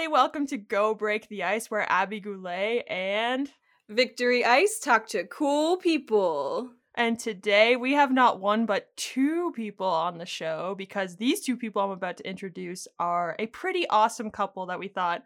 everybody. 0.00 0.12
Welcome 0.12 0.46
to 0.46 0.56
Go 0.56 0.94
Break 0.94 1.28
the 1.28 1.42
Ice, 1.42 1.70
where 1.70 1.84
Abby 1.92 2.20
Goulet 2.20 2.84
and 2.88 3.50
Victory 3.90 4.42
Ice 4.46 4.78
talk 4.78 5.06
to 5.08 5.24
cool 5.24 5.76
people. 5.76 6.70
And 6.94 7.18
today 7.18 7.76
we 7.76 7.92
have 7.92 8.10
not 8.10 8.40
one 8.40 8.64
but 8.64 8.96
two 8.96 9.52
people 9.54 9.86
on 9.86 10.16
the 10.16 10.24
show 10.24 10.74
because 10.78 11.16
these 11.16 11.42
two 11.42 11.54
people 11.54 11.82
I'm 11.82 11.90
about 11.90 12.16
to 12.16 12.26
introduce 12.26 12.88
are 12.98 13.36
a 13.38 13.46
pretty 13.48 13.86
awesome 13.88 14.30
couple 14.30 14.64
that 14.66 14.78
we 14.78 14.88
thought 14.88 15.22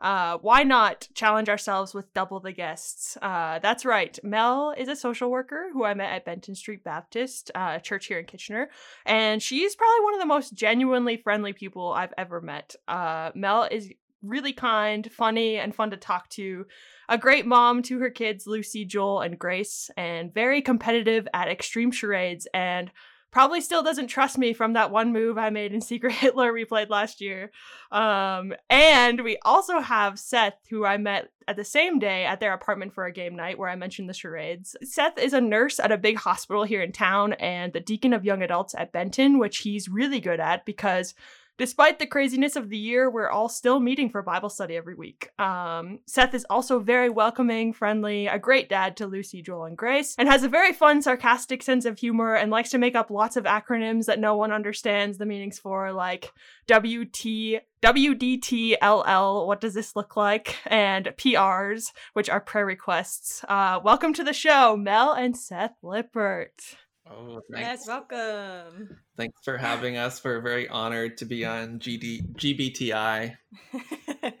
uh, 0.00 0.36
why 0.38 0.62
not 0.62 1.08
challenge 1.14 1.48
ourselves 1.48 1.94
with 1.94 2.12
double 2.12 2.38
the 2.38 2.52
guests? 2.52 3.16
Uh, 3.22 3.58
that's 3.60 3.84
right. 3.84 4.18
Mel 4.22 4.74
is 4.76 4.88
a 4.88 4.96
social 4.96 5.30
worker 5.30 5.70
who 5.72 5.84
I 5.84 5.94
met 5.94 6.12
at 6.12 6.24
Benton 6.24 6.54
Street 6.54 6.84
Baptist 6.84 7.50
uh, 7.54 7.78
Church 7.78 8.06
here 8.06 8.18
in 8.18 8.26
Kitchener, 8.26 8.68
and 9.06 9.42
she's 9.42 9.74
probably 9.74 10.04
one 10.04 10.14
of 10.14 10.20
the 10.20 10.26
most 10.26 10.54
genuinely 10.54 11.16
friendly 11.16 11.54
people 11.54 11.92
I've 11.92 12.12
ever 12.18 12.40
met. 12.40 12.76
Uh, 12.86 13.30
Mel 13.34 13.68
is 13.70 13.90
really 14.28 14.52
kind, 14.52 15.10
funny, 15.10 15.56
and 15.56 15.74
fun 15.74 15.90
to 15.90 15.96
talk 15.96 16.28
to. 16.30 16.66
A 17.08 17.18
great 17.18 17.46
mom 17.46 17.82
to 17.84 17.98
her 18.00 18.10
kids, 18.10 18.46
Lucy, 18.46 18.84
Joel, 18.84 19.20
and 19.20 19.38
Grace, 19.38 19.90
and 19.96 20.32
very 20.34 20.60
competitive 20.62 21.28
at 21.32 21.48
extreme 21.48 21.90
charades 21.90 22.48
and 22.52 22.90
probably 23.36 23.60
still 23.60 23.82
doesn't 23.82 24.06
trust 24.06 24.38
me 24.38 24.54
from 24.54 24.72
that 24.72 24.90
one 24.90 25.12
move 25.12 25.36
I 25.36 25.50
made 25.50 25.74
in 25.74 25.82
Secret 25.82 26.12
Hitler 26.14 26.54
we 26.54 26.64
played 26.64 26.88
last 26.88 27.20
year. 27.20 27.50
Um, 27.92 28.54
and 28.70 29.22
we 29.22 29.36
also 29.44 29.78
have 29.80 30.18
Seth, 30.18 30.58
who 30.70 30.86
I 30.86 30.96
met 30.96 31.28
at 31.46 31.56
the 31.56 31.64
same 31.64 31.98
day 31.98 32.24
at 32.24 32.40
their 32.40 32.54
apartment 32.54 32.94
for 32.94 33.04
a 33.04 33.12
game 33.12 33.36
night 33.36 33.58
where 33.58 33.68
I 33.68 33.76
mentioned 33.76 34.08
the 34.08 34.14
charades. 34.14 34.74
Seth 34.82 35.18
is 35.18 35.34
a 35.34 35.40
nurse 35.42 35.78
at 35.78 35.92
a 35.92 35.98
big 35.98 36.16
hospital 36.16 36.64
here 36.64 36.80
in 36.80 36.92
town 36.92 37.34
and 37.34 37.74
the 37.74 37.80
deacon 37.80 38.14
of 38.14 38.24
young 38.24 38.42
adults 38.42 38.74
at 38.74 38.92
Benton, 38.92 39.38
which 39.38 39.58
he's 39.58 39.86
really 39.86 40.20
good 40.20 40.40
at 40.40 40.64
because 40.64 41.14
Despite 41.58 41.98
the 41.98 42.06
craziness 42.06 42.54
of 42.54 42.68
the 42.68 42.76
year, 42.76 43.08
we're 43.08 43.30
all 43.30 43.48
still 43.48 43.80
meeting 43.80 44.10
for 44.10 44.20
Bible 44.20 44.50
study 44.50 44.76
every 44.76 44.94
week. 44.94 45.30
Um, 45.38 46.00
Seth 46.04 46.34
is 46.34 46.44
also 46.50 46.80
very 46.80 47.08
welcoming, 47.08 47.72
friendly, 47.72 48.26
a 48.26 48.38
great 48.38 48.68
dad 48.68 48.94
to 48.98 49.06
Lucy, 49.06 49.40
Joel, 49.40 49.64
and 49.64 49.76
Grace, 49.76 50.14
and 50.18 50.28
has 50.28 50.42
a 50.42 50.50
very 50.50 50.74
fun, 50.74 51.00
sarcastic 51.00 51.62
sense 51.62 51.86
of 51.86 51.98
humor 51.98 52.34
and 52.34 52.50
likes 52.50 52.68
to 52.70 52.78
make 52.78 52.94
up 52.94 53.10
lots 53.10 53.38
of 53.38 53.44
acronyms 53.44 54.04
that 54.04 54.20
no 54.20 54.36
one 54.36 54.52
understands 54.52 55.16
the 55.16 55.24
meanings 55.24 55.58
for, 55.58 55.92
like 55.92 56.30
WT, 56.68 57.62
WDTLL, 57.82 59.46
what 59.46 59.60
does 59.60 59.72
this 59.72 59.96
look 59.96 60.14
like? 60.14 60.56
And 60.66 61.06
PRs, 61.16 61.92
which 62.12 62.28
are 62.28 62.40
prayer 62.40 62.66
requests. 62.66 63.44
Uh, 63.48 63.80
welcome 63.82 64.12
to 64.12 64.24
the 64.24 64.34
show, 64.34 64.76
Mel 64.76 65.12
and 65.12 65.34
Seth 65.34 65.76
Lippert. 65.82 66.76
Oh, 67.10 67.40
thanks. 67.52 67.86
Yes, 67.86 67.86
welcome. 67.86 68.96
Thanks 69.16 69.40
for 69.44 69.56
having 69.56 69.96
us. 69.96 70.22
We're 70.24 70.40
very 70.40 70.68
honored 70.68 71.18
to 71.18 71.24
be 71.24 71.44
on 71.44 71.78
GD 71.78 72.34
GBTI. 72.34 73.36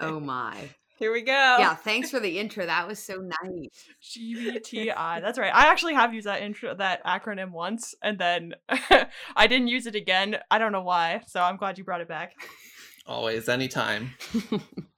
oh 0.00 0.20
my. 0.20 0.70
Here 0.98 1.12
we 1.12 1.20
go. 1.20 1.32
Yeah, 1.32 1.74
thanks 1.74 2.10
for 2.10 2.20
the 2.20 2.38
intro. 2.38 2.64
That 2.64 2.88
was 2.88 2.98
so 2.98 3.16
nice. 3.42 3.84
GBTI. 4.02 5.20
That's 5.20 5.38
right. 5.38 5.54
I 5.54 5.66
actually 5.66 5.92
have 5.94 6.14
used 6.14 6.26
that 6.26 6.40
intro 6.40 6.74
that 6.74 7.04
acronym 7.04 7.50
once 7.50 7.94
and 8.02 8.18
then 8.18 8.54
I 8.68 9.46
didn't 9.46 9.68
use 9.68 9.86
it 9.86 9.94
again. 9.94 10.38
I 10.50 10.58
don't 10.58 10.72
know 10.72 10.82
why. 10.82 11.20
So 11.26 11.42
I'm 11.42 11.58
glad 11.58 11.76
you 11.76 11.84
brought 11.84 12.00
it 12.00 12.08
back. 12.08 12.32
Always, 13.06 13.48
anytime. 13.48 14.14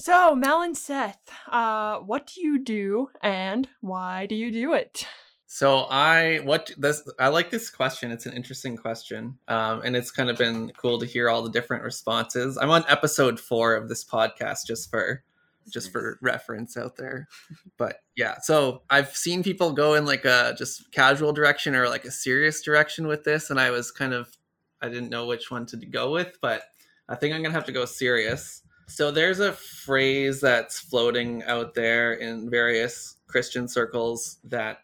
So, 0.00 0.36
Mel 0.36 0.62
and 0.62 0.76
Seth, 0.76 1.18
uh, 1.48 1.98
what 1.98 2.28
do 2.28 2.40
you 2.40 2.60
do 2.60 3.10
and 3.20 3.68
why 3.80 4.26
do 4.26 4.36
you 4.36 4.52
do 4.52 4.72
it? 4.72 5.04
So 5.48 5.86
I 5.90 6.38
what 6.44 6.70
this 6.78 7.02
I 7.18 7.28
like 7.28 7.50
this 7.50 7.68
question. 7.68 8.12
It's 8.12 8.24
an 8.26 8.32
interesting 8.32 8.76
question, 8.76 9.38
um, 9.48 9.82
and 9.82 9.96
it's 9.96 10.12
kind 10.12 10.30
of 10.30 10.38
been 10.38 10.70
cool 10.76 11.00
to 11.00 11.06
hear 11.06 11.28
all 11.28 11.42
the 11.42 11.50
different 11.50 11.82
responses. 11.82 12.56
I'm 12.56 12.70
on 12.70 12.84
episode 12.86 13.40
four 13.40 13.74
of 13.74 13.88
this 13.88 14.04
podcast, 14.04 14.66
just 14.66 14.88
for 14.88 15.24
just 15.68 15.90
for 15.90 16.18
reference 16.22 16.76
out 16.76 16.96
there. 16.96 17.26
But 17.76 17.96
yeah, 18.14 18.38
so 18.40 18.82
I've 18.90 19.16
seen 19.16 19.42
people 19.42 19.72
go 19.72 19.94
in 19.94 20.04
like 20.04 20.24
a 20.24 20.54
just 20.56 20.92
casual 20.92 21.32
direction 21.32 21.74
or 21.74 21.88
like 21.88 22.04
a 22.04 22.10
serious 22.10 22.62
direction 22.62 23.06
with 23.08 23.24
this, 23.24 23.50
and 23.50 23.58
I 23.58 23.70
was 23.70 23.90
kind 23.90 24.12
of 24.12 24.36
I 24.80 24.88
didn't 24.88 25.10
know 25.10 25.26
which 25.26 25.50
one 25.50 25.66
to 25.66 25.76
go 25.76 26.12
with, 26.12 26.38
but 26.40 26.62
I 27.08 27.16
think 27.16 27.34
I'm 27.34 27.42
gonna 27.42 27.54
have 27.54 27.66
to 27.66 27.72
go 27.72 27.84
serious. 27.84 28.62
So 28.88 29.10
there's 29.10 29.38
a 29.38 29.52
phrase 29.52 30.40
that's 30.40 30.80
floating 30.80 31.42
out 31.44 31.74
there 31.74 32.14
in 32.14 32.48
various 32.48 33.16
Christian 33.26 33.68
circles 33.68 34.38
that 34.44 34.78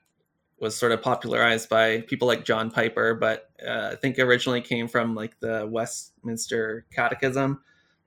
was 0.60 0.76
sort 0.76 0.92
of 0.92 1.00
popularized 1.00 1.70
by 1.70 2.02
people 2.02 2.28
like 2.28 2.44
John 2.44 2.70
Piper, 2.70 3.14
but 3.14 3.50
uh, 3.66 3.90
I 3.92 3.96
think 3.96 4.18
originally 4.18 4.60
came 4.60 4.88
from 4.88 5.14
like 5.14 5.40
the 5.40 5.66
Westminster 5.70 6.84
Catechism, 6.94 7.62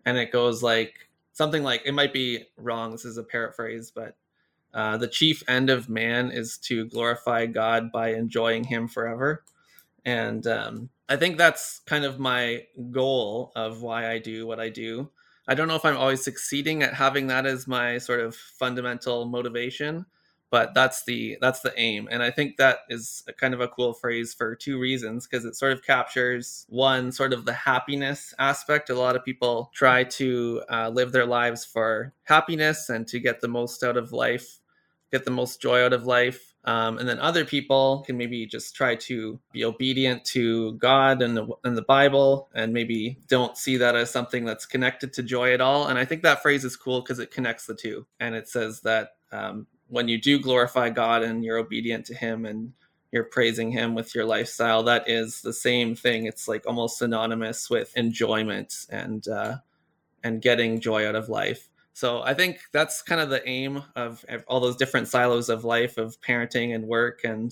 and 0.05 0.17
it 0.17 0.31
goes 0.31 0.61
like 0.61 1.09
something 1.33 1.63
like 1.63 1.81
it 1.83 1.93
might 1.93 2.13
be 2.13 2.45
wrong. 2.57 2.91
This 2.91 3.03
is 3.03 3.17
a 3.17 3.23
paraphrase, 3.23 3.91
but 3.91 4.15
uh, 4.75 4.97
the 4.97 5.07
chief 5.07 5.43
end 5.47 5.71
of 5.71 5.89
man 5.89 6.29
is 6.29 6.59
to 6.59 6.85
glorify 6.85 7.47
God 7.47 7.91
by 7.91 8.13
enjoying 8.13 8.63
Him 8.63 8.87
forever, 8.87 9.43
and 10.05 10.45
um, 10.45 10.89
I 11.09 11.15
think 11.15 11.39
that's 11.39 11.79
kind 11.87 12.05
of 12.05 12.19
my 12.19 12.67
goal 12.91 13.51
of 13.55 13.81
why 13.81 14.11
I 14.11 14.19
do 14.19 14.45
what 14.45 14.59
I 14.59 14.69
do. 14.69 15.09
I 15.47 15.55
don't 15.55 15.67
know 15.67 15.75
if 15.75 15.85
I'm 15.85 15.97
always 15.97 16.23
succeeding 16.23 16.83
at 16.83 16.93
having 16.93 17.27
that 17.27 17.45
as 17.45 17.67
my 17.67 17.97
sort 17.99 18.19
of 18.19 18.35
fundamental 18.35 19.25
motivation, 19.25 20.05
but 20.49 20.73
that's 20.73 21.03
the 21.05 21.37
that's 21.41 21.61
the 21.61 21.73
aim. 21.77 22.07
And 22.11 22.21
I 22.21 22.31
think 22.31 22.57
that 22.57 22.79
is 22.89 23.23
kind 23.37 23.53
of 23.53 23.61
a 23.61 23.67
cool 23.67 23.93
phrase 23.93 24.33
for 24.33 24.55
two 24.55 24.79
reasons 24.79 25.27
because 25.27 25.45
it 25.45 25.55
sort 25.55 25.73
of 25.73 25.83
captures 25.83 26.65
one 26.69 27.11
sort 27.11 27.33
of 27.33 27.45
the 27.45 27.53
happiness 27.53 28.33
aspect. 28.39 28.89
A 28.89 28.95
lot 28.95 29.15
of 29.15 29.23
people 29.25 29.71
try 29.73 30.03
to 30.03 30.63
uh, 30.69 30.89
live 30.89 31.11
their 31.11 31.25
lives 31.25 31.65
for 31.65 32.13
happiness 32.23 32.89
and 32.89 33.07
to 33.07 33.19
get 33.19 33.41
the 33.41 33.47
most 33.47 33.83
out 33.83 33.97
of 33.97 34.11
life, 34.11 34.59
get 35.11 35.25
the 35.25 35.31
most 35.31 35.61
joy 35.61 35.83
out 35.83 35.93
of 35.93 36.05
life. 36.05 36.53
Um, 36.67 36.97
and 36.97 37.07
then 37.07 37.17
other 37.19 37.45
people 37.45 38.03
can 38.05 38.17
maybe 38.17 38.45
just 38.45 38.75
try 38.75 38.93
to 38.95 39.39
be 39.53 39.63
obedient 39.63 40.25
to 40.25 40.73
God 40.73 41.21
and 41.21 41.35
the, 41.37 41.47
and 41.63 41.77
the 41.77 41.83
Bible 41.83 42.49
and 42.53 42.73
maybe 42.73 43.17
don't 43.29 43.55
see 43.55 43.77
that 43.77 43.95
as 43.95 44.11
something 44.11 44.43
that's 44.43 44.65
connected 44.65 45.13
to 45.13 45.23
joy 45.23 45.53
at 45.53 45.61
all. 45.61 45.87
And 45.87 45.97
I 45.97 46.03
think 46.03 46.23
that 46.23 46.41
phrase 46.41 46.65
is 46.65 46.75
cool 46.75 46.99
because 46.99 47.19
it 47.19 47.31
connects 47.31 47.67
the 47.67 47.73
two. 47.73 48.05
And 48.19 48.35
it 48.35 48.49
says 48.49 48.81
that 48.81 49.11
um, 49.31 49.65
when 49.87 50.09
you 50.09 50.19
do 50.19 50.41
glorify 50.41 50.89
God 50.89 51.23
and 51.23 51.41
you're 51.41 51.57
obedient 51.57 52.05
to 52.07 52.13
Him 52.13 52.45
and 52.45 52.73
you're 53.13 53.23
praising 53.23 53.71
Him 53.71 53.95
with 53.95 54.13
your 54.13 54.25
lifestyle, 54.25 54.83
that 54.83 55.09
is 55.09 55.41
the 55.41 55.53
same 55.53 55.95
thing. 55.95 56.25
It's 56.25 56.49
like 56.49 56.67
almost 56.67 56.97
synonymous 56.97 57.69
with 57.69 57.95
enjoyment 57.95 58.87
and 58.89 59.25
uh, 59.29 59.55
and 60.21 60.41
getting 60.41 60.81
joy 60.81 61.07
out 61.07 61.15
of 61.15 61.29
life. 61.29 61.69
So 61.97 62.21
I 62.21 62.35
think 62.35 62.59
that's 62.71 63.01
kind 63.01 63.19
of 63.19 63.31
the 63.31 63.41
aim 63.49 63.81
of 63.95 64.23
all 64.47 64.59
those 64.59 64.75
different 64.75 65.07
silos 65.07 65.49
of 65.49 65.63
life 65.63 65.97
of 65.97 66.21
parenting 66.21 66.75
and 66.75 66.85
work 66.85 67.21
and 67.23 67.51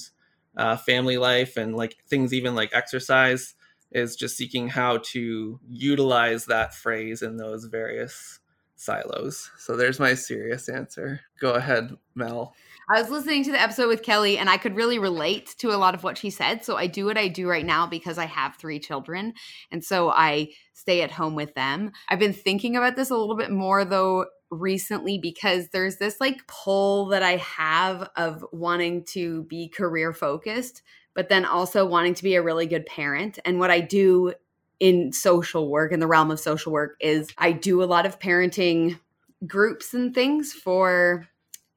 uh, 0.56 0.78
family 0.78 1.17
life 1.17 1.57
and 1.57 1.75
like 1.75 1.97
things 2.07 2.31
even 2.31 2.53
like 2.53 2.69
exercise 2.72 3.56
is 3.91 4.16
just 4.16 4.38
seeking 4.38 4.67
how 4.67 4.97
to 4.97 5.59
utilize 5.67 6.45
that 6.45 6.75
phrase 6.75 7.23
in 7.23 7.38
those 7.38 7.66
various 7.66 8.39
silos. 8.75 9.50
So 9.57 9.75
there's 9.75 10.00
my 10.00 10.13
serious 10.13 10.69
answer. 10.69 11.22
Go 11.41 11.53
ahead, 11.53 11.97
Mel. 12.13 12.53
I 12.88 13.01
was 13.01 13.09
listening 13.09 13.44
to 13.46 13.51
the 13.51 13.62
episode 13.62 13.88
with 13.88 14.03
Kelly 14.03 14.38
and 14.38 14.50
I 14.50 14.57
could 14.57 14.75
really 14.75 15.00
relate 15.00 15.56
to 15.57 15.72
a 15.72 15.78
lot 15.78 15.96
of 15.96 16.03
what 16.03 16.18
she 16.18 16.29
said. 16.29 16.63
So 16.63 16.78
I 16.78 16.85
do 16.85 17.06
what 17.06 17.18
I 17.18 17.28
do 17.28 17.47
right 17.47 17.66
now 17.66 17.88
because 17.88 18.18
I 18.18 18.25
have 18.25 18.56
three 18.56 18.79
children. 18.79 19.34
And 19.72 19.84
so 19.84 20.09
I 20.09 20.50
stay 20.73 21.01
at 21.01 21.12
home 21.12 21.34
with 21.34 21.56
them. 21.56 21.91
I've 22.09 22.19
been 22.19 22.34
thinking 22.34 22.75
about 22.75 22.95
this 22.95 23.10
a 23.10 23.18
little 23.18 23.38
bit 23.38 23.51
more 23.51 23.86
though 23.86 24.27
recently 24.51 25.18
because 25.18 25.69
there's 25.69 25.98
this 25.98 26.21
like 26.21 26.45
pull 26.48 27.07
that 27.07 27.24
I 27.24 27.38
have 27.38 28.10
of 28.15 28.45
wanting 28.51 29.04
to 29.06 29.44
be 29.44 29.68
career 29.68 30.13
focused, 30.13 30.83
but 31.15 31.30
then 31.30 31.44
also 31.45 31.86
wanting 31.88 32.13
to 32.13 32.24
be 32.24 32.36
a 32.36 32.44
really 32.44 32.68
good 32.68 32.86
parent. 32.86 33.39
And 33.45 33.60
what 33.60 33.71
I 33.71 33.80
do 33.80 34.33
in 34.80 35.12
social 35.12 35.69
work, 35.69 35.92
in 35.92 36.00
the 36.00 36.07
realm 36.07 36.30
of 36.30 36.39
social 36.39 36.71
work, 36.71 36.98
is 37.00 37.30
I 37.38 37.51
do 37.51 37.81
a 37.81 37.86
lot 37.86 38.06
of 38.06 38.19
parenting 38.19 39.00
groups 39.48 39.94
and 39.94 40.13
things 40.13 40.54
for 40.54 41.27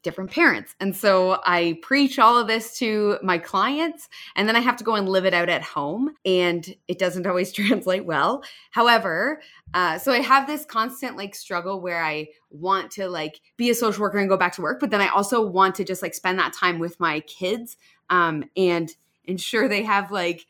different 0.02 0.30
parents. 0.30 0.74
And 0.80 0.94
so 0.94 1.40
I 1.44 1.78
preach 1.82 2.18
all 2.18 2.38
of 2.38 2.46
this 2.46 2.78
to 2.78 3.18
my 3.22 3.36
clients 3.38 4.08
and 4.36 4.48
then 4.48 4.54
I 4.54 4.60
have 4.60 4.76
to 4.76 4.84
go 4.84 4.94
and 4.94 5.08
live 5.08 5.24
it 5.24 5.34
out 5.34 5.48
at 5.48 5.62
home 5.62 6.14
and 6.24 6.74
it 6.86 6.98
doesn't 6.98 7.26
always 7.26 7.52
translate 7.52 8.04
well. 8.04 8.42
However, 8.70 9.40
uh, 9.74 9.98
so 9.98 10.12
I 10.12 10.20
have 10.20 10.46
this 10.46 10.64
constant 10.64 11.16
like 11.16 11.34
struggle 11.34 11.80
where 11.80 12.02
I 12.02 12.28
want 12.50 12.90
to 12.92 13.08
like 13.08 13.40
be 13.56 13.70
a 13.70 13.74
social 13.74 14.02
worker 14.02 14.18
and 14.18 14.28
go 14.28 14.36
back 14.36 14.54
to 14.54 14.62
work, 14.62 14.80
but 14.80 14.90
then 14.90 15.00
I 15.00 15.08
also 15.08 15.44
want 15.44 15.74
to 15.76 15.84
just 15.84 16.02
like 16.02 16.14
spend 16.14 16.38
that 16.38 16.52
time 16.52 16.78
with 16.78 16.98
my 17.00 17.20
kids 17.20 17.76
um, 18.08 18.44
and 18.56 18.94
ensure 19.24 19.68
they 19.68 19.82
have 19.82 20.10
like 20.10 20.46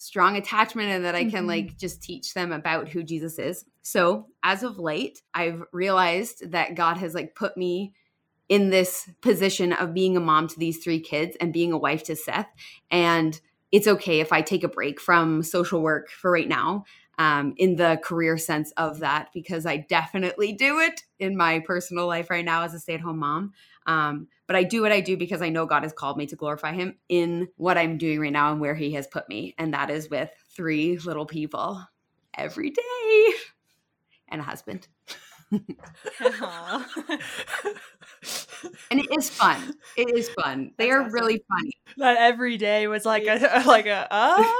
strong 0.00 0.36
attachment 0.36 0.88
and 0.88 1.04
that 1.04 1.14
I 1.14 1.24
can 1.24 1.40
mm-hmm. 1.40 1.46
like 1.46 1.78
just 1.78 2.02
teach 2.02 2.32
them 2.32 2.52
about 2.52 2.88
who 2.88 3.02
Jesus 3.02 3.38
is. 3.38 3.64
So, 3.82 4.28
as 4.42 4.62
of 4.62 4.78
late, 4.78 5.22
I've 5.34 5.62
realized 5.72 6.50
that 6.52 6.74
God 6.74 6.96
has 6.96 7.14
like 7.14 7.34
put 7.34 7.56
me 7.56 7.92
in 8.50 8.70
this 8.70 9.08
position 9.22 9.72
of 9.72 9.94
being 9.94 10.18
a 10.18 10.20
mom 10.20 10.48
to 10.48 10.58
these 10.58 10.84
three 10.84 11.00
kids 11.00 11.38
and 11.40 11.54
being 11.54 11.72
a 11.72 11.78
wife 11.78 12.02
to 12.04 12.16
Seth. 12.16 12.48
And 12.90 13.40
it's 13.72 13.88
okay 13.88 14.20
if 14.20 14.32
I 14.32 14.42
take 14.42 14.64
a 14.64 14.68
break 14.68 15.00
from 15.00 15.42
social 15.42 15.80
work 15.82 16.10
for 16.10 16.30
right 16.32 16.48
now. 16.48 16.84
um, 17.18 17.52
in 17.58 17.76
the 17.76 18.00
career 18.02 18.38
sense 18.38 18.72
of 18.78 19.00
that 19.00 19.28
because 19.34 19.66
I 19.66 19.76
definitely 19.76 20.52
do 20.54 20.80
it 20.80 21.02
in 21.18 21.36
my 21.36 21.60
personal 21.60 22.06
life 22.06 22.30
right 22.30 22.44
now 22.44 22.62
as 22.62 22.72
a 22.72 22.80
stay 22.80 22.94
at 22.94 23.02
home 23.02 23.18
mom. 23.18 23.52
Um, 23.86 24.28
but 24.46 24.56
I 24.56 24.64
do 24.64 24.80
what 24.80 24.92
I 24.92 25.00
do 25.02 25.18
because 25.18 25.42
I 25.42 25.50
know 25.50 25.66
God 25.66 25.82
has 25.82 25.92
called 25.92 26.16
me 26.16 26.26
to 26.28 26.36
glorify 26.36 26.72
Him 26.72 26.96
in 27.10 27.48
what 27.56 27.76
I'm 27.76 27.98
doing 27.98 28.20
right 28.20 28.32
now 28.32 28.52
and 28.52 28.60
where 28.60 28.74
He 28.74 28.92
has 28.92 29.06
put 29.06 29.28
me. 29.28 29.54
And 29.58 29.74
that 29.74 29.90
is 29.90 30.08
with 30.08 30.30
three 30.56 30.96
little 30.98 31.26
people 31.26 31.84
every 32.38 32.70
day 32.70 33.32
and 34.28 34.40
a 34.40 34.44
husband. 34.44 34.88
Aw. 35.52 36.86
And 38.90 39.00
it 39.00 39.06
is 39.18 39.30
fun. 39.30 39.74
It 39.96 40.14
is 40.16 40.28
fun. 40.30 40.72
They 40.78 40.86
That's 40.86 40.94
are 40.94 41.00
awesome. 41.02 41.12
really 41.12 41.42
funny. 41.48 41.72
that 41.98 42.16
every 42.18 42.56
day 42.56 42.86
was 42.86 43.04
like 43.04 43.24
a 43.26 43.62
like 43.66 43.86
a 43.86 44.06
ah. 44.10 44.56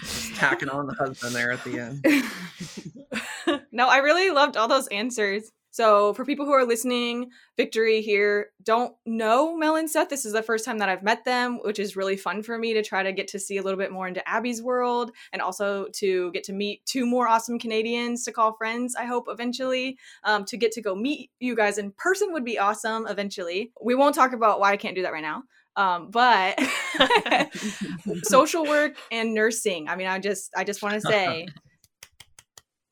Just 0.00 0.34
tacking 0.36 0.68
on 0.68 0.86
the 0.86 0.94
husband 0.94 1.34
there 1.34 1.52
at 1.52 1.64
the 1.64 1.78
end. 1.80 3.62
no, 3.72 3.88
I 3.88 3.98
really 3.98 4.30
loved 4.30 4.56
all 4.56 4.68
those 4.68 4.86
answers. 4.88 5.50
So, 5.78 6.12
for 6.12 6.24
people 6.24 6.44
who 6.44 6.50
are 6.54 6.66
listening, 6.66 7.30
Victory 7.56 8.00
here 8.00 8.50
don't 8.64 8.96
know 9.06 9.56
Mel 9.56 9.76
and 9.76 9.88
Seth. 9.88 10.08
This 10.08 10.24
is 10.24 10.32
the 10.32 10.42
first 10.42 10.64
time 10.64 10.78
that 10.78 10.88
I've 10.88 11.04
met 11.04 11.24
them, 11.24 11.60
which 11.62 11.78
is 11.78 11.94
really 11.94 12.16
fun 12.16 12.42
for 12.42 12.58
me 12.58 12.74
to 12.74 12.82
try 12.82 13.04
to 13.04 13.12
get 13.12 13.28
to 13.28 13.38
see 13.38 13.58
a 13.58 13.62
little 13.62 13.78
bit 13.78 13.92
more 13.92 14.08
into 14.08 14.28
Abby's 14.28 14.60
world 14.60 15.12
and 15.32 15.40
also 15.40 15.86
to 15.98 16.32
get 16.32 16.42
to 16.42 16.52
meet 16.52 16.84
two 16.84 17.06
more 17.06 17.28
awesome 17.28 17.60
Canadians 17.60 18.24
to 18.24 18.32
call 18.32 18.54
friends, 18.54 18.96
I 18.96 19.04
hope 19.04 19.26
eventually. 19.28 19.96
Um, 20.24 20.44
to 20.46 20.56
get 20.56 20.72
to 20.72 20.82
go 20.82 20.96
meet 20.96 21.30
you 21.38 21.54
guys 21.54 21.78
in 21.78 21.92
person 21.92 22.32
would 22.32 22.44
be 22.44 22.58
awesome 22.58 23.06
eventually. 23.06 23.70
We 23.80 23.94
won't 23.94 24.16
talk 24.16 24.32
about 24.32 24.58
why 24.58 24.72
I 24.72 24.76
can't 24.76 24.96
do 24.96 25.02
that 25.02 25.12
right 25.12 25.22
now. 25.22 25.44
Um, 25.76 26.10
but 26.10 26.58
social 28.24 28.64
work 28.64 28.96
and 29.12 29.32
nursing. 29.32 29.88
I 29.88 29.94
mean, 29.94 30.08
I 30.08 30.18
just 30.18 30.50
I 30.56 30.64
just 30.64 30.82
want 30.82 30.96
to 30.96 31.00
say 31.08 31.46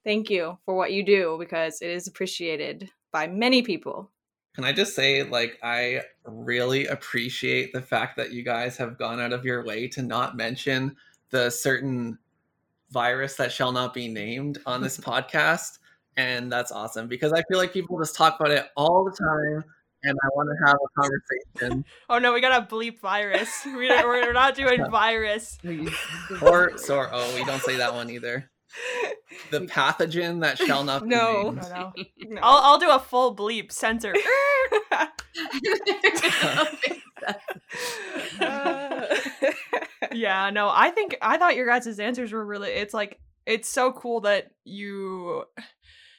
thank 0.06 0.30
you 0.30 0.56
for 0.64 0.74
what 0.74 0.92
you 0.92 1.04
do 1.04 1.36
because 1.38 1.82
it 1.82 1.90
is 1.90 2.06
appreciated 2.06 2.88
by 3.12 3.26
many 3.26 3.60
people. 3.60 4.10
Can 4.54 4.64
I 4.64 4.72
just 4.72 4.94
say, 4.94 5.24
like, 5.24 5.58
I 5.62 6.00
really 6.24 6.86
appreciate 6.86 7.74
the 7.74 7.82
fact 7.82 8.16
that 8.16 8.32
you 8.32 8.42
guys 8.42 8.78
have 8.78 8.96
gone 8.96 9.20
out 9.20 9.34
of 9.34 9.44
your 9.44 9.66
way 9.66 9.88
to 9.88 10.02
not 10.02 10.36
mention 10.36 10.96
the 11.30 11.50
certain 11.50 12.18
virus 12.90 13.34
that 13.34 13.52
shall 13.52 13.72
not 13.72 13.92
be 13.92 14.08
named 14.08 14.58
on 14.64 14.80
this 14.80 14.96
podcast. 15.00 15.78
And 16.16 16.50
that's 16.50 16.72
awesome 16.72 17.08
because 17.08 17.32
I 17.32 17.42
feel 17.50 17.58
like 17.58 17.72
people 17.72 17.98
just 17.98 18.14
talk 18.14 18.40
about 18.40 18.52
it 18.52 18.64
all 18.76 19.04
the 19.04 19.10
time. 19.10 19.64
And 20.02 20.16
I 20.22 20.28
want 20.36 20.48
to 20.48 20.66
have 20.66 20.76
a 20.76 21.00
conversation. 21.00 21.84
oh 22.10 22.18
no, 22.18 22.32
we 22.32 22.40
gotta 22.40 22.64
bleep 22.64 23.00
virus. 23.00 23.50
We, 23.66 23.88
we're 23.88 24.32
not 24.32 24.54
doing 24.54 24.88
virus. 24.88 25.58
Or, 26.40 26.78
so, 26.78 27.06
oh, 27.10 27.34
we 27.34 27.44
don't 27.44 27.60
say 27.62 27.76
that 27.76 27.92
one 27.92 28.08
either. 28.10 28.48
The 29.50 29.60
pathogen 29.66 30.40
that 30.42 30.58
shall 30.58 30.84
not 30.84 31.02
be 31.02 31.08
No. 31.10 31.42
named. 31.50 31.56
No, 31.62 31.68
no. 31.68 31.92
No. 32.28 32.40
I'll 32.42 32.62
I'll 32.72 32.78
do 32.78 32.90
a 32.90 32.98
full 32.98 33.34
bleep 33.36 33.70
censor. 33.72 34.12
Uh, 38.40 39.06
yeah, 40.12 40.50
no, 40.50 40.68
I 40.72 40.90
think 40.90 41.16
I 41.22 41.38
thought 41.38 41.56
your 41.56 41.66
guys' 41.66 41.98
answers 41.98 42.32
were 42.32 42.44
really 42.44 42.70
it's 42.70 42.94
like 42.94 43.18
it's 43.46 43.68
so 43.68 43.92
cool 43.92 44.20
that 44.22 44.48
you 44.64 45.44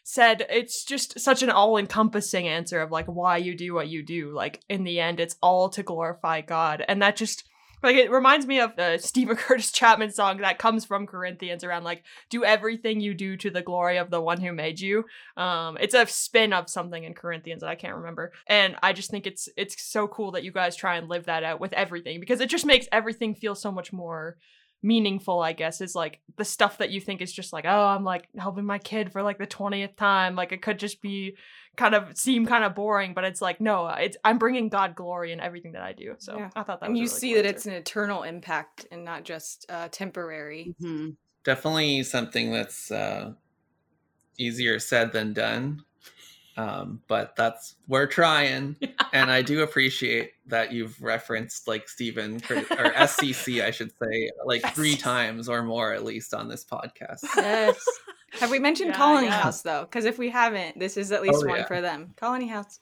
said 0.03 0.45
it's 0.49 0.85
just 0.85 1.19
such 1.19 1.43
an 1.43 1.49
all-encompassing 1.49 2.47
answer 2.47 2.79
of 2.81 2.91
like 2.91 3.05
why 3.07 3.37
you 3.37 3.55
do 3.55 3.73
what 3.73 3.87
you 3.89 4.03
do. 4.03 4.33
Like 4.33 4.61
in 4.69 4.83
the 4.83 4.99
end 4.99 5.19
it's 5.19 5.35
all 5.41 5.69
to 5.69 5.83
glorify 5.83 6.41
God. 6.41 6.83
And 6.87 7.01
that 7.01 7.15
just 7.17 7.43
like 7.83 7.95
it 7.95 8.11
reminds 8.11 8.45
me 8.45 8.59
of 8.59 8.75
the 8.75 8.97
Steven 8.97 9.35
Curtis 9.37 9.71
Chapman 9.71 10.11
song 10.11 10.37
that 10.37 10.59
comes 10.59 10.85
from 10.85 11.07
Corinthians 11.07 11.63
around 11.63 11.83
like 11.83 12.03
do 12.29 12.43
everything 12.43 12.99
you 12.99 13.13
do 13.13 13.37
to 13.37 13.49
the 13.49 13.61
glory 13.61 13.97
of 13.97 14.09
the 14.09 14.21
one 14.21 14.41
who 14.41 14.51
made 14.51 14.79
you. 14.79 15.05
Um 15.35 15.77
it's 15.79 15.93
a 15.93 16.05
spin 16.07 16.53
of 16.53 16.69
something 16.69 17.03
in 17.03 17.13
Corinthians 17.13 17.61
that 17.61 17.69
I 17.69 17.75
can't 17.75 17.95
remember. 17.95 18.31
And 18.47 18.75
I 18.81 18.93
just 18.93 19.11
think 19.11 19.27
it's 19.27 19.49
it's 19.57 19.81
so 19.81 20.07
cool 20.07 20.31
that 20.31 20.43
you 20.43 20.51
guys 20.51 20.75
try 20.75 20.97
and 20.97 21.09
live 21.09 21.25
that 21.25 21.43
out 21.43 21.59
with 21.59 21.73
everything 21.73 22.19
because 22.19 22.41
it 22.41 22.49
just 22.49 22.65
makes 22.65 22.87
everything 22.91 23.35
feel 23.35 23.55
so 23.55 23.71
much 23.71 23.93
more 23.93 24.37
meaningful 24.83 25.41
i 25.41 25.53
guess 25.53 25.81
is 25.81 25.95
like 25.95 26.19
the 26.37 26.45
stuff 26.45 26.77
that 26.77 26.91
you 26.91 27.01
think 27.01 27.21
is 27.21 27.33
just 27.33 27.51
like 27.51 27.65
oh 27.67 27.85
i'm 27.85 28.03
like 28.03 28.27
helping 28.37 28.63
my 28.65 28.77
kid 28.77 29.11
for 29.11 29.23
like 29.23 29.37
the 29.39 29.47
20th 29.47 29.95
time 29.95 30.35
like 30.35 30.51
it 30.51 30.61
could 30.61 30.77
just 30.77 31.01
be 31.01 31.35
kind 31.75 31.95
of 31.95 32.15
seem 32.17 32.45
kind 32.45 32.63
of 32.63 32.75
boring 32.75 33.13
but 33.13 33.23
it's 33.23 33.41
like 33.41 33.59
no 33.59 33.87
it's 33.87 34.17
i'm 34.23 34.37
bringing 34.37 34.69
god 34.69 34.95
glory 34.95 35.31
in 35.31 35.39
everything 35.39 35.71
that 35.73 35.81
i 35.81 35.93
do 35.93 36.13
so 36.19 36.37
Yeah. 36.37 36.49
i 36.55 36.63
thought 36.63 36.79
that 36.79 36.85
and 36.89 36.93
was 36.93 36.99
a 36.99 37.01
you 37.01 37.07
really 37.07 37.19
see 37.19 37.27
cool 37.33 37.35
that 37.43 37.47
answer. 37.47 37.55
it's 37.57 37.65
an 37.65 37.73
eternal 37.73 38.23
impact 38.23 38.85
and 38.91 39.03
not 39.03 39.23
just 39.23 39.65
uh, 39.69 39.87
temporary. 39.91 40.75
Mhm. 40.81 41.15
definitely 41.43 42.03
something 42.03 42.51
that's 42.51 42.91
uh, 42.91 43.33
easier 44.37 44.79
said 44.79 45.11
than 45.11 45.33
done. 45.33 45.83
Um, 46.57 47.01
but 47.07 47.35
that's 47.35 47.75
we're 47.87 48.07
trying, 48.07 48.75
and 49.13 49.29
I 49.31 49.41
do 49.43 49.61
appreciate 49.61 50.31
that 50.47 50.71
you've 50.73 50.99
referenced 51.01 51.67
like 51.67 51.87
Steven 51.87 52.37
or 52.49 52.91
SCC, 52.95 53.63
I 53.63 53.69
should 53.71 53.91
say, 53.91 54.31
like 54.45 54.73
three 54.73 54.95
SCC. 54.95 54.99
times 54.99 55.47
or 55.49 55.61
more 55.63 55.93
at 55.93 56.03
least 56.03 56.33
on 56.33 56.47
this 56.49 56.65
podcast. 56.65 57.19
Yes. 57.37 57.83
Have 58.39 58.51
we 58.51 58.59
mentioned 58.59 58.89
Yeah, 58.89 58.97
Colony 58.97 59.27
yeah. 59.27 59.39
House 59.41 59.61
though? 59.61 59.81
Because 59.81 60.03
if 60.05 60.17
we 60.17 60.29
haven't, 60.29 60.77
this 60.79 60.97
is 60.97 61.11
at 61.13 61.21
least 61.21 61.43
Oh, 61.43 61.47
one 61.47 61.59
yeah. 61.59 61.65
for 61.67 61.79
them. 61.79 62.13
Colony 62.17 62.47
House. 62.47 62.79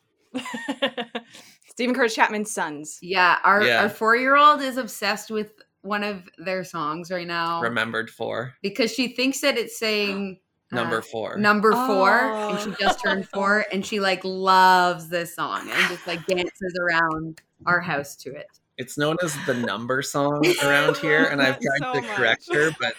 Steven 1.70 1.94
Curtis 1.96 2.16
Chapman's 2.16 2.52
sons. 2.52 3.00
Yeah, 3.02 3.38
our 3.44 3.64
Yeah. 3.64 3.84
our 3.84 3.90
four 3.90 4.16
year 4.16 4.36
old 4.38 4.62
is 4.62 4.78
obsessed 4.78 5.30
with 5.32 5.52
one 5.82 6.04
of 6.04 6.24
their 6.40 6.64
songs 6.64 7.12
right 7.12 7.28
now 7.28 7.62
Remembered 7.62 8.10
for 8.10 8.56
because 8.64 8.92
she 8.92 9.10
thinks 9.10 9.42
that 9.42 9.56
it's 9.58 9.78
saying 9.78 10.40
number 10.72 10.98
uh, 11.00 11.02
four. 11.02 11.38
number 11.38 11.72
four, 11.72 12.10
and 12.12 12.60
she 12.60 12.70
Oh. 12.70 12.76
just 12.80 13.04
turned 13.04 13.28
four, 13.30 13.66
oh. 13.66 13.70
and 13.72 13.86
she 13.86 14.00
like 14.00 14.22
loves 14.24 15.10
this 15.10 15.36
song 15.36 15.70
and 15.70 15.88
just 15.90 16.06
like 16.08 16.26
dances 16.28 16.78
around 16.82 17.42
our 17.66 17.80
house 17.82 18.16
to 18.18 18.34
it. 18.36 18.48
It's 18.78 18.98
known 18.98 19.18
as 19.24 19.36
the 19.46 19.54
number 19.54 20.02
song 20.02 20.46
around 20.64 20.98
here, 20.98 21.26
and 21.26 21.42
I've 21.42 21.60
tried 21.82 21.94
So 21.94 22.02
to 22.02 22.08
correct 22.16 22.54
her, 22.54 22.72
but 22.80 22.94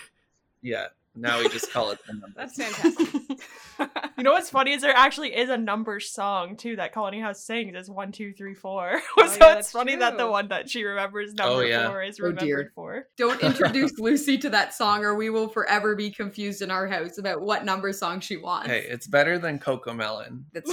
yeah, 0.63 0.87
now 1.17 1.39
we 1.39 1.49
just 1.49 1.73
call 1.73 1.91
it 1.91 1.99
the 2.07 2.13
number. 2.13 2.29
That's 2.37 2.57
fantastic. 2.57 3.39
you 4.19 4.25
know 4.25 4.33
what's 4.33 4.51
funny 4.51 4.73
is 4.73 4.83
there 4.83 4.97
actually 4.97 5.37
is 5.37 5.51
a 5.51 5.57
number 5.57 6.01
song 6.01 6.57
too 6.57 6.77
that 6.77 6.93
colony 6.93 7.21
house 7.21 7.45
sings 7.45 7.75
it's 7.75 7.89
one 7.89 8.13
two 8.13 8.33
three 8.33 8.55
four 8.55 9.01
Oh, 9.19 9.23
so 9.23 9.23
yeah, 9.23 9.27
it's 9.27 9.39
that's 9.39 9.71
funny 9.73 9.97
that 9.97 10.17
the 10.17 10.27
one 10.27 10.49
that 10.49 10.71
she 10.71 10.85
remembers 10.85 11.33
oh, 11.41 11.45
number 11.45 11.67
yeah. 11.67 11.89
four 11.89 12.03
is 12.03 12.19
Oh, 12.21 12.33
dear. 12.33 12.57
remembered 12.57 12.73
for 12.75 13.07
Don't 13.17 13.43
introduce 13.43 13.99
Lucy 13.99 14.39
to 14.39 14.51
that 14.51 14.75
song, 14.75 15.05
or 15.05 15.15
we 15.15 15.31
will 15.31 15.49
forever 15.49 15.95
be 15.95 16.11
confused 16.11 16.63
in 16.63 16.71
our 16.71 16.87
house 16.87 17.19
about 17.19 17.43
what 17.43 17.65
number 17.65 17.93
song 17.93 18.21
she 18.21 18.37
wants. 18.37 18.69
Hey, 18.69 18.87
it's 18.89 19.07
better 19.07 19.39
than 19.39 19.59
CoComelon. 19.59 20.45
That's 20.53 20.73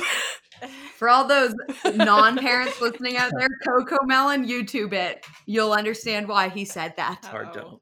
for 0.98 1.10
all 1.10 1.28
those 1.28 1.54
non-parents 1.86 2.80
listening 2.82 3.18
out 3.18 3.32
there. 3.38 3.50
CoComelon, 3.66 4.48
YouTube 4.48 4.94
it. 4.94 5.26
You'll 5.46 5.74
understand 5.74 6.28
why 6.28 6.50
he 6.50 6.66
said 6.66 6.96
that. 6.98 7.30
Or 7.34 7.50
don't. 7.54 7.82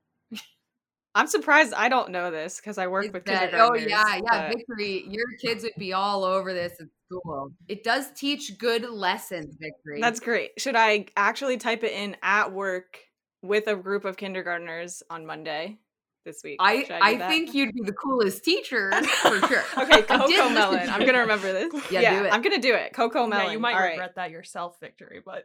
I'm 1.13 1.27
surprised 1.27 1.73
I 1.73 1.89
don't 1.89 2.11
know 2.11 2.31
this 2.31 2.57
because 2.57 2.77
I 2.77 2.87
work 2.87 3.05
It's 3.05 3.13
with 3.13 3.25
that- 3.25 3.53
oh 3.53 3.73
yeah, 3.75 4.03
yeah, 4.15 4.21
but- 4.23 4.55
Victory. 4.57 5.05
Your 5.09 5.25
kids 5.41 5.63
would 5.63 5.73
be 5.77 5.91
all 5.93 6.23
over 6.23 6.53
this 6.53 6.73
at 6.79 6.87
school. 7.07 7.51
It 7.67 7.83
does 7.83 8.11
teach 8.15 8.57
good 8.57 8.83
lessons, 8.89 9.57
Victory. 9.59 9.99
That's 9.99 10.19
great. 10.21 10.51
Should 10.57 10.75
I 10.77 11.07
actually 11.17 11.57
type 11.57 11.83
it 11.83 11.91
in 11.91 12.15
at 12.23 12.53
work 12.53 12.97
with 13.41 13.67
a 13.67 13.75
group 13.75 14.05
of 14.05 14.15
kindergartners 14.15 15.03
on 15.09 15.25
Monday 15.25 15.79
this 16.23 16.41
week? 16.45 16.57
I 16.61 16.83
Should 16.83 16.91
I 16.91 17.17
think 17.27 17.53
you'd 17.53 17.73
be 17.73 17.81
the 17.83 17.91
coolest 17.91 18.45
teacher 18.45 18.91
for 19.03 19.39
sure. 19.47 19.63
Okay, 19.79 20.01
CoComelon. 20.03 20.87
I'm 20.87 21.05
gonna 21.05 21.19
remember 21.19 21.51
this. 21.69 21.73
Yeah, 21.91 22.19
do 22.21 22.25
it. 22.27 22.33
I'm 22.33 22.41
gonna 22.41 22.59
do 22.61 22.73
it. 22.73 22.93
CoComelon. 22.93 23.31
yeah 23.31 23.51
you 23.51 23.59
might 23.59 23.73
All 23.73 23.79
right. 23.81 23.89
regret 23.91 24.15
that 24.15 24.31
yourself 24.31 24.79
victory 24.79 25.21
but 25.25 25.43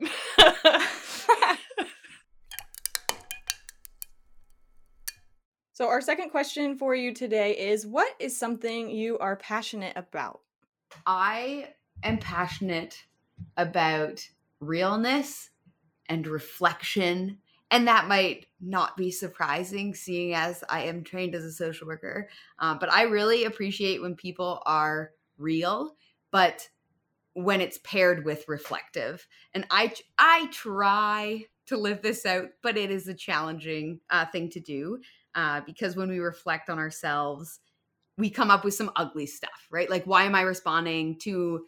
so 5.76 5.88
our 5.88 6.00
second 6.00 6.30
question 6.30 6.78
for 6.78 6.94
you 6.94 7.12
today 7.12 7.52
is: 7.52 7.86
What 7.86 8.08
is 8.18 8.34
something 8.34 8.88
you 8.88 9.18
are 9.18 9.36
passionate 9.36 9.92
about? 9.94 10.40
I 11.04 11.68
am 12.02 12.16
passionate 12.16 13.04
about 13.58 14.26
realness 14.58 15.50
and 16.08 16.26
reflection. 16.26 17.40
And 17.70 17.88
that 17.88 18.08
might 18.08 18.46
not 18.58 18.96
be 18.96 19.10
surprising, 19.10 19.94
seeing 19.94 20.32
as 20.32 20.64
I 20.70 20.84
am 20.84 21.04
trained 21.04 21.34
as 21.34 21.44
a 21.44 21.52
social 21.52 21.86
worker. 21.86 22.30
Uh, 22.58 22.76
but 22.80 22.90
I 22.90 23.02
really 23.02 23.44
appreciate 23.44 24.00
when 24.00 24.14
people 24.14 24.62
are 24.64 25.10
real, 25.36 25.94
but 26.30 26.70
when 27.34 27.60
it's 27.60 27.80
paired 27.84 28.24
with 28.24 28.48
reflective. 28.48 29.28
And 29.52 29.66
I, 29.70 29.92
I 30.18 30.46
try 30.52 31.44
to 31.66 31.76
live 31.76 32.00
this 32.00 32.24
out, 32.24 32.46
but 32.62 32.78
it 32.78 32.90
is 32.90 33.08
a 33.08 33.14
challenging 33.14 34.00
uh, 34.08 34.24
thing 34.24 34.48
to 34.50 34.60
do 34.60 35.00
uh, 35.36 35.60
because 35.64 35.94
when 35.94 36.08
we 36.08 36.18
reflect 36.18 36.68
on 36.68 36.78
ourselves, 36.78 37.60
we 38.18 38.30
come 38.30 38.50
up 38.50 38.64
with 38.64 38.74
some 38.74 38.90
ugly 38.96 39.26
stuff, 39.26 39.68
right? 39.70 39.88
Like, 39.88 40.04
why 40.04 40.24
am 40.24 40.34
I 40.34 40.40
responding 40.40 41.18
to 41.20 41.66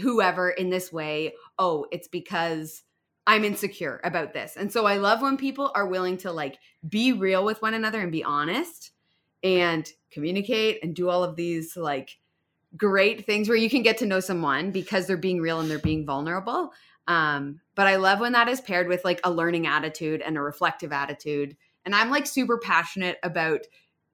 whoever 0.00 0.50
in 0.50 0.70
this 0.70 0.92
way? 0.92 1.34
Oh, 1.58 1.86
it's 1.90 2.08
because 2.08 2.82
I'm 3.26 3.44
insecure 3.44 4.00
about 4.04 4.32
this. 4.34 4.56
And 4.56 4.72
so 4.72 4.86
I 4.86 4.98
love 4.98 5.22
when 5.22 5.36
people 5.36 5.72
are 5.74 5.86
willing 5.86 6.18
to 6.18 6.32
like 6.32 6.58
be 6.88 7.12
real 7.12 7.44
with 7.44 7.62
one 7.62 7.74
another 7.74 8.00
and 8.00 8.12
be 8.12 8.24
honest 8.24 8.92
and 9.42 9.90
communicate 10.10 10.82
and 10.82 10.94
do 10.94 11.08
all 11.08 11.24
of 11.24 11.36
these 11.36 11.76
like 11.76 12.18
great 12.76 13.24
things 13.24 13.48
where 13.48 13.56
you 13.56 13.70
can 13.70 13.82
get 13.82 13.98
to 13.98 14.06
know 14.06 14.20
someone 14.20 14.70
because 14.70 15.06
they're 15.06 15.16
being 15.16 15.40
real 15.40 15.60
and 15.60 15.70
they're 15.70 15.78
being 15.78 16.04
vulnerable. 16.04 16.72
Um, 17.08 17.60
but 17.74 17.86
I 17.86 17.96
love 17.96 18.20
when 18.20 18.32
that 18.32 18.48
is 18.48 18.60
paired 18.60 18.88
with 18.88 19.04
like 19.04 19.20
a 19.24 19.30
learning 19.30 19.66
attitude 19.66 20.20
and 20.20 20.36
a 20.36 20.42
reflective 20.42 20.92
attitude. 20.92 21.56
And 21.84 21.94
I'm 21.94 22.10
like 22.10 22.26
super 22.26 22.58
passionate 22.58 23.18
about 23.22 23.60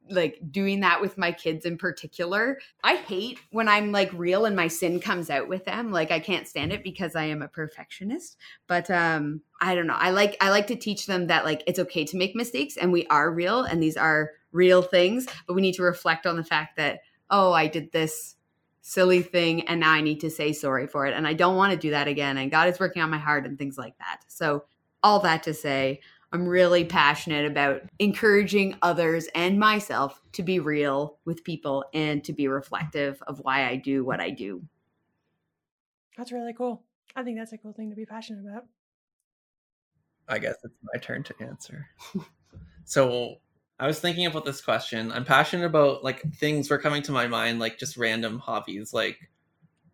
like 0.08 0.40
doing 0.50 0.80
that 0.80 1.00
with 1.00 1.18
my 1.18 1.32
kids 1.32 1.64
in 1.64 1.76
particular. 1.78 2.58
I 2.82 2.96
hate 2.96 3.38
when 3.50 3.68
I'm 3.68 3.92
like 3.92 4.10
real 4.12 4.44
and 4.44 4.54
my 4.54 4.68
sin 4.68 5.00
comes 5.00 5.30
out 5.30 5.48
with 5.48 5.64
them. 5.64 5.90
Like 5.90 6.10
I 6.10 6.20
can't 6.20 6.46
stand 6.46 6.72
it 6.72 6.82
because 6.82 7.16
I 7.16 7.24
am 7.24 7.42
a 7.42 7.48
perfectionist. 7.48 8.36
But 8.66 8.90
um 8.90 9.40
I 9.60 9.74
don't 9.74 9.86
know. 9.86 9.96
I 9.96 10.10
like 10.10 10.36
I 10.40 10.50
like 10.50 10.68
to 10.68 10.76
teach 10.76 11.06
them 11.06 11.26
that 11.28 11.44
like 11.44 11.62
it's 11.66 11.78
okay 11.78 12.04
to 12.06 12.16
make 12.16 12.36
mistakes 12.36 12.76
and 12.76 12.92
we 12.92 13.06
are 13.06 13.30
real 13.30 13.62
and 13.62 13.82
these 13.82 13.96
are 13.96 14.32
real 14.52 14.82
things, 14.82 15.26
but 15.46 15.54
we 15.54 15.62
need 15.62 15.74
to 15.74 15.82
reflect 15.82 16.26
on 16.26 16.36
the 16.36 16.44
fact 16.44 16.76
that 16.76 17.00
oh, 17.30 17.52
I 17.52 17.66
did 17.66 17.90
this 17.90 18.36
silly 18.82 19.20
thing 19.20 19.66
and 19.66 19.80
now 19.80 19.90
I 19.90 20.00
need 20.00 20.20
to 20.20 20.30
say 20.30 20.52
sorry 20.52 20.86
for 20.86 21.06
it 21.06 21.14
and 21.14 21.26
I 21.26 21.32
don't 21.32 21.56
want 21.56 21.72
to 21.72 21.78
do 21.78 21.90
that 21.90 22.06
again 22.06 22.38
and 22.38 22.50
God 22.50 22.68
is 22.68 22.78
working 22.78 23.02
on 23.02 23.10
my 23.10 23.18
heart 23.18 23.44
and 23.44 23.58
things 23.58 23.76
like 23.76 23.98
that. 23.98 24.20
So 24.28 24.64
all 25.02 25.20
that 25.20 25.42
to 25.44 25.54
say, 25.54 26.00
I'm 26.36 26.46
really 26.46 26.84
passionate 26.84 27.46
about 27.46 27.80
encouraging 27.98 28.76
others 28.82 29.26
and 29.34 29.58
myself 29.58 30.20
to 30.32 30.42
be 30.42 30.60
real 30.60 31.16
with 31.24 31.44
people 31.44 31.86
and 31.94 32.22
to 32.24 32.34
be 32.34 32.46
reflective 32.46 33.22
of 33.26 33.38
why 33.38 33.66
I 33.66 33.76
do 33.76 34.04
what 34.04 34.20
I 34.20 34.28
do. 34.28 34.62
That's 36.18 36.32
really 36.32 36.52
cool. 36.52 36.82
I 37.16 37.22
think 37.22 37.38
that's 37.38 37.54
a 37.54 37.56
cool 37.56 37.72
thing 37.72 37.88
to 37.88 37.96
be 37.96 38.04
passionate 38.04 38.44
about. 38.46 38.66
I 40.28 40.38
guess 40.38 40.56
it's 40.62 40.74
my 40.92 41.00
turn 41.00 41.22
to 41.22 41.34
answer. 41.40 41.86
so 42.84 43.36
I 43.80 43.86
was 43.86 43.98
thinking 43.98 44.26
about 44.26 44.44
this 44.44 44.60
question. 44.60 45.10
I'm 45.10 45.24
passionate 45.24 45.64
about 45.64 46.04
like 46.04 46.20
things 46.34 46.68
were 46.68 46.76
coming 46.76 47.00
to 47.04 47.12
my 47.12 47.26
mind, 47.26 47.60
like 47.60 47.78
just 47.78 47.96
random 47.96 48.40
hobbies. 48.40 48.92
Like 48.92 49.30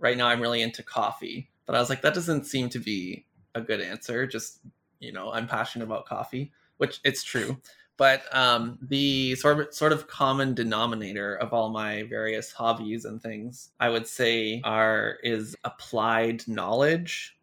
right 0.01 0.17
now, 0.17 0.27
I'm 0.27 0.41
really 0.41 0.61
into 0.61 0.83
coffee, 0.83 1.51
but 1.67 1.77
I 1.77 1.79
was 1.79 1.89
like, 1.89 2.03
that 2.03 2.15
doesn't 2.15 2.47
seem 2.47 2.69
to 2.71 2.81
be 2.81 3.27
a 3.55 3.61
good 3.61 3.81
answer. 3.81 4.27
Just 4.27 4.59
you 5.03 5.13
know 5.13 5.31
i'm 5.33 5.47
passionate 5.47 5.85
about 5.85 6.07
coffee 6.07 6.53
which 6.83 7.01
it's 7.05 7.23
true. 7.23 7.57
But 7.97 8.23
um, 8.35 8.79
the 8.83 9.37
sort 9.37 9.61
of 9.61 9.73
sort 9.73 9.93
of 9.93 10.09
common 10.09 10.55
denominator 10.55 11.37
of 11.37 11.53
all 11.53 11.69
my 11.71 12.03
various 12.05 12.51
hobbies 12.51 13.05
and 13.05 13.23
things 13.23 13.71
i 13.79 13.89
would 13.89 14.09
say 14.09 14.61
are 14.65 15.19
is 15.23 15.55
applied 15.63 16.49
knowledge. 16.49 17.37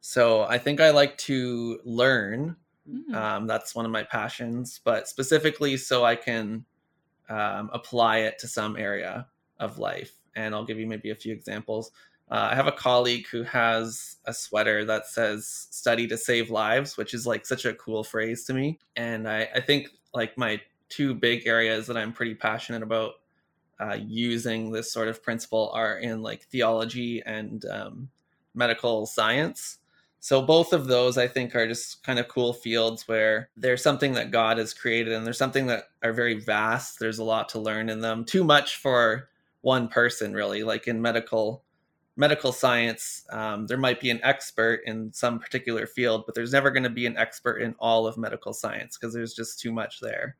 So 0.00 0.44
i 0.44 0.56
think 0.56 0.80
i 0.80 0.90
like 0.90 1.18
to 1.18 1.80
learn 1.84 2.56
mm. 2.88 3.14
um, 3.14 3.46
that's 3.46 3.74
one 3.74 3.84
of 3.84 3.90
my 3.90 4.04
passions 4.04 4.80
but 4.82 5.08
specifically 5.08 5.76
so 5.76 6.04
i 6.04 6.16
can 6.16 6.64
um, 7.28 7.68
apply 7.74 8.18
it 8.18 8.38
to 8.38 8.48
some 8.48 8.76
area 8.76 9.26
of 9.58 9.78
life. 9.78 10.12
And 10.36 10.54
i'll 10.54 10.64
give 10.64 10.78
you 10.78 10.86
maybe 10.86 11.10
a 11.10 11.16
few 11.16 11.34
examples 11.34 11.90
uh, 12.30 12.48
I 12.50 12.54
have 12.56 12.66
a 12.66 12.72
colleague 12.72 13.26
who 13.30 13.44
has 13.44 14.16
a 14.24 14.34
sweater 14.34 14.84
that 14.84 15.06
says 15.06 15.68
study 15.70 16.08
to 16.08 16.18
save 16.18 16.50
lives, 16.50 16.96
which 16.96 17.14
is 17.14 17.26
like 17.26 17.46
such 17.46 17.64
a 17.64 17.74
cool 17.74 18.02
phrase 18.02 18.44
to 18.44 18.54
me. 18.54 18.78
And 18.96 19.28
I, 19.28 19.48
I 19.54 19.60
think 19.60 19.88
like 20.12 20.36
my 20.36 20.60
two 20.88 21.14
big 21.14 21.46
areas 21.46 21.86
that 21.86 21.96
I'm 21.96 22.12
pretty 22.12 22.34
passionate 22.34 22.82
about 22.82 23.14
uh, 23.80 23.96
using 24.00 24.72
this 24.72 24.92
sort 24.92 25.08
of 25.08 25.22
principle 25.22 25.70
are 25.72 25.98
in 25.98 26.22
like 26.22 26.44
theology 26.46 27.22
and 27.24 27.64
um, 27.66 28.08
medical 28.54 29.06
science. 29.06 29.78
So 30.18 30.42
both 30.42 30.72
of 30.72 30.86
those 30.86 31.18
I 31.18 31.28
think 31.28 31.54
are 31.54 31.68
just 31.68 32.02
kind 32.02 32.18
of 32.18 32.26
cool 32.26 32.52
fields 32.52 33.06
where 33.06 33.50
there's 33.56 33.82
something 33.82 34.14
that 34.14 34.32
God 34.32 34.58
has 34.58 34.74
created 34.74 35.12
and 35.12 35.24
there's 35.24 35.38
something 35.38 35.66
that 35.66 35.84
are 36.02 36.12
very 36.12 36.40
vast. 36.40 36.98
There's 36.98 37.18
a 37.18 37.24
lot 37.24 37.48
to 37.50 37.60
learn 37.60 37.88
in 37.88 38.00
them. 38.00 38.24
Too 38.24 38.42
much 38.42 38.76
for 38.76 39.28
one 39.60 39.86
person 39.86 40.32
really. 40.32 40.64
Like 40.64 40.88
in 40.88 41.00
medical 41.00 41.62
medical 42.16 42.50
science, 42.50 43.24
um, 43.30 43.66
there 43.66 43.76
might 43.76 44.00
be 44.00 44.10
an 44.10 44.20
expert 44.22 44.80
in 44.86 45.12
some 45.12 45.38
particular 45.38 45.86
field, 45.86 46.24
but 46.24 46.34
there's 46.34 46.52
never 46.52 46.70
going 46.70 46.82
to 46.82 46.90
be 46.90 47.06
an 47.06 47.16
expert 47.16 47.58
in 47.58 47.74
all 47.78 48.06
of 48.06 48.16
medical 48.16 48.54
science 48.54 48.96
because 48.96 49.12
there's 49.12 49.34
just 49.34 49.60
too 49.60 49.70
much 49.70 50.00
there. 50.00 50.36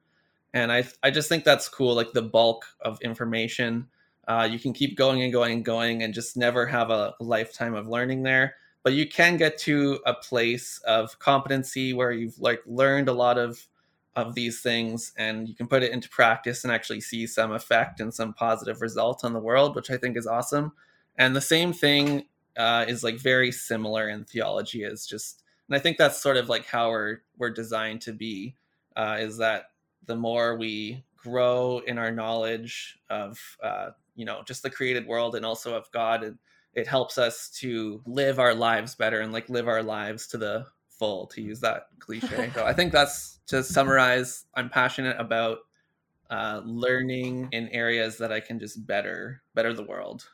And 0.55 0.73
I, 0.73 0.85
I 1.03 1.11
just 1.11 1.29
think 1.29 1.45
that's 1.45 1.69
cool, 1.69 1.95
like 1.95 2.13
the 2.13 2.23
bulk 2.23 2.65
of 2.81 2.99
information. 3.03 3.89
Uh, 4.27 4.49
you 4.51 4.59
can 4.59 4.73
keep 4.73 4.97
going 4.97 5.23
and 5.23 5.33
going 5.33 5.53
and 5.53 5.65
going 5.65 6.03
and 6.03 6.15
just 6.15 6.37
never 6.37 6.67
have 6.67 6.91
a 6.91 7.15
lifetime 7.21 7.75
of 7.75 7.87
learning 7.87 8.23
there. 8.23 8.55
But 8.83 8.95
you 8.95 9.07
can 9.07 9.37
get 9.37 9.59
to 9.59 10.01
a 10.07 10.15
place 10.15 10.81
of 10.87 11.19
competency 11.19 11.93
where 11.93 12.13
you've 12.13 12.39
like 12.39 12.63
learned 12.67 13.09
a 13.09 13.13
lot 13.13 13.39
of 13.39 13.67
of 14.15 14.35
these 14.35 14.63
things 14.63 15.13
and 15.19 15.47
you 15.47 15.55
can 15.55 15.69
put 15.69 15.83
it 15.83 15.93
into 15.93 16.09
practice 16.09 16.65
and 16.65 16.73
actually 16.73 17.03
see 17.03 17.27
some 17.27 17.53
effect 17.53 18.01
and 18.01 18.15
some 18.15 18.33
positive 18.33 18.81
results 18.81 19.25
on 19.25 19.35
the 19.35 19.41
world, 19.41 19.77
which 19.77 19.91
I 19.91 19.99
think 19.99 20.17
is 20.17 20.27
awesome 20.27 20.73
and 21.19 21.35
the 21.35 21.41
same 21.41 21.73
thing 21.73 22.25
uh, 22.57 22.85
is 22.89 23.05
like 23.05 23.19
very 23.19 23.53
similar 23.53 24.09
in 24.09 24.25
theology 24.25 24.83
is 24.83 25.07
just 25.07 25.43
and 25.69 25.77
i 25.77 25.79
think 25.79 25.99
that's 25.99 26.21
sort 26.21 26.37
of 26.37 26.49
like 26.49 26.67
how 26.67 26.91
we're 26.91 27.19
we're 27.39 27.51
designed 27.51 28.01
to 28.01 28.13
be 28.13 28.55
uh, 28.97 29.17
is 29.21 29.37
that 29.37 29.71
the 30.07 30.17
more 30.17 30.57
we 30.57 31.05
grow 31.17 31.83
in 31.87 31.99
our 31.99 32.11
knowledge 32.11 32.99
of 33.11 33.39
uh, 33.63 33.91
you 34.15 34.25
know 34.25 34.43
just 34.47 34.63
the 34.63 34.71
created 34.71 35.07
world 35.07 35.35
and 35.35 35.45
also 35.45 35.75
of 35.75 35.91
god 35.93 36.37
it, 36.75 36.87
helps 36.87 37.17
us 37.17 37.49
to 37.49 38.03
live 38.07 38.39
our 38.39 38.55
lives 38.55 38.95
better 38.95 39.21
and 39.21 39.33
like 39.33 39.49
live 39.49 39.67
our 39.67 39.83
lives 39.83 40.27
to 40.27 40.37
the 40.37 40.67
full 40.91 41.27
to 41.27 41.41
use 41.41 41.59
that 41.59 41.89
cliche. 41.99 42.51
So 42.55 42.67
i 42.67 42.73
think 42.75 42.93
that's 42.93 43.41
to 43.47 43.63
summarize 43.63 44.45
i'm 44.55 44.69
passionate 44.69 45.17
about 45.19 45.61
uh, 46.29 46.61
learning 46.65 47.49
in 47.53 47.69
areas 47.69 48.19
that 48.19 48.31
i 48.31 48.41
can 48.41 48.59
just 48.59 48.87
better 48.87 49.43
better 49.55 49.73
the 49.73 49.85
world 49.85 50.29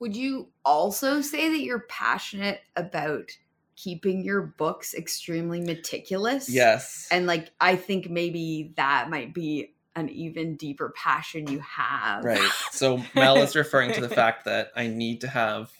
would 0.00 0.16
you 0.16 0.48
also 0.64 1.20
say 1.20 1.48
that 1.50 1.60
you're 1.60 1.86
passionate 1.88 2.60
about 2.74 3.30
keeping 3.76 4.24
your 4.24 4.42
books 4.42 4.94
extremely 4.94 5.60
meticulous? 5.60 6.48
Yes. 6.48 7.08
And 7.10 7.26
like 7.26 7.50
I 7.60 7.76
think 7.76 8.10
maybe 8.10 8.72
that 8.76 9.10
might 9.10 9.34
be 9.34 9.74
an 9.94 10.10
even 10.10 10.56
deeper 10.56 10.92
passion 10.94 11.46
you 11.48 11.60
have. 11.60 12.24
Right. 12.24 12.50
So 12.70 13.02
Mel 13.14 13.38
is 13.38 13.56
referring 13.56 13.92
to 13.92 14.00
the 14.00 14.08
fact 14.08 14.44
that 14.44 14.70
I 14.76 14.88
need 14.88 15.22
to 15.22 15.28
have 15.28 15.72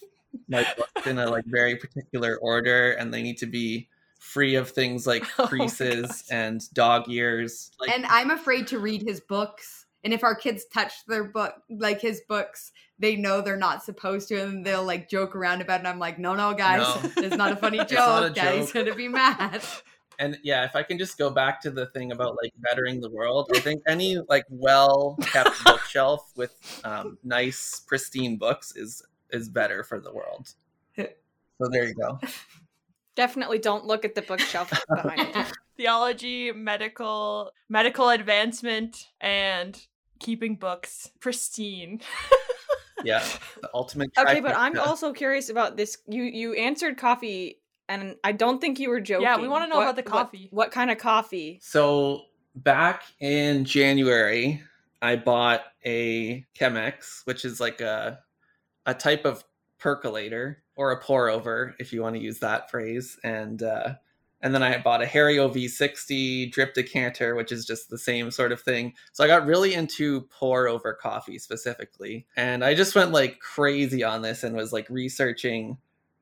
my 0.48 0.66
books 0.76 1.06
in 1.06 1.18
a 1.18 1.26
like 1.30 1.44
very 1.46 1.76
particular 1.76 2.36
order 2.38 2.92
and 2.92 3.12
they 3.12 3.22
need 3.22 3.38
to 3.38 3.46
be 3.46 3.88
free 4.18 4.54
of 4.54 4.70
things 4.70 5.06
like 5.06 5.24
oh 5.38 5.46
creases 5.46 6.24
oh 6.30 6.34
and 6.34 6.72
dog 6.74 7.08
ears. 7.08 7.70
Like, 7.78 7.90
and 7.90 8.06
I'm 8.06 8.30
afraid 8.30 8.66
to 8.68 8.78
read 8.78 9.02
his 9.02 9.20
books 9.20 9.85
and 10.06 10.14
if 10.14 10.22
our 10.22 10.34
kids 10.34 10.64
touch 10.72 11.04
their 11.06 11.24
book 11.24 11.54
like 11.68 12.00
his 12.00 12.22
books 12.28 12.70
they 12.98 13.16
know 13.16 13.40
they're 13.40 13.56
not 13.56 13.82
supposed 13.82 14.28
to 14.28 14.40
and 14.40 14.64
they'll 14.64 14.84
like 14.84 15.10
joke 15.10 15.34
around 15.34 15.60
about 15.60 15.76
it 15.76 15.78
and 15.80 15.88
i'm 15.88 15.98
like 15.98 16.18
no 16.18 16.34
no 16.34 16.54
guys 16.54 16.80
no. 17.02 17.10
it's 17.24 17.36
not 17.36 17.52
a 17.52 17.56
funny 17.56 17.84
joke 17.84 18.34
daddy's 18.34 18.72
gonna 18.72 18.94
be 18.94 19.08
mad. 19.08 19.62
And 20.18 20.38
yeah 20.42 20.64
if 20.64 20.74
i 20.74 20.82
can 20.82 20.96
just 20.96 21.18
go 21.18 21.28
back 21.28 21.60
to 21.60 21.70
the 21.70 21.88
thing 21.88 22.10
about 22.10 22.38
like 22.42 22.50
bettering 22.56 23.02
the 23.02 23.10
world 23.10 23.50
i 23.54 23.58
think 23.58 23.82
any 23.86 24.16
like 24.30 24.46
well 24.48 25.18
kept 25.20 25.62
bookshelf 25.66 26.32
with 26.34 26.54
um, 26.84 27.18
nice 27.22 27.82
pristine 27.86 28.38
books 28.38 28.74
is 28.74 29.02
is 29.30 29.48
better 29.48 29.82
for 29.84 30.00
the 30.00 30.12
world. 30.12 30.54
So 30.96 31.68
there 31.70 31.86
you 31.86 31.94
go. 31.94 32.18
Definitely 33.14 33.58
don't 33.58 33.86
look 33.86 34.04
at 34.04 34.14
the 34.14 34.22
bookshelf 34.22 34.72
behind 34.88 35.34
you. 35.34 35.44
Theology 35.76 36.52
medical 36.52 37.50
medical 37.68 38.10
advancement 38.10 39.08
and 39.20 39.80
keeping 40.18 40.56
books 40.56 41.10
pristine. 41.20 42.00
yeah, 43.04 43.24
the 43.60 43.70
ultimate. 43.74 44.10
Okay, 44.18 44.40
but 44.40 44.56
I'm 44.56 44.78
also 44.78 45.12
curious 45.12 45.48
about 45.48 45.76
this. 45.76 45.98
You 46.06 46.22
you 46.22 46.54
answered 46.54 46.96
coffee, 46.96 47.60
and 47.88 48.16
I 48.24 48.32
don't 48.32 48.60
think 48.60 48.78
you 48.78 48.90
were 48.90 49.00
joking. 49.00 49.22
Yeah, 49.22 49.38
we 49.38 49.48
want 49.48 49.64
to 49.64 49.68
know 49.68 49.76
what, 49.76 49.84
about 49.84 49.96
the 49.96 50.02
coffee. 50.02 50.48
What, 50.50 50.66
what 50.66 50.70
kind 50.72 50.90
of 50.90 50.98
coffee? 50.98 51.60
So 51.62 52.22
back 52.54 53.04
in 53.20 53.64
January, 53.64 54.62
I 55.02 55.16
bought 55.16 55.62
a 55.84 56.44
Chemex, 56.58 57.22
which 57.24 57.44
is 57.44 57.60
like 57.60 57.80
a 57.80 58.20
a 58.86 58.94
type 58.94 59.24
of 59.24 59.44
percolator 59.78 60.62
or 60.76 60.92
a 60.92 61.00
pour 61.00 61.28
over, 61.28 61.74
if 61.78 61.92
you 61.92 62.02
want 62.02 62.14
to 62.16 62.20
use 62.20 62.38
that 62.40 62.70
phrase, 62.70 63.18
and 63.24 63.62
uh, 63.62 63.94
and 64.42 64.54
then 64.54 64.62
I 64.62 64.78
bought 64.78 65.02
a 65.02 65.06
Hario 65.06 65.52
V60 65.52 66.52
drip 66.52 66.74
decanter, 66.74 67.34
which 67.34 67.52
is 67.52 67.64
just 67.64 67.88
the 67.88 67.98
same 67.98 68.30
sort 68.30 68.52
of 68.52 68.60
thing. 68.60 68.94
So 69.12 69.24
I 69.24 69.26
got 69.26 69.46
really 69.46 69.74
into 69.74 70.22
pour 70.30 70.68
over 70.68 70.92
coffee 70.92 71.38
specifically, 71.38 72.26
and 72.36 72.64
I 72.64 72.74
just 72.74 72.94
went 72.94 73.12
like 73.12 73.40
crazy 73.40 74.04
on 74.04 74.22
this 74.22 74.44
and 74.44 74.54
was 74.54 74.72
like 74.72 74.88
researching, 74.90 75.78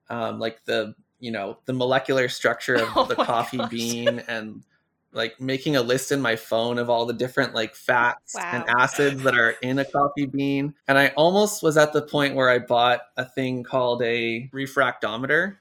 um, 0.09 0.39
like 0.39 0.65
the 0.65 0.95
you 1.19 1.31
know 1.31 1.59
the 1.67 1.73
molecular 1.73 2.29
structure 2.29 2.77
of 2.77 2.89
oh 2.97 3.05
the 3.07 3.17
coffee 3.17 3.59
gosh. 3.59 3.71
bean 3.71 4.23
and 4.29 4.63
like 5.15 5.41
making 5.41 5.77
a 5.77 5.83
list 5.83 6.13
in 6.13 6.21
my 6.21 6.37
phone 6.37 6.79
of 6.79 6.91
all 6.91 7.07
the 7.07 7.13
different 7.13 7.55
like 7.55 7.75
fats 7.75 8.35
wow. 8.35 8.51
and 8.53 8.65
acids 8.81 9.23
that 9.23 9.39
are 9.39 9.51
in 9.63 9.79
a 9.79 9.85
coffee 9.85 10.27
bean. 10.27 10.75
And 10.89 10.99
I 10.99 11.09
almost 11.17 11.63
was 11.63 11.77
at 11.77 11.93
the 11.93 12.03
point 12.03 12.35
where 12.35 12.51
I 12.51 12.59
bought 12.59 13.03
a 13.17 13.25
thing 13.25 13.63
called 13.63 14.03
a 14.03 14.51
refractometer 14.53 15.57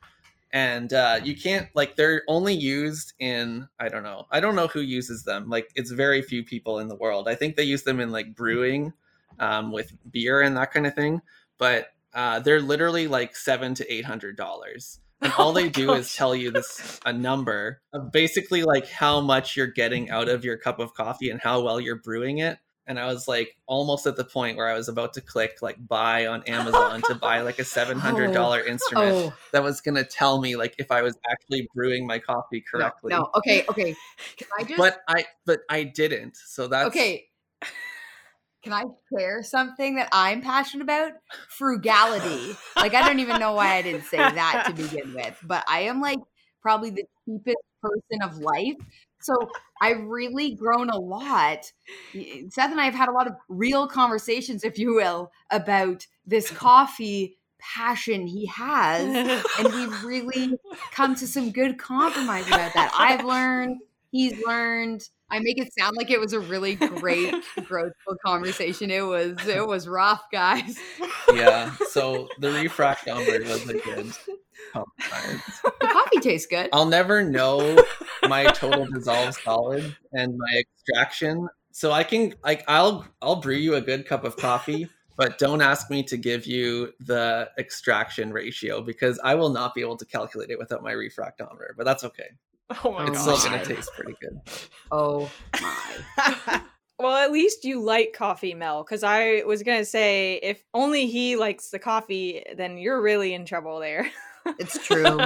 and 0.54 0.94
uh, 0.94 1.20
you 1.24 1.36
can't 1.36 1.68
like 1.74 1.96
they're 1.96 2.22
only 2.28 2.54
used 2.54 3.14
in 3.20 3.68
I 3.80 3.90
don't 3.90 4.04
know 4.04 4.28
I 4.32 4.40
don't 4.40 4.56
know 4.56 4.68
who 4.68 4.82
uses 4.82 5.24
them. 5.24 5.50
Like 5.50 5.72
it's 5.76 5.92
very 5.92 6.22
few 6.22 6.44
people 6.44 6.80
in 6.80 6.88
the 6.88 6.96
world. 6.96 7.28
I 7.28 7.34
think 7.36 7.56
they 7.56 7.64
use 7.64 7.82
them 7.84 8.00
in 8.00 8.12
like 8.12 8.36
brewing, 8.36 8.94
um, 9.40 9.72
with 9.72 9.92
beer 10.10 10.42
and 10.42 10.56
that 10.56 10.72
kind 10.72 10.86
of 10.86 10.94
thing. 10.94 11.22
But 11.58 11.88
uh, 12.14 12.40
they're 12.40 12.62
literally 12.62 13.08
like 13.08 13.36
seven 13.36 13.74
to 13.76 13.94
eight 13.94 14.06
hundred 14.06 14.38
dollars. 14.38 15.00
And 15.22 15.34
all 15.40 15.50
Oh 15.50 15.54
they 15.54 15.70
do 15.70 15.94
is 15.94 16.16
tell 16.16 16.36
you 16.36 16.52
this 16.52 17.00
a 17.04 17.12
number 17.12 17.82
of 17.92 18.12
basically 18.12 18.62
like 18.62 18.88
how 18.88 19.22
much 19.22 19.58
you're 19.58 19.68
getting 19.68 20.12
out 20.12 20.30
of 20.30 20.46
your 20.46 20.58
cup 20.58 20.78
of 20.78 20.94
coffee 20.94 21.32
and 21.32 21.42
how 21.42 21.62
well 21.62 21.82
you're 21.82 21.96
brewing 21.96 22.38
it. 22.38 22.60
And 22.86 23.00
I 23.00 23.06
was 23.06 23.28
like 23.28 23.56
almost 23.66 24.06
at 24.08 24.18
the 24.18 24.26
point 24.26 24.58
where 24.58 24.68
I 24.68 24.74
was 24.74 24.90
about 24.90 25.14
to 25.14 25.22
click 25.22 25.62
like 25.62 25.78
buy 25.88 26.28
on 26.28 26.44
Amazon 26.44 27.02
to 27.04 27.16
buy 27.16 27.42
like 27.42 27.60
a 27.60 27.62
oh. 27.64 27.66
seven 27.66 27.98
hundred 27.98 28.34
dollar 28.34 28.62
instrument 28.62 29.16
Oh, 29.16 29.34
that 29.52 29.64
was 29.64 29.82
gonna 29.82 30.04
tell 30.04 30.42
me 30.42 30.56
like 30.56 30.76
if 30.78 30.92
I 30.92 31.02
was 31.02 31.18
actually 31.30 31.68
brewing 31.74 32.06
my 32.06 32.20
coffee 32.20 32.64
no, 32.74 32.80
correctly. 32.80 33.10
no. 33.12 33.30
Okay, 33.36 33.66
okay. 33.70 33.96
Can 34.38 34.48
I 34.60 34.64
just 34.64 34.78
But 34.78 35.02
I 35.08 35.26
but 35.46 35.62
I 35.70 35.84
didn't. 35.84 36.36
So 36.36 36.68
that's 36.68 36.88
Okay. 36.88 37.26
Can 38.64 38.72
I 38.72 38.86
share 39.12 39.44
something 39.44 39.96
that 39.96 40.08
I'm 40.14 40.42
passionate 40.42 40.84
about? 40.84 41.12
Frugality. 41.50 42.56
Like 42.78 42.94
I 42.94 43.06
don't 43.06 43.20
even 43.20 43.40
know 43.40 43.54
why 43.54 43.76
I 43.76 43.82
didn't 43.82 44.06
say 44.06 44.18
that 44.18 44.66
to 44.68 44.74
begin 44.74 45.14
with, 45.14 45.38
but 45.44 45.66
I 45.68 45.82
am 45.82 46.00
like 46.00 46.20
probably 46.62 46.90
the 46.90 47.04
cheapest 47.26 47.58
person 47.82 48.22
of 48.24 48.38
life. 48.40 48.78
So 49.24 49.50
I've 49.82 50.02
really 50.04 50.56
grown 50.56 50.90
a 50.90 50.98
lot. 50.98 51.72
Eh, 52.16 52.44
Seth 52.50 52.72
and 52.72 52.80
I 52.80 52.86
have 52.86 52.94
had 52.94 53.10
a 53.10 53.12
lot 53.12 53.28
of 53.28 53.34
real 53.50 53.88
conversations, 53.88 54.64
if 54.64 54.78
you 54.78 54.96
will, 54.96 55.32
about 55.52 56.06
this 56.26 56.50
coffee 56.52 57.38
passion 57.60 58.28
he 58.28 58.46
has. 58.48 59.44
And 59.60 59.74
we've 59.74 60.04
really 60.04 60.58
come 60.92 61.16
to 61.16 61.28
some 61.28 61.52
good 61.52 61.78
compromise 61.78 62.48
about 62.48 62.74
that. 62.74 62.92
I've 62.94 63.24
learned, 63.26 63.78
he's 64.12 64.34
learned. 64.46 65.08
I 65.30 65.40
make 65.40 65.58
it 65.58 65.74
sound 65.78 65.96
like 65.98 66.12
it 66.12 66.20
was 66.20 66.34
a 66.34 66.40
really 66.40 66.76
great, 66.76 67.34
growthful 67.58 68.18
conversation. 68.24 68.92
It 68.92 69.02
was, 69.02 69.36
it 69.48 69.66
was 69.66 69.88
rough, 69.88 70.24
guys. 70.32 70.78
yeah. 71.34 71.74
So 71.90 72.28
the 72.40 72.50
refractometer 72.50 73.44
was 73.48 73.68
a 73.68 73.74
good 73.74 74.14
compromise. 74.74 75.40
The 75.82 75.88
coffee 75.90 76.20
tastes 76.20 76.48
good. 76.48 76.70
I'll 76.72 76.86
never 76.86 77.22
know 77.24 77.78
my 78.28 78.46
total 78.46 78.86
dissolved 78.94 79.38
solid 79.44 79.96
and 80.14 80.38
my 80.38 80.60
extraction. 80.60 81.50
So 81.72 81.92
I 81.92 82.04
can 82.04 82.34
like 82.44 82.64
I'll 82.68 83.06
I'll 83.22 83.38
brew 83.38 83.56
you 83.56 83.76
a 83.76 83.82
good 83.82 84.08
cup 84.08 84.24
of 84.24 84.38
coffee, 84.38 84.88
but 85.18 85.38
don't 85.38 85.62
ask 85.62 85.90
me 85.90 86.04
to 86.04 86.18
give 86.18 86.46
you 86.46 86.94
the 87.02 87.50
extraction 87.58 88.32
ratio 88.32 88.82
because 88.82 89.20
I 89.24 89.36
will 89.36 89.50
not 89.50 89.76
be 89.76 89.82
able 89.82 89.98
to 89.98 90.06
calculate 90.06 90.52
it 90.52 90.58
without 90.58 90.84
my 90.84 90.94
refractometer. 90.94 91.76
But 91.78 91.86
that's 91.86 92.04
okay. 92.06 92.30
Oh 92.84 92.94
my 92.94 93.08
It's 93.08 93.28
Oh 93.28 93.36
still 93.36 93.52
gonna 93.52 93.66
taste 93.66 93.92
pretty 93.98 94.16
good. 94.22 94.40
Oh 94.92 95.30
my. 95.60 96.62
well, 97.00 97.18
at 97.18 97.32
least 97.32 97.66
you 97.66 97.82
like 97.82 98.14
coffee, 98.14 98.54
Mel. 98.54 98.84
Because 98.84 99.04
I 99.04 99.42
was 99.46 99.64
gonna 99.64 99.86
say, 99.86 100.40
if 100.44 100.64
only 100.74 101.08
he 101.08 101.36
likes 101.36 101.72
the 101.72 101.80
coffee, 101.80 102.44
then 102.56 102.78
you're 102.78 103.02
really 103.02 103.34
in 103.34 103.46
trouble 103.46 103.80
there. 103.80 104.12
It's 104.60 104.78
true. 104.86 105.04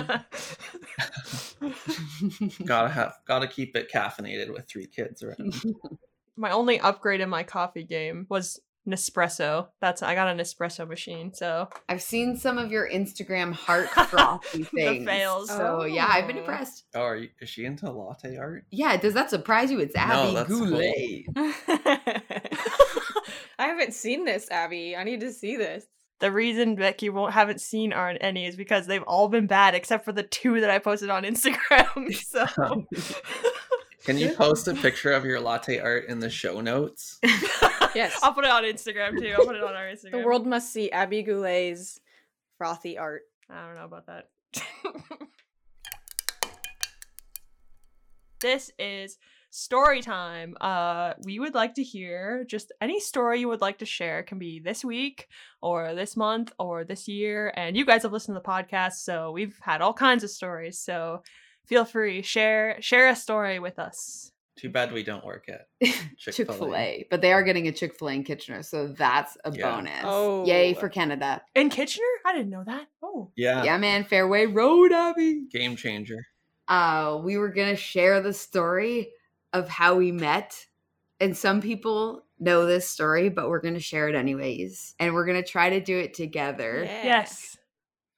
Gotta 2.66 2.90
have 2.90 3.14
gotta 3.26 3.48
keep 3.48 3.76
it 3.76 3.92
caffeinated 3.92 4.54
with 4.54 4.68
three 4.68 4.86
kids 4.88 5.24
around. 5.24 5.54
my 6.38 6.52
only 6.52 6.80
upgrade 6.80 7.22
in 7.22 7.30
my 7.30 7.44
coffee 7.44 7.84
game 7.84 8.26
was 8.30 8.60
Nespresso. 8.88 9.68
That's 9.82 10.02
I 10.04 10.16
got 10.16 10.28
an 10.28 10.38
espresso 10.38 10.88
machine, 10.88 11.34
so 11.34 11.68
I've 11.90 12.02
seen 12.02 12.38
some 12.38 12.58
of 12.58 12.72
your 12.72 12.88
Instagram 12.90 13.54
heart 13.54 13.90
frothy 14.10 14.64
things. 14.64 15.06
fails. 15.06 15.50
So 15.50 15.86
yeah, 15.86 16.08
I've 16.10 16.28
been 16.28 16.38
Oh. 16.38 16.42
impressed. 16.42 16.86
Oh, 16.96 17.02
are 17.02 17.18
you, 17.18 17.30
is 17.42 17.50
she 17.50 17.66
into 17.66 17.90
latte 17.92 18.38
art? 18.38 18.66
Yeah, 18.72 18.96
does 18.98 19.14
that 19.16 19.30
surprise 19.30 19.72
you? 19.72 19.80
It's 19.80 19.96
Abby 19.96 20.36
that's 20.36 20.48
cool. 20.48 20.68
Goulet. 20.68 21.26
I 23.60 23.66
haven't 23.68 23.94
seen 23.94 24.24
this, 24.26 24.50
Abby. 24.52 24.96
I 24.96 25.04
need 25.04 25.20
to 25.22 25.34
see 25.34 25.58
this. 25.58 25.86
The 26.20 26.32
reason 26.32 26.76
Becky 26.76 27.10
won't 27.10 27.34
haven't 27.34 27.62
seen 27.62 27.94
aren't 27.94 28.24
any 28.24 28.46
is 28.46 28.56
because 28.56 28.88
they've 28.88 29.04
all 29.04 29.28
been 29.28 29.48
bad 29.48 29.76
except 29.76 30.04
for 30.06 30.12
the 30.12 30.24
two 30.24 30.62
that 30.62 30.70
I 30.70 30.80
posted 30.80 31.10
on 31.10 31.24
Instagram. 31.24 32.14
so 32.26 32.88
Can 34.04 34.18
you 34.18 34.30
post 34.36 34.68
a 34.68 34.74
picture 34.74 35.12
of 35.12 35.26
your 35.26 35.40
latte 35.40 35.80
art 35.80 36.06
in 36.08 36.20
the 36.20 36.30
show 36.30 36.62
notes? 36.62 37.20
Yes. 37.94 38.18
I'll 38.24 38.34
put 38.34 38.46
it 38.46 38.52
on 38.52 38.64
Instagram 38.64 39.20
too. 39.20 39.34
I'll 39.38 39.46
put 39.46 39.56
it 39.56 39.64
on 39.64 39.74
our 39.74 39.86
Instagram. 39.86 40.12
The 40.12 40.20
world 40.20 40.48
must 40.48 40.72
see 40.72 40.92
Abby 40.92 41.24
Goulet's 41.24 42.00
frothy 42.58 42.98
art. 42.98 43.24
I 43.50 43.66
don't 43.66 43.76
know 43.76 43.86
about 43.86 44.06
that. 44.08 44.28
this 48.40 48.72
is 48.80 49.18
story 49.50 50.02
time. 50.02 50.56
Uh 50.62 51.14
we 51.24 51.40
would 51.40 51.54
like 51.56 51.76
to 51.76 51.84
hear 51.84 52.46
just 52.48 52.72
any 52.82 53.00
story 53.00 53.40
you 53.40 53.48
would 53.48 53.62
like 53.62 53.80
to 53.80 53.86
share. 53.86 54.20
It 54.20 54.28
can 54.28 54.40
be 54.40 54.60
this 54.60 54.84
week 54.84 55.28
or 55.62 55.96
this 55.96 56.16
month 56.18 56.52
or 56.60 56.84
this 56.84 57.08
year. 57.08 57.52
And 57.56 57.76
you 57.78 57.86
guys 57.86 58.04
have 58.04 58.12
listened 58.12 58.36
to 58.36 58.42
the 58.42 58.48
podcast, 58.48 58.94
so 59.04 59.32
we've 59.32 59.58
had 59.62 59.82
all 59.82 59.94
kinds 59.94 60.24
of 60.24 60.30
stories. 60.30 60.80
So 60.80 61.24
feel 61.66 61.86
free, 61.86 62.22
share 62.22 62.78
share 62.82 63.10
a 63.10 63.16
story 63.16 63.60
with 63.60 63.80
us. 63.80 64.32
Too 64.58 64.70
bad 64.70 64.92
we 64.92 65.04
don't 65.04 65.24
work 65.24 65.46
at 65.50 65.68
Chick 65.80 65.96
Chick-fil-A. 66.34 66.58
fil 66.58 66.76
A. 66.76 67.08
But 67.12 67.22
they 67.22 67.32
are 67.32 67.44
getting 67.44 67.68
a 67.68 67.72
Chick 67.72 67.94
fil 67.98 68.10
A 68.10 68.14
in 68.14 68.24
Kitchener. 68.24 68.64
So 68.64 68.88
that's 68.88 69.38
a 69.46 69.52
Yeah. 69.52 69.70
bonus. 69.76 70.02
Oh. 70.04 70.46
Yay 70.48 70.74
for 70.74 70.90
Canada. 70.90 71.44
In 71.54 71.70
Kitchener? 71.70 72.04
I 72.26 72.34
didn't 72.34 72.50
know 72.50 72.64
that. 72.66 72.88
Oh. 73.04 73.30
Yeah, 73.36 73.64
Yeah, 73.64 73.78
man. 73.78 74.04
Fairway 74.04 74.48
Road, 74.48 74.92
Abby. 74.92 75.46
game 75.52 75.76
changer. 75.76 76.26
uh, 76.68 77.20
we 77.24 77.38
were 77.38 77.50
gonna 77.50 77.76
share 77.76 78.20
the 78.20 78.34
story 78.34 79.10
of 79.58 79.68
how 79.70 79.96
we 79.96 80.12
met, 80.12 80.68
and 81.20 81.36
some 81.36 81.62
people 81.62 82.24
know 82.40 82.66
this 82.66 82.88
story, 82.88 83.30
but 83.30 83.50
we're 83.50 83.62
gonna 83.62 83.80
share 83.80 84.08
it 84.08 84.16
anyways, 84.16 84.96
and 85.00 85.14
we're 85.14 85.26
gonna 85.26 85.44
try 85.44 85.70
to 85.72 85.82
do 85.82 85.98
it 85.98 86.14
together. 86.14 86.84
Yeah. 86.86 87.04
Yes. 87.04 87.58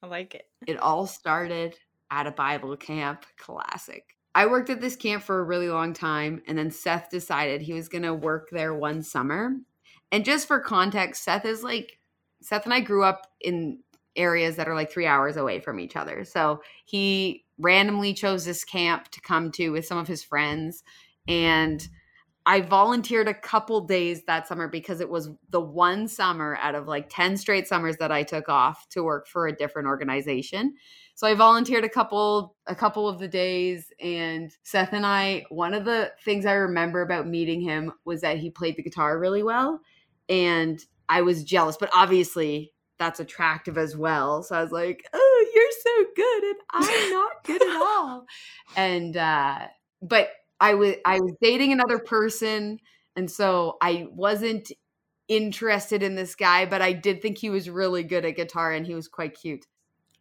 I 0.04 0.08
like 0.08 0.36
it. 0.36 0.47
It 0.67 0.78
all 0.78 1.08
started 1.08 1.78
at 2.12 2.28
a 2.28 2.32
Bible 2.32 2.75
camp. 2.78 3.25
Classic. 3.38 4.15
I 4.36 4.45
worked 4.45 4.69
at 4.69 4.82
this 4.82 4.95
camp 4.95 5.23
for 5.23 5.39
a 5.39 5.43
really 5.43 5.69
long 5.69 5.93
time, 5.93 6.41
and 6.47 6.58
then 6.58 6.71
Seth 6.71 7.10
decided 7.10 7.62
he 7.62 7.73
was 7.73 7.89
gonna 7.89 8.13
work 8.13 8.49
there 8.52 8.73
one 8.73 9.02
summer. 9.02 9.56
And 10.12 10.25
just 10.25 10.47
for 10.47 10.60
context, 10.60 11.23
Seth 11.23 11.45
is 11.45 11.63
like 11.63 11.99
Seth 12.41 12.65
and 12.65 12.73
I 12.73 12.80
grew 12.80 13.04
up 13.04 13.28
in 13.41 13.80
areas 14.15 14.56
that 14.56 14.67
are 14.67 14.75
like 14.75 14.91
three 14.91 15.06
hours 15.06 15.38
away 15.38 15.60
from 15.60 15.80
each 15.80 15.95
other. 15.95 16.23
So 16.23 16.62
he 16.86 17.45
randomly 17.58 18.13
chose 18.13 18.45
this 18.45 18.63
camp 18.63 19.10
to 19.10 19.21
come 19.21 19.52
to 19.52 19.69
with 19.69 19.86
some 19.86 19.97
of 19.97 20.08
his 20.08 20.23
friends. 20.23 20.84
And 21.30 21.88
I 22.46 22.62
volunteered 22.62 23.28
a 23.28 23.34
couple 23.34 23.82
days 23.82 24.24
that 24.24 24.48
summer 24.48 24.68
because 24.68 25.02
it 25.02 25.10
was 25.10 25.30
the 25.52 25.62
one 25.62 26.08
summer 26.08 26.58
out 26.60 26.74
of 26.74 26.88
like 26.88 27.08
10 27.08 27.38
straight 27.38 27.68
summers 27.68 27.98
that 27.98 28.12
I 28.12 28.24
took 28.24 28.50
off 28.50 28.89
to 28.89 29.04
work 29.04 29.28
for 29.28 29.48
a 29.48 29.56
different 29.56 29.88
organization. 29.88 30.74
So 31.13 31.28
I 31.28 31.36
volunteered 31.36 31.84
a 31.84 31.89
couple 31.89 32.56
a 32.65 32.74
couple 32.74 33.08
of 33.08 33.20
the 33.20 33.28
days 33.28 33.94
and 34.02 34.52
Seth 34.63 34.94
and 34.94 35.06
I 35.06 35.46
one 35.50 35.76
of 35.76 35.86
the 35.86 36.12
things 36.26 36.48
I 36.48 36.54
remember 36.54 37.04
about 37.04 37.28
meeting 37.28 37.62
him 37.62 37.92
was 38.04 38.22
that 38.22 38.38
he 38.38 38.50
played 38.50 38.78
the 38.78 38.84
guitar 38.84 39.20
really 39.20 39.44
well 39.44 39.82
and 40.28 40.84
I 41.08 41.22
was 41.22 41.44
jealous 41.44 41.78
but 41.78 41.92
obviously 41.94 42.74
that's 42.98 43.20
attractive 43.20 43.78
as 43.78 43.96
well. 43.96 44.44
So 44.44 44.56
I 44.56 44.62
was 44.62 44.72
like, 44.72 45.08
"Oh, 45.13 45.52
you're 45.56 45.72
so 45.84 46.06
good 46.15 46.44
and 46.44 46.58
I'm 46.72 47.12
not 47.12 47.44
good 47.46 47.62
at 47.62 47.76
all." 47.76 48.26
And 48.76 49.15
uh 49.15 49.68
but 50.02 50.30
I 50.60 50.74
was 50.74 50.95
I 51.06 51.19
was 51.19 51.34
dating 51.41 51.72
another 51.72 52.00
person 52.00 52.80
and 53.15 53.30
so 53.30 53.78
I 53.82 54.08
wasn't 54.12 54.72
interested 55.28 56.04
in 56.04 56.15
this 56.15 56.36
guy, 56.36 56.65
but 56.65 56.82
I 56.82 56.93
did 56.93 57.22
think 57.22 57.38
he 57.38 57.50
was 57.50 57.69
really 57.69 58.04
good 58.04 58.26
at 58.26 58.36
guitar 58.36 58.72
and 58.72 58.86
he 58.86 58.95
was 58.95 59.08
quite 59.08 59.39
cute. 59.39 59.65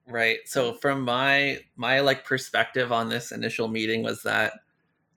Right. 0.07 0.39
So 0.47 0.75
from 0.75 1.03
my 1.03 1.61
my 1.77 2.01
like 2.01 2.25
perspective 2.25 2.93
on 2.93 3.09
this 3.09 3.31
initial 3.31 3.69
meeting 3.69 4.03
was 4.03 4.23
that 4.23 4.55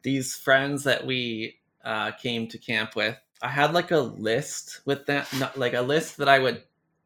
these 0.02 0.36
friends 0.36 0.84
that 0.84 1.06
we 1.06 1.60
uh, 1.84 2.12
came 2.12 2.48
to 2.48 2.58
camp 2.58 2.96
with, 2.96 3.18
I 3.42 3.50
had 3.50 3.74
like 3.74 3.92
a 3.92 4.00
list 4.00 4.82
with 4.86 5.06
them, 5.06 5.26
like 5.56 5.74
a 5.74 5.82
list 5.82 6.18
that 6.18 6.30
I 6.30 6.40
would 6.40 6.64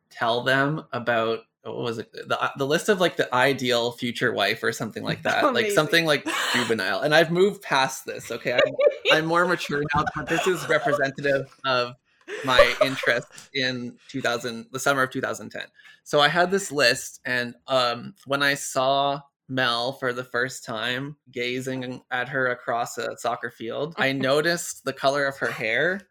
tell 0.09 0.43
them 0.43 0.85
about. 0.91 1.39
What 1.65 1.77
was 1.77 1.97
it? 1.97 2.11
The 2.13 2.51
the 2.57 2.67
list 2.67 2.89
of 2.89 2.99
like 2.99 3.17
the 3.17 3.33
ideal 3.33 3.91
future 3.91 4.31
wife 4.31 4.61
or 4.63 4.71
something 4.71 5.03
like 5.03 5.23
that, 5.23 5.43
like 5.53 5.71
something 5.71 6.05
like 6.05 6.27
juvenile. 6.53 7.01
And 7.01 7.15
I've 7.15 7.31
moved 7.31 7.63
past 7.63 8.05
this. 8.05 8.31
Okay, 8.31 8.53
I'm, 8.53 8.73
I'm 9.11 9.25
more 9.25 9.45
mature 9.45 9.81
now, 9.95 10.05
but 10.15 10.29
this 10.29 10.45
is 10.45 10.67
representative 10.69 11.47
of 11.65 11.95
my 12.43 12.75
interest 12.83 13.27
in 13.53 13.95
2000 14.09 14.65
the 14.71 14.79
summer 14.79 15.03
of 15.03 15.11
2010 15.11 15.61
so 16.03 16.19
i 16.19 16.27
had 16.27 16.49
this 16.49 16.71
list 16.71 17.21
and 17.25 17.55
um 17.67 18.13
when 18.25 18.41
i 18.41 18.53
saw 18.53 19.21
mel 19.47 19.93
for 19.93 20.11
the 20.11 20.23
first 20.23 20.65
time 20.65 21.15
gazing 21.31 22.01
at 22.09 22.27
her 22.27 22.47
across 22.47 22.97
a 22.97 23.15
soccer 23.17 23.51
field 23.51 23.93
i 23.97 24.11
noticed 24.11 24.83
the 24.85 24.93
color 24.93 25.25
of 25.25 25.37
her 25.37 25.51
hair 25.51 26.01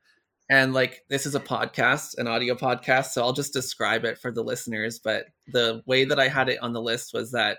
and 0.51 0.75
like 0.75 1.03
this 1.09 1.27
is 1.27 1.35
a 1.35 1.41
podcast 1.41 2.19
an 2.19 2.27
audio 2.27 2.55
podcast 2.55 3.07
so 3.07 3.23
i'll 3.23 3.33
just 3.33 3.53
describe 3.53 4.05
it 4.05 4.19
for 4.19 4.31
the 4.31 4.43
listeners 4.43 4.99
but 4.99 5.27
the 5.49 5.83
way 5.87 6.05
that 6.05 6.21
i 6.21 6.29
had 6.29 6.49
it 6.49 6.63
on 6.63 6.73
the 6.73 6.83
list 6.83 7.15
was 7.15 7.33
that 7.33 7.59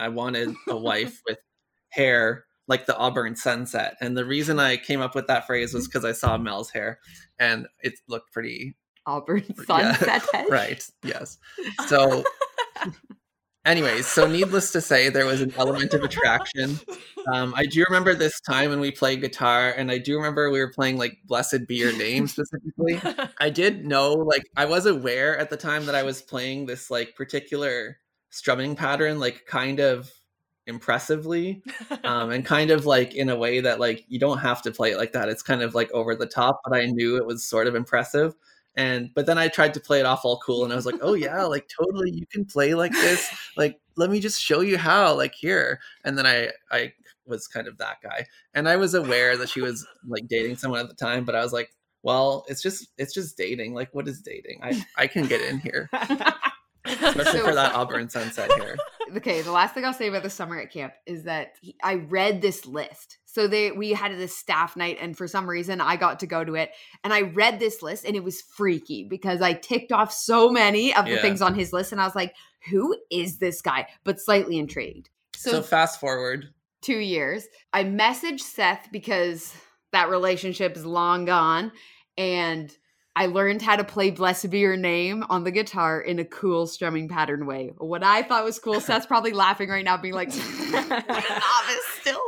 I 0.00 0.08
wanted 0.08 0.54
a 0.68 0.76
wife 0.76 1.20
with 1.28 1.38
hair 1.90 2.46
like 2.66 2.86
the 2.86 2.96
auburn 2.96 3.34
sunset. 3.34 3.96
And 4.00 4.16
the 4.16 4.24
reason 4.24 4.58
I 4.60 4.76
came 4.76 5.00
up 5.00 5.14
with 5.14 5.26
that 5.26 5.46
phrase 5.46 5.74
was 5.74 5.84
mm-hmm. 5.84 5.88
because 5.88 6.04
I 6.04 6.12
saw 6.12 6.38
Mel's 6.38 6.70
hair 6.70 7.00
and 7.38 7.66
it 7.80 7.94
looked 8.08 8.32
pretty 8.32 8.76
Auburn 9.06 9.44
sunset 9.66 10.22
head. 10.32 10.46
right. 10.50 10.84
Yes. 11.04 11.38
So 11.88 12.24
anyways, 13.64 14.06
so 14.06 14.26
needless 14.26 14.72
to 14.72 14.80
say, 14.80 15.08
there 15.08 15.26
was 15.26 15.40
an 15.40 15.52
element 15.56 15.94
of 15.94 16.02
attraction. 16.02 16.78
Um, 17.32 17.54
I 17.56 17.66
do 17.66 17.84
remember 17.84 18.14
this 18.14 18.40
time 18.40 18.70
when 18.70 18.80
we 18.80 18.90
played 18.90 19.20
guitar, 19.20 19.70
and 19.76 19.90
I 19.90 19.98
do 19.98 20.16
remember 20.16 20.50
we 20.50 20.60
were 20.60 20.72
playing 20.72 20.98
like 20.98 21.18
"Blessed 21.24 21.66
Be 21.66 21.76
Your 21.76 21.96
Name" 21.96 22.26
specifically. 22.26 23.00
I 23.38 23.50
did 23.54 23.86
know, 23.86 24.12
like, 24.12 24.42
I 24.56 24.64
was 24.64 24.86
aware 24.86 25.38
at 25.38 25.50
the 25.50 25.56
time 25.56 25.86
that 25.86 25.94
I 25.94 26.02
was 26.02 26.22
playing 26.22 26.66
this 26.66 26.90
like 26.90 27.14
particular 27.14 27.98
strumming 28.30 28.76
pattern, 28.76 29.18
like 29.18 29.44
kind 29.46 29.80
of 29.80 30.10
impressively, 30.66 31.62
um, 32.04 32.30
and 32.30 32.44
kind 32.44 32.70
of 32.70 32.86
like 32.86 33.14
in 33.14 33.28
a 33.28 33.36
way 33.36 33.60
that 33.60 33.80
like 33.80 34.04
you 34.08 34.18
don't 34.18 34.38
have 34.38 34.62
to 34.62 34.70
play 34.70 34.92
it 34.92 34.96
like 34.96 35.12
that. 35.12 35.28
It's 35.28 35.42
kind 35.42 35.62
of 35.62 35.74
like 35.74 35.90
over 35.92 36.14
the 36.14 36.26
top, 36.26 36.60
but 36.64 36.76
I 36.76 36.86
knew 36.86 37.16
it 37.16 37.26
was 37.26 37.44
sort 37.44 37.66
of 37.66 37.74
impressive. 37.74 38.34
And 38.76 39.10
but 39.14 39.26
then 39.26 39.36
I 39.38 39.48
tried 39.48 39.74
to 39.74 39.80
play 39.80 40.00
it 40.00 40.06
off 40.06 40.24
all 40.24 40.38
cool, 40.44 40.64
and 40.64 40.72
I 40.72 40.76
was 40.76 40.86
like, 40.86 41.00
"Oh 41.02 41.14
yeah, 41.14 41.42
like 41.44 41.68
totally, 41.80 42.10
you 42.10 42.26
can 42.26 42.44
play 42.44 42.74
like 42.74 42.92
this. 42.92 43.28
Like, 43.56 43.80
let 43.96 44.10
me 44.10 44.20
just 44.20 44.40
show 44.40 44.60
you 44.60 44.78
how. 44.78 45.14
Like 45.14 45.34
here." 45.34 45.80
And 46.04 46.16
then 46.16 46.26
I 46.26 46.50
I 46.70 46.92
was 47.26 47.46
kind 47.48 47.66
of 47.68 47.78
that 47.78 47.96
guy, 48.02 48.26
and 48.54 48.68
I 48.68 48.76
was 48.76 48.94
aware 48.94 49.36
that 49.36 49.48
she 49.48 49.60
was 49.60 49.86
like 50.06 50.28
dating 50.28 50.56
someone 50.56 50.80
at 50.80 50.88
the 50.88 50.94
time, 50.94 51.24
but 51.24 51.34
I 51.34 51.42
was 51.42 51.52
like, 51.52 51.74
"Well, 52.02 52.44
it's 52.48 52.62
just 52.62 52.88
it's 52.96 53.12
just 53.12 53.36
dating. 53.36 53.74
Like, 53.74 53.92
what 53.92 54.06
is 54.06 54.20
dating? 54.20 54.60
I 54.62 54.84
I 54.96 55.06
can 55.08 55.26
get 55.26 55.40
in 55.40 55.58
here, 55.58 55.90
especially 56.84 57.24
So- 57.40 57.44
for 57.46 57.54
that 57.54 57.74
Auburn 57.76 58.08
sunset 58.08 58.52
here." 58.54 58.76
okay 59.16 59.42
the 59.42 59.50
last 59.50 59.74
thing 59.74 59.84
i'll 59.84 59.92
say 59.92 60.06
about 60.06 60.22
the 60.22 60.30
summer 60.30 60.56
at 60.60 60.70
camp 60.70 60.92
is 61.04 61.24
that 61.24 61.54
he, 61.60 61.74
i 61.82 61.94
read 61.94 62.40
this 62.40 62.64
list 62.64 63.18
so 63.32 63.46
they 63.46 63.70
we 63.72 63.90
had 63.92 64.12
this 64.18 64.36
staff 64.36 64.76
night 64.76 64.98
and 65.00 65.16
for 65.16 65.26
some 65.28 65.48
reason 65.48 65.80
i 65.80 65.96
got 65.96 66.20
to 66.20 66.26
go 66.26 66.42
to 66.44 66.54
it 66.54 66.70
and 67.04 67.12
i 67.12 67.20
read 67.22 67.58
this 67.58 67.82
list 67.82 68.04
and 68.04 68.16
it 68.16 68.24
was 68.24 68.40
freaky 68.42 69.04
because 69.08 69.40
i 69.40 69.52
ticked 69.52 69.92
off 69.92 70.12
so 70.12 70.50
many 70.50 70.94
of 70.94 71.04
the 71.04 71.12
Yeah. 71.12 71.22
things 71.22 71.40
on 71.42 71.54
his 71.54 71.72
list 71.72 71.92
and 71.92 72.00
i 72.00 72.04
was 72.04 72.14
like 72.14 72.34
who 72.70 72.96
is 73.10 73.38
this 73.38 73.62
guy 73.62 73.86
but 74.04 74.20
slightly 74.20 74.58
intrigued 74.58 75.08
So, 75.36 75.50
so, 75.52 75.62
fast 75.62 76.00
forward. 76.00 76.48
two 76.82 76.98
years 76.98 77.46
i 77.72 77.84
messaged 77.84 78.40
seth 78.40 78.88
because 78.92 79.54
that 79.92 80.08
relationship 80.10 80.76
is 80.76 80.84
long 80.84 81.24
gone 81.24 81.72
and 82.18 82.70
I 83.16 83.26
learned 83.26 83.60
how 83.60 83.76
to 83.76 83.84
play 83.84 84.10
Blessed 84.10 84.50
Be 84.50 84.60
Your 84.60 84.76
Name 84.76 85.24
on 85.28 85.44
the 85.44 85.50
guitar 85.50 86.00
in 86.00 86.18
a 86.18 86.24
cool 86.24 86.66
strumming 86.66 87.08
pattern 87.08 87.44
way. 87.44 87.72
What 87.76 88.04
I 88.04 88.22
thought 88.22 88.44
was 88.44 88.58
cool, 88.58 88.80
Seth's 88.80 89.06
probably 89.06 89.32
laughing 89.32 89.68
right 89.68 89.84
now, 89.84 89.96
being 89.96 90.14
like, 90.14 90.28
novice 90.70 91.86
still. 92.00 92.20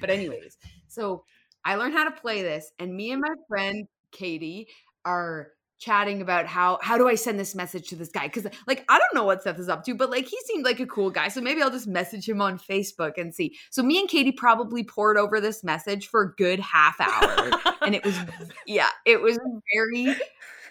But, 0.00 0.10
anyways, 0.10 0.56
so 0.86 1.24
I 1.64 1.74
learned 1.74 1.94
how 1.94 2.04
to 2.04 2.12
play 2.12 2.42
this, 2.42 2.72
and 2.78 2.94
me 2.94 3.10
and 3.10 3.20
my 3.20 3.34
friend 3.48 3.88
Katie 4.12 4.68
are 5.04 5.48
chatting 5.78 6.20
about 6.20 6.46
how 6.46 6.78
how 6.82 6.98
do 6.98 7.08
I 7.08 7.14
send 7.14 7.38
this 7.38 7.54
message 7.54 7.88
to 7.88 7.96
this 7.96 8.08
guy? 8.08 8.26
Because 8.26 8.46
like 8.66 8.84
I 8.88 8.98
don't 8.98 9.14
know 9.14 9.24
what 9.24 9.42
Seth 9.42 9.58
is 9.58 9.68
up 9.68 9.84
to, 9.84 9.94
but 9.94 10.10
like 10.10 10.26
he 10.26 10.38
seemed 10.44 10.64
like 10.64 10.80
a 10.80 10.86
cool 10.86 11.10
guy. 11.10 11.28
So 11.28 11.40
maybe 11.40 11.62
I'll 11.62 11.70
just 11.70 11.86
message 11.86 12.28
him 12.28 12.40
on 12.40 12.58
Facebook 12.58 13.12
and 13.16 13.34
see. 13.34 13.56
So 13.70 13.82
me 13.82 13.98
and 13.98 14.08
Katie 14.08 14.32
probably 14.32 14.84
poured 14.84 15.16
over 15.16 15.40
this 15.40 15.62
message 15.64 16.08
for 16.08 16.22
a 16.22 16.34
good 16.34 16.60
half 16.60 17.00
hour. 17.00 17.50
and 17.82 17.94
it 17.94 18.04
was 18.04 18.18
yeah, 18.66 18.90
it 19.06 19.20
was 19.20 19.38
very 19.74 20.14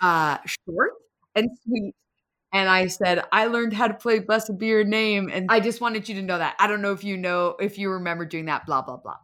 uh 0.02 0.38
short 0.46 0.92
and 1.36 1.50
sweet. 1.64 1.96
And 2.54 2.70
I 2.70 2.88
said, 2.88 3.24
I 3.32 3.48
learned 3.48 3.74
how 3.74 3.88
to 3.88 3.94
play 3.94 4.20
Blessed 4.20 4.58
Be 4.58 4.68
Your 4.68 4.86
Name. 4.86 5.30
And 5.32 5.48
I 5.52 5.60
just 5.60 5.82
wanted 5.82 6.08
you 6.08 6.16
to 6.16 6.22
know 6.22 6.38
that. 6.38 6.56
I 6.60 6.68
don't 6.68 6.82
know 6.82 6.94
if 6.94 7.04
you 7.04 7.18
know, 7.18 7.56
if 7.60 7.78
you 7.78 7.92
remember 7.92 8.26
doing 8.26 8.46
that, 8.46 8.66
blah, 8.66 8.82
blah, 8.82 8.98
blah. 8.98 9.18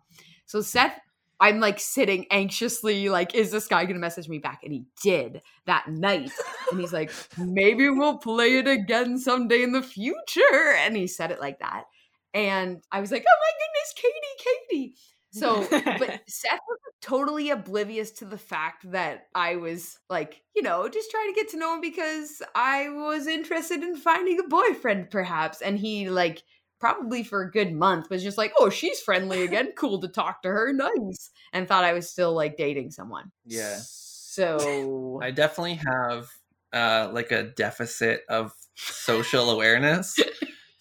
So 0.45 0.61
Seth, 0.61 0.99
I'm 1.39 1.59
like 1.59 1.79
sitting 1.79 2.25
anxiously, 2.31 3.09
like, 3.09 3.35
is 3.35 3.51
this 3.51 3.67
guy 3.67 3.85
gonna 3.85 3.99
message 3.99 4.29
me 4.29 4.39
back? 4.39 4.61
And 4.63 4.71
he 4.71 4.85
did 5.01 5.41
that 5.65 5.87
night. 5.87 6.31
And 6.71 6.79
he's 6.79 6.93
like, 6.93 7.11
maybe 7.37 7.89
we'll 7.89 8.17
play 8.17 8.57
it 8.57 8.67
again 8.67 9.17
someday 9.17 9.63
in 9.63 9.71
the 9.71 9.83
future. 9.83 10.73
And 10.77 10.95
he 10.95 11.07
said 11.07 11.31
it 11.31 11.41
like 11.41 11.59
that. 11.59 11.83
And 12.33 12.81
I 12.91 12.99
was 12.99 13.11
like, 13.11 13.23
oh 13.27 13.39
my 13.41 13.51
goodness, 13.59 13.93
Katie, 13.95 14.49
Katie. 14.69 14.95
So, 15.33 15.67
but 15.99 16.21
Seth 16.27 16.59
was 16.67 16.79
totally 17.01 17.49
oblivious 17.49 18.11
to 18.11 18.25
the 18.25 18.37
fact 18.37 18.89
that 18.91 19.27
I 19.33 19.55
was 19.55 19.99
like, 20.09 20.41
you 20.55 20.61
know, 20.61 20.87
just 20.87 21.11
trying 21.11 21.33
to 21.33 21.35
get 21.35 21.49
to 21.49 21.57
know 21.57 21.73
him 21.73 21.81
because 21.81 22.41
I 22.55 22.89
was 22.89 23.27
interested 23.27 23.81
in 23.81 23.95
finding 23.95 24.39
a 24.39 24.47
boyfriend, 24.47 25.09
perhaps. 25.09 25.61
And 25.61 25.77
he, 25.77 26.09
like, 26.09 26.43
probably 26.79 27.23
for 27.23 27.41
a 27.41 27.51
good 27.51 27.73
month 27.73 28.09
was 28.09 28.23
just 28.23 28.37
like, 28.37 28.53
oh, 28.57 28.69
she's 28.69 28.99
friendly 28.99 29.43
again. 29.43 29.71
Cool 29.77 30.01
to 30.01 30.07
talk 30.07 30.41
to 30.43 30.49
her. 30.49 30.73
Nice. 30.73 31.31
And 31.53 31.67
thought 31.67 31.83
I 31.83 31.93
was 31.93 32.09
still 32.09 32.33
like 32.33 32.57
dating 32.57 32.91
someone. 32.91 33.31
Yeah. 33.45 33.77
So, 33.79 35.19
I 35.21 35.31
definitely 35.31 35.79
have 35.87 36.27
uh, 36.73 37.09
like 37.13 37.31
a 37.31 37.43
deficit 37.43 38.21
of 38.27 38.51
social 38.75 39.51
awareness. 39.51 40.17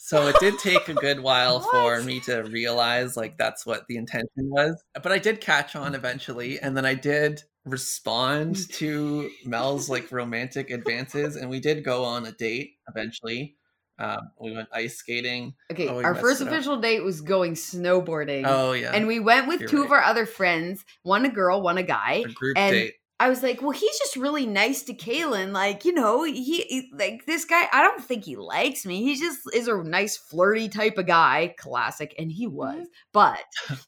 So 0.05 0.27
it 0.27 0.37
did 0.41 0.59
take 0.59 0.89
a 0.89 0.95
good 0.95 1.21
while 1.23 1.61
for 1.61 2.03
me 2.03 2.21
to 2.21 2.43
realize 2.43 3.17
like 3.17 3.39
that's 3.39 3.65
what 3.65 3.87
the 3.87 3.97
intention 3.97 4.29
was. 4.37 4.83
But 5.01 5.13
I 5.13 5.19
did 5.19 5.41
catch 5.41 5.77
on 5.77 5.95
eventually, 5.95 6.59
and 6.59 6.77
then 6.77 6.85
I 6.85 6.95
did 6.95 7.43
respond 7.65 8.69
to 8.73 9.31
Mel's 9.47 9.89
like 9.89 10.11
romantic 10.11 10.71
advances, 10.71 11.37
and 11.37 11.49
we 11.49 11.61
did 11.61 11.85
go 11.85 12.05
on 12.05 12.27
a 12.27 12.33
date 12.33 12.73
eventually. 12.89 13.57
Um, 13.99 14.31
we 14.41 14.53
went 14.53 14.69
ice 14.73 14.97
skating. 14.97 15.55
okay, 15.71 15.87
Oh, 15.89 16.03
our 16.03 16.15
first 16.15 16.41
up. 16.43 16.49
official 16.49 16.79
date 16.79 17.05
was 17.05 17.21
going 17.21 17.55
snowboarding. 17.55 18.45
Oh 18.47 18.73
yeah, 18.73 18.93
And 18.93 19.07
we 19.07 19.21
went 19.21 19.47
with 19.49 19.61
You're 19.61 19.69
two 19.69 19.83
of 19.85 19.93
our 19.93 20.03
other 20.03 20.27
friends, 20.27 20.85
one 21.03 21.25
a 21.25 21.29
girl, 21.29 21.61
one 21.63 21.79
a 21.79 21.83
guy. 21.83 22.25
a 22.27 22.33
group 22.33 22.57
and 22.59 22.73
date. 22.73 22.95
I 23.23 23.29
was 23.29 23.41
like, 23.41 23.63
well, 23.63 23.71
he's 23.71 23.97
just 24.01 24.17
really 24.17 24.47
nice 24.47 24.83
to 24.83 24.95
Kaylin. 24.95 25.53
Like, 25.53 25.85
you 25.85 25.93
know, 25.93 26.25
he, 26.25 26.63
he- 26.63 26.91
like 26.93 27.25
this 27.25 27.45
guy. 27.45 27.69
I 27.73 27.81
don't 27.81 28.03
think 28.03 28.25
he 28.25 28.35
likes 28.35 28.85
me. 28.85 29.05
He 29.05 29.15
just 29.17 29.39
is 29.55 29.69
a 29.69 29.81
nice 29.85 30.17
flirty 30.17 30.69
type 30.69 30.99
of 30.99 31.07
guy. 31.07 31.55
Classic, 31.57 32.13
and 32.19 32.33
he 32.33 32.49
was. 32.49 32.89
But 33.13 33.39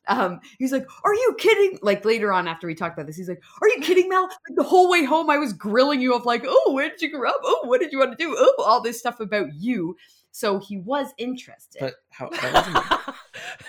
um, 0.07 0.39
he's 0.61 0.71
like, 0.71 0.87
"Are 1.05 1.15
you 1.15 1.35
kidding?" 1.37 1.81
Like 1.83 2.05
later 2.05 2.33
on, 2.33 2.47
after 2.47 2.69
we 2.69 2.77
talked 2.77 2.97
about 2.97 3.09
this, 3.09 3.17
he's 3.17 3.29
like, 3.29 3.43
"Are 3.61 3.69
you 3.71 3.81
kidding, 3.81 4.09
Mel?" 4.09 4.29
Like 4.29 4.55
the 4.55 4.63
whole 4.63 4.89
way 4.89 5.03
home, 5.03 5.29
I 5.29 5.39
was 5.39 5.53
grilling 5.53 6.01
you 6.01 6.15
of 6.15 6.25
like, 6.25 6.45
"Oh, 6.47 6.71
where 6.73 6.89
did 6.89 7.03
you 7.03 7.11
grow 7.11 7.31
up? 7.31 7.41
Oh, 7.43 7.63
what 7.65 7.81
did 7.81 7.91
you 7.91 7.99
want 7.99 8.17
to 8.17 8.25
do? 8.25 8.37
Oh, 8.39 8.63
all 8.65 8.81
this 8.83 9.01
stuff 9.01 9.19
about 9.19 9.53
you." 9.55 9.97
So 10.31 10.61
he 10.61 10.79
was 10.79 11.09
interested. 11.19 11.81
But 11.81 11.95
how 12.11 12.29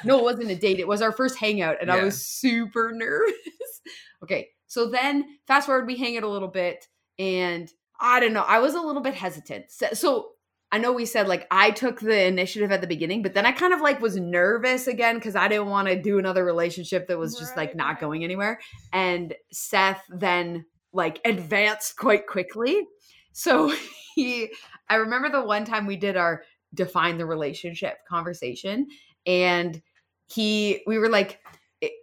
No, 0.03 0.19
it 0.19 0.23
wasn't 0.23 0.51
a 0.51 0.55
date. 0.55 0.79
It 0.79 0.87
was 0.87 1.01
our 1.01 1.11
first 1.11 1.39
hangout, 1.39 1.77
and 1.81 1.91
I 1.91 2.03
was 2.03 2.23
super 2.23 2.91
nervous. 2.93 3.33
okay, 4.23 4.49
so 4.75 4.89
then 4.89 5.37
fast 5.47 5.67
forward, 5.67 5.87
we 5.87 5.95
hang 5.95 6.15
it 6.15 6.23
a 6.23 6.29
little 6.29 6.49
bit, 6.49 6.85
and 7.17 7.71
I 7.97 8.19
don't 8.19 8.33
know. 8.33 8.41
I 8.41 8.59
was 8.59 8.73
a 8.73 8.81
little 8.81 9.01
bit 9.01 9.13
hesitant. 9.13 9.71
So, 9.71 9.87
so 9.93 10.27
I 10.69 10.79
know 10.79 10.91
we 10.91 11.05
said 11.05 11.29
like 11.29 11.47
I 11.49 11.71
took 11.71 12.01
the 12.01 12.25
initiative 12.25 12.73
at 12.73 12.81
the 12.81 12.87
beginning, 12.87 13.21
but 13.21 13.33
then 13.33 13.45
I 13.45 13.53
kind 13.53 13.73
of 13.73 13.79
like 13.79 14.01
was 14.01 14.17
nervous 14.17 14.87
again 14.87 15.15
because 15.15 15.33
I 15.33 15.47
didn't 15.47 15.67
want 15.67 15.87
to 15.87 16.01
do 16.01 16.19
another 16.19 16.43
relationship 16.43 17.07
that 17.07 17.17
was 17.17 17.39
just 17.39 17.55
like 17.55 17.73
not 17.73 18.01
going 18.01 18.25
anywhere. 18.25 18.59
And 18.91 19.33
Seth 19.49 20.03
then 20.09 20.65
like 20.91 21.21
advanced 21.23 21.95
quite 21.95 22.27
quickly. 22.27 22.85
So 23.31 23.73
he, 24.15 24.49
I 24.89 24.95
remember 24.95 25.29
the 25.29 25.45
one 25.45 25.63
time 25.63 25.85
we 25.85 25.95
did 25.95 26.17
our 26.17 26.43
define 26.73 27.17
the 27.17 27.25
relationship 27.25 27.99
conversation 28.09 28.87
and 29.25 29.81
he 30.27 30.83
we 30.85 30.97
were 30.97 31.07
like 31.07 31.39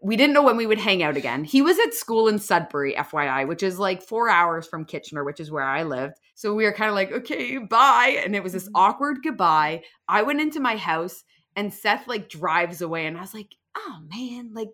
we 0.03 0.17
didn't 0.17 0.35
know 0.35 0.43
when 0.43 0.57
we 0.57 0.67
would 0.67 0.79
hang 0.79 1.03
out 1.03 1.17
again. 1.17 1.45
He 1.45 1.63
was 1.63 1.79
at 1.79 1.95
school 1.95 2.29
in 2.29 2.39
sudbury 2.39 2.95
fyi 2.95 3.47
which 3.47 3.63
is 3.63 3.79
like 3.79 4.03
four 4.03 4.29
hours 4.29 4.67
from 4.67 4.85
kitchener 4.85 5.25
which 5.25 5.41
is 5.41 5.51
where 5.51 5.65
i 5.65 5.83
lived. 5.83 6.15
So 6.35 6.55
we 6.55 6.65
were 6.65 6.73
kind 6.73 6.89
of 6.89 6.95
like 6.95 7.13
okay 7.13 7.59
bye. 7.59 8.21
And 8.25 8.35
it 8.35 8.43
was 8.43 8.53
this 8.53 8.65
mm-hmm. 8.65 8.77
awkward 8.77 9.19
goodbye. 9.23 9.83
I 10.09 10.23
went 10.23 10.41
into 10.41 10.61
my 10.61 10.77
house 10.77 11.25
and 11.57 11.73
seth 11.73 12.09
like 12.09 12.29
drives 12.29 12.81
away 12.81 13.07
and 13.07 13.17
i 13.17 13.21
was 13.21 13.35
like 13.35 13.55
oh 13.77 13.99
man 14.11 14.53
like 14.55 14.71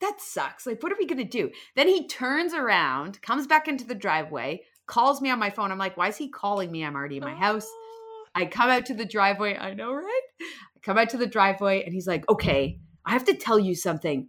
that 0.00 0.20
sucks. 0.20 0.66
Like 0.66 0.82
what 0.82 0.92
are 0.92 0.98
we 0.98 1.06
gonna 1.06 1.24
do? 1.24 1.50
Then 1.74 1.88
he 1.88 2.06
turns 2.06 2.54
around 2.54 3.20
comes 3.22 3.46
back 3.46 3.68
into 3.68 3.86
the 3.86 3.94
driveway 3.94 4.62
calls 4.86 5.20
me 5.20 5.30
on 5.30 5.38
my 5.38 5.50
phone. 5.50 5.70
I'm 5.70 5.78
like 5.78 5.96
why 5.96 6.08
is 6.08 6.16
he 6.16 6.28
calling 6.28 6.70
me? 6.70 6.84
I'm 6.84 6.94
already 6.94 7.16
in 7.16 7.24
my 7.24 7.34
house. 7.34 7.68
I 8.34 8.46
come 8.46 8.70
out 8.70 8.86
to 8.86 8.94
the 8.94 9.04
driveway. 9.04 9.56
I 9.56 9.74
know, 9.74 9.92
right? 9.92 10.20
I 10.40 10.80
come 10.82 10.98
out 10.98 11.10
to 11.10 11.16
the 11.16 11.26
driveway 11.26 11.82
and 11.82 11.92
he's 11.92 12.06
like, 12.06 12.28
okay, 12.28 12.78
I 13.04 13.12
have 13.12 13.24
to 13.24 13.34
tell 13.34 13.58
you 13.58 13.74
something. 13.74 14.28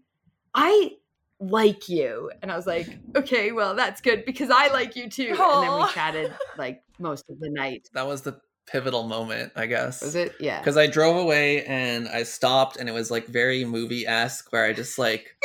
I 0.53 0.93
like 1.39 1.89
you. 1.89 2.31
And 2.41 2.51
I 2.51 2.55
was 2.55 2.67
like, 2.67 2.87
okay, 3.15 3.51
well, 3.51 3.75
that's 3.75 4.01
good 4.01 4.25
because 4.25 4.49
I 4.49 4.67
like 4.73 4.95
you 4.95 5.09
too. 5.09 5.35
And 5.39 5.63
then 5.63 5.75
we 5.77 5.87
chatted 5.93 6.33
like 6.57 6.83
most 6.99 7.29
of 7.29 7.39
the 7.39 7.49
night. 7.49 7.89
that 7.93 8.07
was 8.07 8.21
the 8.21 8.39
pivotal 8.67 9.07
moment, 9.07 9.51
I 9.55 9.65
guess. 9.65 10.01
Was 10.01 10.15
it? 10.15 10.35
Yeah. 10.39 10.59
because 10.59 10.77
I 10.77 10.85
drove 10.85 11.15
away 11.15 11.65
and 11.65 12.07
I 12.07 12.23
stopped 12.23 12.77
and 12.77 12.87
it 12.87 12.91
was 12.91 13.09
like 13.09 13.25
very 13.25 13.65
movie 13.65 14.05
esque 14.05 14.51
where 14.51 14.65
I 14.65 14.73
just 14.73 14.99
like 14.99 15.35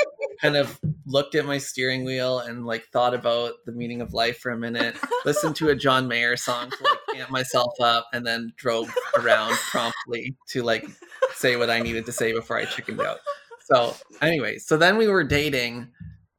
kind 0.43 0.57
of 0.57 0.79
looked 1.07 1.35
at 1.35 1.47
my 1.47 1.57
steering 1.57 2.05
wheel 2.05 2.41
and 2.41 2.67
like 2.67 2.85
thought 2.93 3.15
about 3.15 3.55
the 3.65 3.73
meaning 3.73 4.03
of 4.03 4.13
life 4.13 4.39
for 4.39 4.51
a 4.51 4.59
minute, 4.59 4.97
listened 5.25 5.57
to 5.57 5.71
a 5.71 5.75
John 5.75 6.07
Mayer 6.07 6.37
song 6.37 6.71
to 6.71 6.77
like 6.83 7.21
amp 7.21 7.31
myself 7.31 7.73
up, 7.81 8.09
and 8.13 8.27
then 8.27 8.53
drove 8.57 8.93
around 9.17 9.55
promptly 9.71 10.37
to 10.49 10.63
like 10.63 10.87
say 11.35 11.57
what 11.57 11.71
I 11.71 11.81
needed 11.81 12.05
to 12.07 12.13
say 12.13 12.33
before 12.33 12.59
I 12.59 12.65
chickened 12.67 13.01
out. 13.01 13.19
So 13.65 13.95
anyway, 14.21 14.59
so 14.59 14.77
then 14.77 14.97
we 14.97 15.09
were 15.09 15.25
dating 15.25 15.89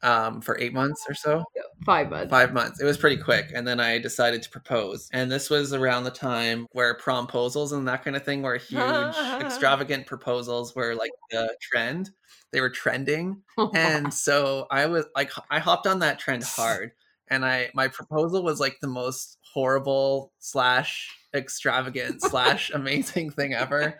um, 0.06 0.40
for 0.40 0.58
eight 0.60 0.74
months 0.74 1.04
or 1.10 1.16
so. 1.16 1.44
Five 1.84 2.10
months. 2.10 2.30
Five 2.30 2.54
months. 2.54 2.80
It 2.80 2.86
was 2.86 2.98
pretty 2.98 3.18
quick, 3.18 3.52
and 3.54 3.68
then 3.68 3.80
I 3.80 3.98
decided 3.98 4.44
to 4.44 4.50
propose. 4.50 5.10
And 5.12 5.32
this 5.32 5.50
was 5.50 5.74
around 5.74 6.04
the 6.04 6.12
time 6.12 6.68
where 6.72 6.96
promposals 6.98 7.74
and 7.74 7.88
that 7.88 8.04
kind 8.04 8.16
of 8.16 8.24
thing 8.24 8.44
were 8.44 8.58
huge, 8.58 8.82
extravagant 9.42 10.06
proposals 10.06 10.76
were 10.76 10.96
like 10.96 11.12
the 11.32 11.56
trend. 11.62 12.12
They 12.52 12.62
were 12.62 12.70
trending, 12.70 13.42
and 13.74 14.14
so 14.14 14.68
I 14.72 14.86
was 14.86 15.06
like, 15.16 15.32
I 15.50 15.60
hopped 15.60 15.88
on 15.88 16.00
that 16.00 16.20
trend 16.20 16.44
hard, 16.44 16.92
and 17.28 17.44
I 17.44 17.72
my 17.74 17.88
proposal 17.88 18.44
was 18.44 18.60
like 18.60 18.78
the 18.82 18.88
most 18.88 19.40
horrible 19.42 20.32
slash 20.40 21.10
extravagant 21.34 22.22
slash 22.22 22.70
amazing 22.74 23.32
thing 23.32 23.54
ever, 23.54 24.00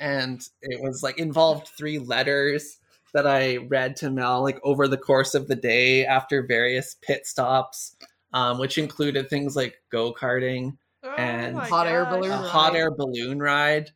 and 0.00 0.40
it 0.62 0.80
was 0.82 1.02
like 1.02 1.18
involved 1.18 1.68
three 1.68 1.98
letters 2.00 2.78
that 3.12 3.26
I 3.26 3.58
read 3.58 3.96
to 3.96 4.10
Mel 4.10 4.42
like 4.42 4.58
over 4.64 4.88
the 4.88 4.96
course 4.96 5.34
of 5.34 5.46
the 5.48 5.56
day 5.56 6.04
after 6.06 6.42
various 6.46 6.96
pit 7.02 7.26
stops, 7.26 7.94
um, 8.32 8.58
which 8.58 8.78
included 8.78 9.28
things 9.28 9.54
like 9.56 9.74
go 9.92 10.12
karting, 10.12 10.76
Oh 11.02 11.14
And 11.16 11.56
my 11.56 11.66
hot 11.68 11.86
air 11.86 12.04
balloon 12.06 12.30
ride. 12.30 12.48
hot 12.50 12.76
air 12.76 12.90
balloon 12.90 13.38
ride, 13.40 13.90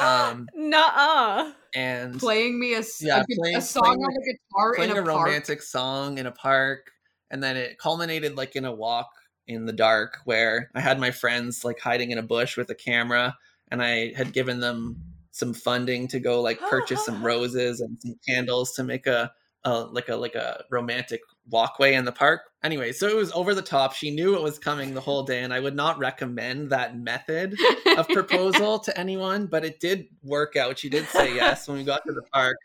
um, 0.00 0.48
Nuh-uh. 0.54 1.52
and 1.74 2.18
playing 2.18 2.58
me 2.60 2.74
a, 2.74 2.78
s- 2.78 3.00
Yeah, 3.02 3.20
a 3.22 3.24
playing- 3.40 3.56
a 3.56 3.60
song 3.60 3.84
playing 3.84 4.04
on 4.04 4.12
the 4.14 4.32
guitar 4.54 4.74
playing 4.74 4.90
in 4.90 4.96
a, 4.96 5.02
a, 5.02 5.04
park. 5.04 5.26
romantic 5.26 5.62
song 5.62 6.18
in 6.18 6.26
a 6.26 6.32
park, 6.32 6.90
and 7.30 7.42
then 7.42 7.56
it 7.56 7.78
culminated 7.78 8.36
like 8.36 8.56
in 8.56 8.64
a 8.64 8.72
walk 8.72 9.08
in 9.46 9.64
the 9.66 9.72
dark 9.72 10.18
where 10.24 10.70
I 10.74 10.80
had 10.80 10.98
my 11.00 11.10
friends 11.10 11.64
like 11.64 11.78
hiding 11.80 12.10
in 12.10 12.18
a 12.18 12.22
bush 12.22 12.56
with 12.56 12.68
a 12.70 12.74
camera, 12.74 13.36
and 13.70 13.82
I 13.82 14.12
had 14.14 14.32
given 14.32 14.60
them 14.60 14.96
some 15.38 15.54
funding 15.54 16.08
to 16.08 16.20
go 16.20 16.40
like 16.40 16.60
purchase 16.60 17.04
some 17.04 17.22
roses 17.24 17.80
and 17.80 17.96
some 18.00 18.16
candles 18.28 18.72
to 18.72 18.84
make 18.84 19.06
a, 19.06 19.30
a 19.64 19.80
like 19.80 20.08
a 20.08 20.16
like 20.16 20.34
a 20.34 20.64
romantic 20.70 21.20
walkway 21.50 21.94
in 21.94 22.04
the 22.04 22.12
park. 22.12 22.42
Anyway, 22.62 22.92
so 22.92 23.06
it 23.06 23.16
was 23.16 23.32
over 23.32 23.54
the 23.54 23.62
top. 23.62 23.94
She 23.94 24.10
knew 24.10 24.34
it 24.34 24.42
was 24.42 24.58
coming 24.58 24.94
the 24.94 25.00
whole 25.00 25.22
day, 25.22 25.42
and 25.42 25.52
I 25.52 25.60
would 25.60 25.76
not 25.76 25.98
recommend 25.98 26.70
that 26.70 26.98
method 26.98 27.56
of 27.96 28.08
proposal 28.08 28.78
to 28.80 28.98
anyone, 28.98 29.46
but 29.46 29.64
it 29.64 29.80
did 29.80 30.06
work 30.22 30.56
out. 30.56 30.78
She 30.78 30.88
did 30.88 31.06
say 31.06 31.34
yes 31.34 31.68
when 31.68 31.78
we 31.78 31.84
got 31.84 32.02
to 32.06 32.12
the 32.12 32.22
park. 32.32 32.56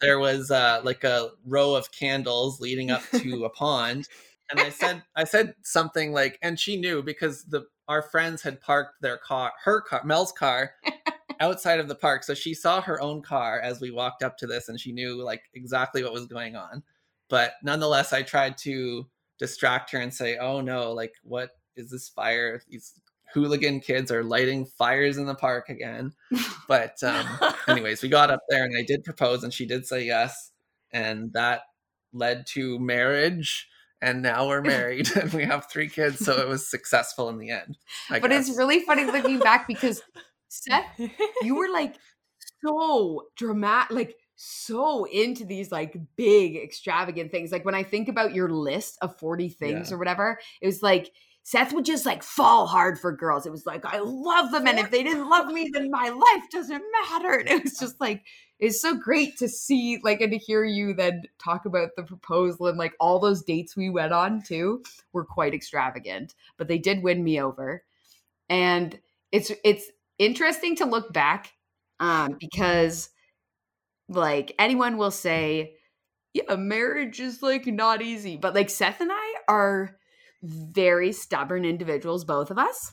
There 0.00 0.18
was 0.18 0.50
uh, 0.50 0.80
like 0.84 1.04
a 1.04 1.30
row 1.44 1.74
of 1.74 1.92
candles 1.92 2.60
leading 2.60 2.90
up 2.90 3.02
to 3.12 3.44
a 3.44 3.50
pond, 3.50 4.08
and 4.50 4.60
I 4.60 4.70
said 4.70 5.02
I 5.14 5.24
said 5.24 5.54
something 5.62 6.12
like, 6.12 6.38
and 6.42 6.58
she 6.58 6.76
knew 6.76 7.02
because 7.02 7.44
the 7.44 7.66
our 7.88 8.02
friends 8.02 8.42
had 8.42 8.60
parked 8.60 9.00
their 9.00 9.16
car, 9.16 9.52
her 9.64 9.80
car, 9.80 10.02
Mel's 10.04 10.32
car, 10.32 10.72
outside 11.40 11.80
of 11.80 11.88
the 11.88 11.94
park, 11.94 12.24
so 12.24 12.34
she 12.34 12.54
saw 12.54 12.80
her 12.80 13.00
own 13.00 13.22
car 13.22 13.60
as 13.60 13.80
we 13.80 13.90
walked 13.90 14.22
up 14.22 14.36
to 14.38 14.46
this, 14.46 14.68
and 14.68 14.78
she 14.80 14.92
knew 14.92 15.22
like 15.22 15.42
exactly 15.54 16.02
what 16.02 16.12
was 16.12 16.26
going 16.26 16.56
on. 16.56 16.82
But 17.28 17.54
nonetheless, 17.62 18.12
I 18.12 18.22
tried 18.22 18.58
to 18.58 19.06
distract 19.38 19.90
her 19.92 19.98
and 19.98 20.12
say, 20.12 20.38
"Oh 20.38 20.60
no, 20.60 20.92
like 20.92 21.14
what 21.22 21.50
is 21.76 21.90
this 21.90 22.08
fire? 22.08 22.60
These 22.68 23.00
hooligan 23.34 23.80
kids 23.80 24.10
are 24.10 24.22
lighting 24.22 24.66
fires 24.66 25.16
in 25.16 25.26
the 25.26 25.34
park 25.34 25.68
again." 25.68 26.12
But 26.68 27.00
um, 27.04 27.24
anyways, 27.68 28.02
we 28.02 28.08
got 28.08 28.28
up 28.28 28.40
there 28.48 28.64
and 28.64 28.76
I 28.76 28.82
did 28.82 29.04
propose 29.04 29.44
and 29.44 29.54
she 29.54 29.66
did 29.66 29.86
say 29.86 30.04
yes. 30.04 30.50
And 30.90 31.32
that 31.32 31.60
led 32.12 32.46
to 32.48 32.78
marriage. 32.80 33.68
And 34.02 34.20
now 34.20 34.48
we're 34.48 34.62
married 34.62 35.08
and 35.16 35.32
we 35.32 35.44
have 35.44 35.70
three 35.70 35.88
kids. 35.88 36.24
So 36.24 36.40
it 36.40 36.48
was 36.48 36.68
successful 36.68 37.28
in 37.28 37.38
the 37.38 37.50
end. 37.50 37.78
I 38.10 38.18
but 38.18 38.32
it's 38.32 38.50
really 38.50 38.80
funny 38.80 39.04
looking 39.04 39.38
back 39.38 39.68
because 39.68 40.02
Seth, 40.48 41.00
you 41.42 41.56
were 41.56 41.68
like 41.72 41.96
so 42.64 43.24
dramatic, 43.36 43.90
like 43.96 44.16
so 44.36 45.04
into 45.04 45.44
these 45.44 45.72
like 45.72 45.96
big 46.16 46.56
extravagant 46.56 47.30
things. 47.30 47.50
Like 47.52 47.64
when 47.64 47.74
I 47.74 47.82
think 47.82 48.08
about 48.08 48.34
your 48.34 48.48
list 48.50 48.98
of 49.02 49.18
40 49.18 49.48
things 49.48 49.90
Yeah. 49.90 49.94
or 49.94 49.98
whatever, 49.98 50.38
it 50.60 50.66
was 50.66 50.82
like 50.82 51.12
Seth 51.42 51.72
would 51.72 51.84
just 51.84 52.04
like 52.04 52.24
fall 52.24 52.66
hard 52.66 52.98
for 52.98 53.12
girls. 53.12 53.46
It 53.46 53.52
was 53.52 53.64
like, 53.66 53.84
I 53.84 54.00
love 54.00 54.50
them. 54.50 54.66
And 54.66 54.80
if 54.80 54.90
they 54.90 55.04
didn't 55.04 55.30
love 55.30 55.46
me, 55.46 55.70
then 55.72 55.92
my 55.92 56.08
life 56.08 56.42
doesn't 56.50 56.82
matter. 57.08 57.38
And 57.38 57.48
it 57.48 57.62
was 57.62 57.74
just 57.80 58.00
like, 58.00 58.24
it's 58.58 58.82
so 58.82 58.94
great 58.96 59.36
to 59.38 59.48
see, 59.48 60.00
like, 60.02 60.20
and 60.20 60.32
to 60.32 60.38
hear 60.38 60.64
you 60.64 60.92
then 60.92 61.22
talk 61.38 61.64
about 61.64 61.90
the 61.96 62.02
proposal 62.02 62.66
and 62.66 62.78
like 62.78 62.94
all 62.98 63.20
those 63.20 63.42
dates 63.44 63.76
we 63.76 63.90
went 63.90 64.12
on 64.12 64.42
too 64.42 64.82
were 65.12 65.24
quite 65.24 65.54
extravagant, 65.54 66.34
but 66.56 66.66
they 66.66 66.78
did 66.78 67.02
win 67.04 67.22
me 67.22 67.40
over. 67.40 67.84
And 68.48 68.98
it's, 69.30 69.52
it's 69.62 69.84
interesting 70.18 70.76
to 70.76 70.84
look 70.84 71.12
back 71.12 71.52
um, 72.00 72.36
because 72.38 73.10
like 74.08 74.54
anyone 74.58 74.96
will 74.96 75.10
say, 75.10 75.74
yeah, 76.32 76.56
marriage 76.56 77.20
is 77.20 77.42
like 77.42 77.66
not 77.66 78.02
easy. 78.02 78.36
But 78.36 78.54
like 78.54 78.70
Seth 78.70 79.00
and 79.00 79.10
I 79.12 79.34
are 79.48 79.96
very 80.42 81.12
stubborn 81.12 81.64
individuals, 81.64 82.24
both 82.24 82.50
of 82.50 82.58
us. 82.58 82.92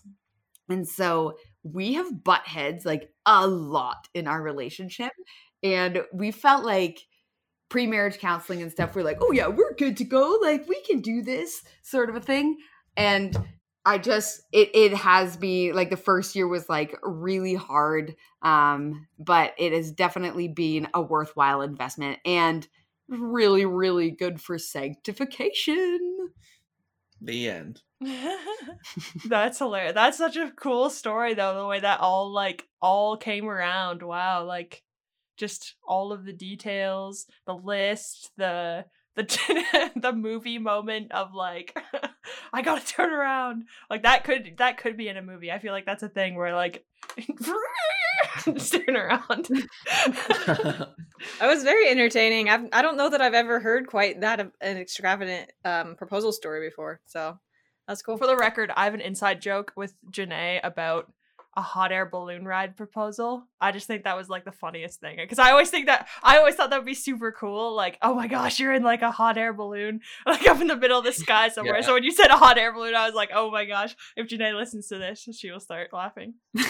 And 0.69 0.87
so 0.87 1.37
we 1.63 1.93
have 1.93 2.23
butt 2.23 2.47
heads 2.47 2.85
like 2.85 3.09
a 3.25 3.47
lot 3.47 4.07
in 4.13 4.27
our 4.27 4.41
relationship. 4.41 5.11
And 5.61 6.03
we 6.13 6.31
felt 6.31 6.65
like 6.65 6.99
pre 7.69 7.87
marriage 7.87 8.19
counseling 8.19 8.61
and 8.61 8.71
stuff, 8.71 8.95
we're 8.95 9.03
like, 9.03 9.19
oh 9.21 9.31
yeah, 9.31 9.47
we're 9.47 9.75
good 9.75 9.97
to 9.97 10.03
go. 10.03 10.37
Like 10.41 10.67
we 10.67 10.81
can 10.83 11.01
do 11.01 11.21
this 11.21 11.61
sort 11.81 12.09
of 12.09 12.15
a 12.15 12.21
thing. 12.21 12.57
And 12.95 13.35
I 13.85 13.97
just 13.97 14.41
it 14.51 14.69
it 14.73 14.93
has 14.93 15.35
been 15.37 15.75
like 15.75 15.89
the 15.89 15.97
first 15.97 16.35
year 16.35 16.47
was 16.47 16.69
like 16.69 16.97
really 17.03 17.55
hard 17.55 18.15
um 18.41 19.07
but 19.19 19.53
it 19.57 19.73
has 19.73 19.91
definitely 19.91 20.47
been 20.47 20.87
a 20.93 21.01
worthwhile 21.01 21.61
investment 21.61 22.19
and 22.25 22.67
really 23.09 23.65
really 23.65 24.11
good 24.11 24.41
for 24.41 24.57
sanctification. 24.57 26.29
the 27.21 27.49
end. 27.49 27.81
That's 29.25 29.59
hilarious. 29.59 29.93
That's 29.93 30.17
such 30.17 30.35
a 30.35 30.51
cool 30.51 30.89
story 30.89 31.33
though, 31.33 31.55
the 31.55 31.67
way 31.67 31.79
that 31.79 31.99
all 31.99 32.31
like 32.31 32.67
all 32.81 33.17
came 33.17 33.49
around. 33.49 34.01
Wow, 34.03 34.45
like 34.45 34.83
just 35.37 35.75
all 35.87 36.11
of 36.11 36.25
the 36.25 36.33
details, 36.33 37.25
the 37.45 37.55
list, 37.55 38.31
the 38.37 38.85
the 39.15 39.91
the 39.95 40.13
movie 40.13 40.57
moment 40.57 41.11
of 41.11 41.33
like 41.33 41.77
I 42.53 42.61
gotta 42.61 42.85
turn 42.85 43.11
around. 43.11 43.65
Like 43.89 44.03
that 44.03 44.23
could 44.23 44.55
that 44.57 44.77
could 44.77 44.97
be 44.97 45.07
in 45.07 45.17
a 45.17 45.21
movie. 45.21 45.51
I 45.51 45.59
feel 45.59 45.71
like 45.71 45.85
that's 45.85 46.03
a 46.03 46.09
thing 46.09 46.35
where 46.35 46.53
like 46.53 46.85
turn 48.47 48.95
around. 48.95 49.49
That 51.39 51.47
was 51.47 51.63
very 51.63 51.89
entertaining. 51.89 52.49
I've, 52.49 52.67
I 52.73 52.81
don't 52.81 52.97
know 52.97 53.09
that 53.09 53.21
I've 53.21 53.33
ever 53.33 53.59
heard 53.59 53.87
quite 53.87 54.21
that 54.21 54.39
of 54.39 54.51
an 54.61 54.77
extravagant 54.77 55.51
um, 55.63 55.95
proposal 55.95 56.31
story 56.31 56.67
before. 56.67 56.99
So 57.05 57.37
that's 57.87 58.01
cool. 58.01 58.17
For 58.17 58.27
the 58.27 58.35
record, 58.37 58.71
I 58.75 58.85
have 58.85 58.93
an 58.93 59.01
inside 59.01 59.41
joke 59.41 59.73
with 59.75 59.93
Janae 60.11 60.59
about 60.63 61.11
a 61.55 61.61
hot 61.61 61.91
air 61.91 62.05
balloon 62.05 62.45
ride 62.45 62.75
proposal. 62.75 63.47
I 63.61 63.71
just 63.71 63.85
think 63.85 64.03
that 64.03 64.17
was 64.17 64.27
like 64.27 64.43
the 64.43 64.51
funniest 64.51 64.99
thing 64.99 65.17
because 65.17 65.39
I 65.39 65.51
always 65.51 65.69
think 65.69 65.85
that 65.85 66.07
I 66.23 66.37
always 66.37 66.55
thought 66.55 66.71
that 66.71 66.79
would 66.79 66.85
be 66.85 66.95
super 66.95 67.31
cool. 67.31 67.75
Like, 67.75 67.97
oh 68.01 68.15
my 68.15 68.27
gosh, 68.27 68.59
you're 68.59 68.73
in 68.73 68.83
like 68.83 69.03
a 69.03 69.11
hot 69.11 69.37
air 69.37 69.53
balloon, 69.53 70.01
like 70.25 70.47
up 70.47 70.61
in 70.61 70.67
the 70.67 70.75
middle 70.75 70.99
of 70.99 71.05
the 71.05 71.13
sky 71.13 71.49
somewhere. 71.49 71.77
Yeah. 71.77 71.81
So 71.81 71.93
when 71.93 72.03
you 72.03 72.11
said 72.11 72.27
a 72.27 72.37
hot 72.37 72.57
air 72.57 72.73
balloon, 72.73 72.95
I 72.95 73.05
was 73.05 73.15
like, 73.15 73.29
oh 73.33 73.51
my 73.51 73.65
gosh, 73.65 73.95
if 74.17 74.27
Janae 74.27 74.55
listens 74.55 74.87
to 74.87 74.97
this, 74.97 75.27
she 75.33 75.51
will 75.51 75.59
start 75.59 75.93
laughing. 75.93 76.35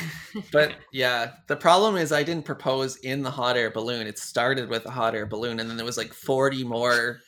But 0.51 0.73
yeah, 0.91 1.33
the 1.47 1.55
problem 1.55 1.95
is 1.95 2.11
I 2.11 2.23
didn't 2.23 2.45
propose 2.45 2.95
in 2.97 3.21
the 3.21 3.29
hot 3.29 3.55
air 3.55 3.69
balloon. 3.69 4.07
It 4.07 4.17
started 4.17 4.67
with 4.67 4.83
a 4.87 4.89
hot 4.89 5.13
air 5.13 5.27
balloon 5.27 5.59
and 5.59 5.69
then 5.69 5.77
there 5.77 5.85
was 5.85 5.95
like 5.95 6.11
40 6.11 6.63
more 6.63 7.19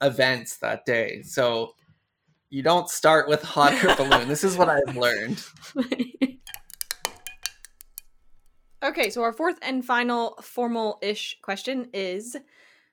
events 0.00 0.56
that 0.58 0.84
day. 0.84 1.22
So 1.22 1.74
you 2.48 2.64
don't 2.64 2.90
start 2.90 3.28
with 3.28 3.44
a 3.44 3.46
hot 3.46 3.72
air 3.72 3.94
balloon. 3.94 4.26
This 4.26 4.42
is 4.42 4.56
what 4.56 4.68
I've 4.68 4.96
learned. 4.96 5.44
Okay, 8.82 9.10
so 9.10 9.22
our 9.22 9.32
fourth 9.32 9.58
and 9.60 9.84
final 9.84 10.38
formal 10.42 10.98
ish 11.02 11.38
question 11.42 11.88
is 11.92 12.36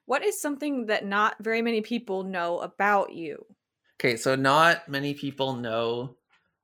What 0.05 0.23
is 0.23 0.41
something 0.41 0.87
that 0.87 1.05
not 1.05 1.35
very 1.39 1.61
many 1.61 1.81
people 1.81 2.23
know 2.23 2.59
about 2.59 3.13
you? 3.13 3.45
Okay, 3.99 4.17
so 4.17 4.35
not 4.35 4.89
many 4.89 5.13
people 5.13 5.53
know 5.53 6.17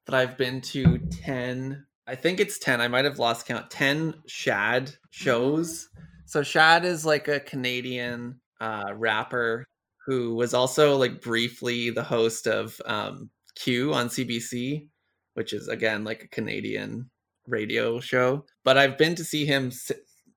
that 0.05 0.15
I've 0.15 0.38
been 0.38 0.59
to 0.62 0.97
10, 0.97 1.86
I 2.05 2.15
think 2.15 2.39
it's 2.39 2.59
10, 2.59 2.81
I 2.81 2.89
might 2.89 3.05
have 3.05 3.17
lost 3.17 3.45
count, 3.45 3.71
10 3.71 4.13
Shad 4.27 4.91
shows. 5.09 5.88
So 6.25 6.43
Shad 6.43 6.83
is 6.83 7.05
like 7.05 7.29
a 7.29 7.39
Canadian 7.39 8.41
uh, 8.59 8.93
rapper 8.95 9.65
who 10.05 10.36
was 10.36 10.53
also 10.53 10.97
like 10.97 11.21
briefly 11.21 11.89
the 11.89 12.03
host 12.03 12.45
of 12.45 12.79
um, 12.86 13.29
Q 13.55 13.93
on 13.93 14.09
CBC, 14.09 14.89
which 15.36 15.53
is 15.53 15.69
again 15.69 16.03
like 16.03 16.23
a 16.23 16.27
Canadian 16.27 17.09
radio 17.47 17.99
show. 17.99 18.45
But 18.63 18.77
I've 18.77 18.97
been 18.97 19.15
to 19.15 19.23
see 19.23 19.45
him 19.45 19.71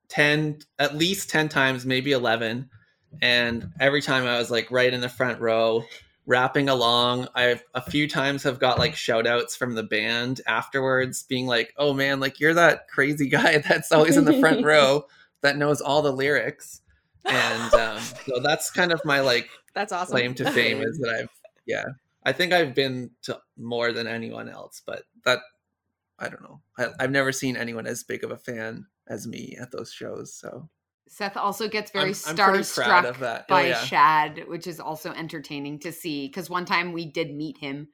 10, 0.09 0.59
at 0.79 0.97
least 0.97 1.31
10 1.31 1.49
times, 1.49 1.87
maybe 1.87 2.13
11. 2.13 2.69
And 3.23 3.71
every 3.81 4.03
time 4.03 4.27
I 4.27 4.39
was 4.39 4.51
like 4.51 4.71
right 4.71 4.93
in 4.93 5.01
the 5.01 5.09
front 5.09 5.41
row, 5.41 5.85
rapping 6.27 6.69
along. 6.69 7.29
I've 7.35 7.65
a 7.75 7.81
few 7.81 8.09
times 8.09 8.43
have 8.43 8.59
got 8.59 8.79
like 8.79 8.95
shout 8.95 9.27
outs 9.27 9.57
from 9.57 9.75
the 9.75 9.83
band 9.83 10.41
afterwards, 10.47 11.23
being 11.23 11.47
like, 11.47 11.73
oh 11.77 11.95
man, 11.95 12.21
like 12.21 12.41
you're 12.41 12.55
that 12.55 12.89
crazy 12.89 13.29
guy 13.31 13.59
that's 13.59 13.93
always 13.93 14.17
in 14.17 14.25
the 14.25 14.39
front 14.41 14.65
row 14.65 15.07
that 15.41 15.57
knows 15.57 15.81
all 15.81 16.03
the 16.03 16.13
lyrics, 16.13 16.83
and 17.25 17.75
um, 17.75 18.01
so 18.27 18.41
that's 18.41 18.71
kind 18.71 18.93
of 18.93 19.01
my 19.05 19.21
like 19.21 19.49
That's 19.75 19.93
awesome. 19.93 20.13
claim 20.13 20.35
to 20.35 20.51
fame 20.51 20.83
is 20.83 20.99
that 21.03 21.21
I've 21.21 21.31
yeah 21.67 21.85
I 22.25 22.33
think 22.33 22.53
I've 22.53 22.75
been 22.75 23.11
to 23.23 23.41
more 23.57 23.93
than 23.93 24.07
anyone 24.07 24.49
else, 24.49 24.83
but 24.85 25.05
that 25.25 25.39
I 26.19 26.29
don't 26.29 26.43
know. 26.43 26.61
I, 26.79 26.89
I've 26.99 27.11
never 27.11 27.33
seen 27.33 27.57
anyone 27.57 27.87
as 27.87 28.05
big 28.05 28.25
of 28.25 28.31
a 28.31 28.37
fan 28.37 28.87
as 29.07 29.27
me 29.27 29.57
at 29.61 29.71
those 29.71 29.93
shows. 29.93 30.35
So 30.35 30.69
Seth 31.09 31.37
also 31.37 31.69
gets 31.69 31.91
very 31.91 32.07
I'm- 32.07 32.15
I'm 32.27 32.37
starstruck 32.37 33.19
that. 33.19 33.43
Oh, 33.43 33.45
by 33.49 33.69
yeah. 33.69 33.85
Shad, 33.85 34.49
which 34.49 34.67
is 34.67 34.81
also 34.81 35.13
entertaining 35.13 35.79
to 35.81 35.93
see. 35.93 36.27
Because 36.27 36.51
one 36.51 36.65
time 36.65 36.93
we 36.93 37.07
did 37.07 37.35
meet 37.35 37.59
him 37.59 37.89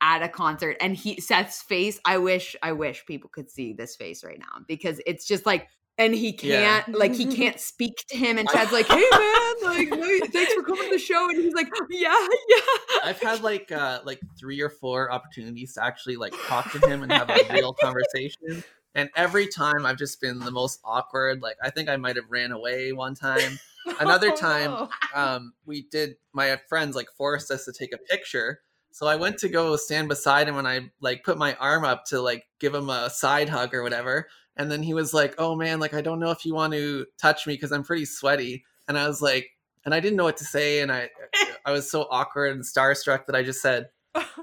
at 0.00 0.22
a 0.22 0.28
concert, 0.28 0.76
and 0.80 0.96
he 0.96 1.20
Seth's 1.20 1.62
face. 1.62 2.00
I 2.04 2.18
wish, 2.18 2.56
I 2.62 2.72
wish 2.72 3.06
people 3.06 3.30
could 3.32 3.50
see 3.50 3.72
this 3.72 3.96
face 3.96 4.24
right 4.24 4.38
now 4.38 4.64
because 4.66 5.00
it's 5.06 5.26
just 5.26 5.46
like, 5.46 5.68
and 5.98 6.14
he 6.14 6.32
can't, 6.32 6.88
like, 6.88 7.14
he 7.14 7.26
can't 7.26 7.60
speak 7.60 8.04
to 8.08 8.16
him. 8.16 8.38
And 8.38 8.48
Chad's 8.48 8.72
like, 8.72 8.86
"Hey 8.88 9.04
man, 9.12 9.54
like, 9.62 10.32
thanks 10.32 10.52
for 10.54 10.62
coming 10.62 10.84
to 10.84 10.90
the 10.90 10.98
show," 10.98 11.28
and 11.28 11.40
he's 11.40 11.54
like, 11.54 11.68
"Yeah, 11.90 12.12
yeah." 12.48 12.98
I've 13.04 13.20
had 13.20 13.42
like 13.42 13.70
uh 13.70 14.00
like 14.04 14.20
three 14.38 14.60
or 14.60 14.70
four 14.70 15.12
opportunities 15.12 15.74
to 15.74 15.84
actually 15.84 16.16
like 16.16 16.34
talk 16.46 16.70
to 16.72 16.78
him 16.88 17.02
and 17.02 17.12
have 17.12 17.30
a 17.30 17.52
real 17.52 17.72
conversation. 17.74 18.64
And 18.94 19.10
every 19.16 19.48
time 19.48 19.84
I've 19.86 19.98
just 19.98 20.20
been 20.20 20.38
the 20.38 20.50
most 20.50 20.80
awkward. 20.84 21.42
Like 21.42 21.56
I 21.62 21.70
think 21.70 21.88
I 21.88 21.96
might 21.96 22.16
have 22.16 22.30
ran 22.30 22.52
away 22.52 22.92
one 22.92 23.14
time. 23.14 23.58
Another 24.00 24.30
Oh, 24.32 24.36
time, 24.36 24.88
um, 25.14 25.52
we 25.66 25.82
did 25.82 26.16
my 26.32 26.58
friends 26.68 26.96
like 26.96 27.08
forced 27.18 27.50
us 27.50 27.66
to 27.66 27.72
take 27.72 27.92
a 27.92 27.98
picture. 27.98 28.60
So 28.94 29.08
I 29.08 29.16
went 29.16 29.38
to 29.38 29.48
go 29.48 29.74
stand 29.74 30.08
beside 30.08 30.46
him 30.46 30.56
and 30.56 30.68
I 30.68 30.82
like 31.00 31.24
put 31.24 31.36
my 31.36 31.54
arm 31.54 31.84
up 31.84 32.04
to 32.10 32.20
like 32.20 32.44
give 32.60 32.72
him 32.72 32.90
a 32.90 33.10
side 33.10 33.48
hug 33.48 33.74
or 33.74 33.82
whatever. 33.82 34.28
And 34.56 34.70
then 34.70 34.84
he 34.84 34.94
was 34.94 35.12
like, 35.12 35.34
"Oh 35.36 35.56
man, 35.56 35.80
like 35.80 35.94
I 35.94 36.00
don't 36.00 36.20
know 36.20 36.30
if 36.30 36.46
you 36.46 36.54
want 36.54 36.74
to 36.74 37.04
touch 37.18 37.44
me 37.44 37.54
because 37.54 37.72
I'm 37.72 37.82
pretty 37.82 38.04
sweaty." 38.04 38.64
And 38.86 38.96
I 38.96 39.08
was 39.08 39.20
like, 39.20 39.50
and 39.84 39.92
I 39.92 39.98
didn't 39.98 40.16
know 40.16 40.22
what 40.22 40.36
to 40.36 40.44
say, 40.44 40.80
and 40.80 40.92
I 40.92 41.10
I 41.66 41.72
was 41.72 41.90
so 41.90 42.06
awkward 42.08 42.52
and 42.52 42.62
starstruck 42.62 43.26
that 43.26 43.34
I 43.34 43.42
just 43.42 43.60
said, 43.60 43.88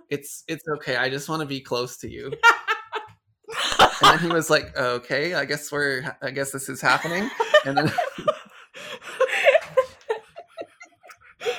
"It's 0.09 0.43
it's 0.49 0.67
okay. 0.67 0.97
I 0.97 1.09
just 1.09 1.29
want 1.29 1.39
to 1.39 1.45
be 1.45 1.61
close 1.61 1.95
to 1.99 2.09
you." 2.09 2.33
And 4.01 4.01
then 4.01 4.19
he 4.19 4.27
was 4.27 4.49
like, 4.49 4.77
"Okay, 4.77 5.33
I 5.33 5.45
guess 5.45 5.71
we're 5.71 6.13
I 6.21 6.31
guess 6.31 6.51
this 6.51 6.67
is 6.67 6.81
happening." 6.81 7.29
And 7.65 7.77
then 7.77 7.87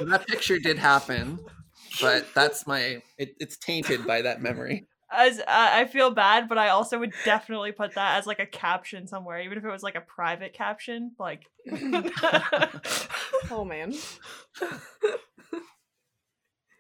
that 0.03 0.27
picture 0.27 0.59
did 0.59 0.79
happen, 0.79 1.39
but 2.03 2.27
that's 2.35 2.67
my 2.67 3.01
it, 3.17 3.35
it's 3.41 3.57
tainted 3.57 4.07
by 4.07 4.23
that 4.23 4.43
memory. 4.43 4.87
as 5.13 5.39
uh, 5.41 5.45
I 5.47 5.85
feel 5.85 6.11
bad, 6.11 6.49
but 6.49 6.59
I 6.59 6.71
also 6.71 6.99
would 6.99 7.13
definitely 7.25 7.73
put 7.73 7.95
that 7.95 8.19
as 8.19 8.27
like 8.27 8.41
a 8.41 8.47
caption 8.47 9.07
somewhere, 9.07 9.41
even 9.41 9.59
if 9.59 9.65
it 9.65 9.71
was 9.71 9.83
like 9.83 9.95
a 9.95 10.01
private 10.01 10.55
caption. 10.55 11.13
Like, 11.19 11.45
oh 13.51 13.65
man. 13.65 13.95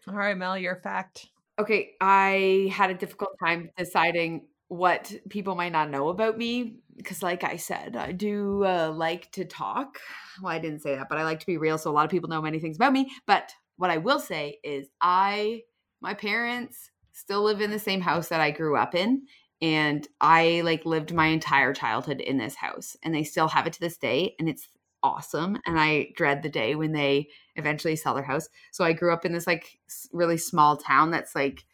all 0.09 0.15
right, 0.15 0.37
Mel, 0.37 0.59
your 0.59 0.77
fact. 0.77 1.29
Okay, 1.59 1.93
I 2.01 2.71
had 2.73 2.91
a 2.91 2.95
difficult 2.95 3.33
time 3.43 3.71
deciding 3.77 4.47
what 4.69 5.13
people 5.29 5.55
might 5.55 5.73
not 5.73 5.91
know 5.91 6.09
about 6.09 6.39
me 6.39 6.79
because, 6.97 7.23
like 7.23 7.45
I 7.45 7.57
said, 7.57 7.95
I 7.95 8.13
do 8.13 8.65
uh, 8.65 8.91
like 8.91 9.31
to 9.33 9.45
talk. 9.45 9.99
Well, 10.41 10.53
I 10.53 10.59
didn't 10.59 10.81
say 10.81 10.97
that, 10.97 11.09
but 11.11 11.19
I 11.19 11.25
like 11.25 11.41
to 11.41 11.47
be 11.47 11.59
real. 11.59 11.77
So 11.77 11.91
a 11.91 11.93
lot 11.93 12.07
of 12.07 12.11
people 12.11 12.31
know 12.31 12.41
many 12.41 12.59
things 12.59 12.77
about 12.77 12.95
me. 12.95 13.11
But 13.27 13.53
what 13.83 13.91
I 13.91 13.99
will 13.99 14.21
say 14.21 14.61
is, 14.63 14.87
I, 15.01 15.63
my 16.01 16.15
parents 16.15 16.93
still 17.11 17.43
live 17.43 17.61
in 17.61 17.73
the 17.73 17.81
same 17.81 18.01
house 18.01 18.29
that 18.29 18.41
I 18.41 18.53
grew 18.53 18.77
up 18.77 18.95
in. 18.95 19.27
And 19.61 20.07
I 20.21 20.63
like 20.65 20.87
lived 20.87 21.13
my 21.13 21.27
entire 21.27 21.73
childhood 21.73 22.21
in 22.21 22.39
this 22.39 22.55
house, 22.55 22.97
and 23.03 23.13
they 23.13 23.25
still 23.25 23.49
have 23.49 23.67
it 23.67 23.73
to 23.73 23.81
this 23.81 23.97
day. 23.97 24.37
And 24.39 24.49
it's 24.49 24.69
awesome. 25.03 25.59
And 25.67 25.81
I 25.81 26.13
dread 26.15 26.45
the 26.45 26.49
day 26.49 26.77
when 26.77 26.93
they 26.93 27.27
eventually 27.57 27.97
sell 27.97 28.15
their 28.15 28.23
house. 28.23 28.49
So 28.71 28.85
I 28.85 28.93
grew 28.93 29.13
up 29.13 29.25
in 29.25 29.33
this 29.33 29.49
like 29.49 29.81
really 30.13 30.39
small 30.39 30.77
town 30.77 31.11
that's 31.11 31.35
like, 31.35 31.65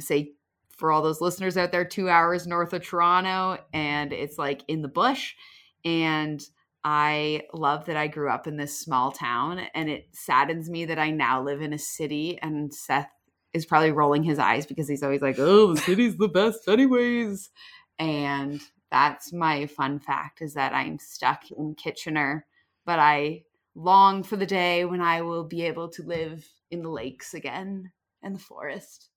say, 0.00 0.32
for 0.76 0.90
all 0.90 1.00
those 1.00 1.20
listeners 1.20 1.56
out 1.56 1.70
there, 1.70 1.84
two 1.84 2.08
hours 2.08 2.48
north 2.48 2.72
of 2.72 2.82
Toronto, 2.82 3.62
and 3.72 4.12
it's 4.12 4.36
like 4.36 4.62
in 4.66 4.82
the 4.82 4.88
bush. 4.88 5.36
And 5.84 6.44
I 6.88 7.42
love 7.52 7.86
that 7.86 7.96
I 7.96 8.06
grew 8.06 8.30
up 8.30 8.46
in 8.46 8.56
this 8.56 8.78
small 8.78 9.10
town, 9.10 9.58
and 9.74 9.90
it 9.90 10.06
saddens 10.12 10.70
me 10.70 10.84
that 10.84 11.00
I 11.00 11.10
now 11.10 11.42
live 11.42 11.60
in 11.60 11.72
a 11.72 11.78
city. 11.78 12.38
And 12.40 12.72
Seth 12.72 13.10
is 13.52 13.66
probably 13.66 13.90
rolling 13.90 14.22
his 14.22 14.38
eyes 14.38 14.66
because 14.66 14.86
he's 14.86 15.02
always 15.02 15.20
like, 15.20 15.36
"Oh, 15.40 15.74
the 15.74 15.80
city's 15.80 16.16
the 16.16 16.28
best, 16.28 16.68
anyways." 16.68 17.50
And 17.98 18.60
that's 18.92 19.32
my 19.32 19.66
fun 19.66 19.98
fact 19.98 20.40
is 20.40 20.54
that 20.54 20.72
I'm 20.74 21.00
stuck 21.00 21.50
in 21.50 21.74
Kitchener, 21.74 22.46
but 22.84 23.00
I 23.00 23.42
long 23.74 24.22
for 24.22 24.36
the 24.36 24.46
day 24.46 24.84
when 24.84 25.00
I 25.00 25.22
will 25.22 25.42
be 25.42 25.62
able 25.62 25.88
to 25.88 26.04
live 26.04 26.48
in 26.70 26.82
the 26.82 26.88
lakes 26.88 27.34
again 27.34 27.90
and 28.22 28.36
the 28.36 28.40
forest. 28.40 29.10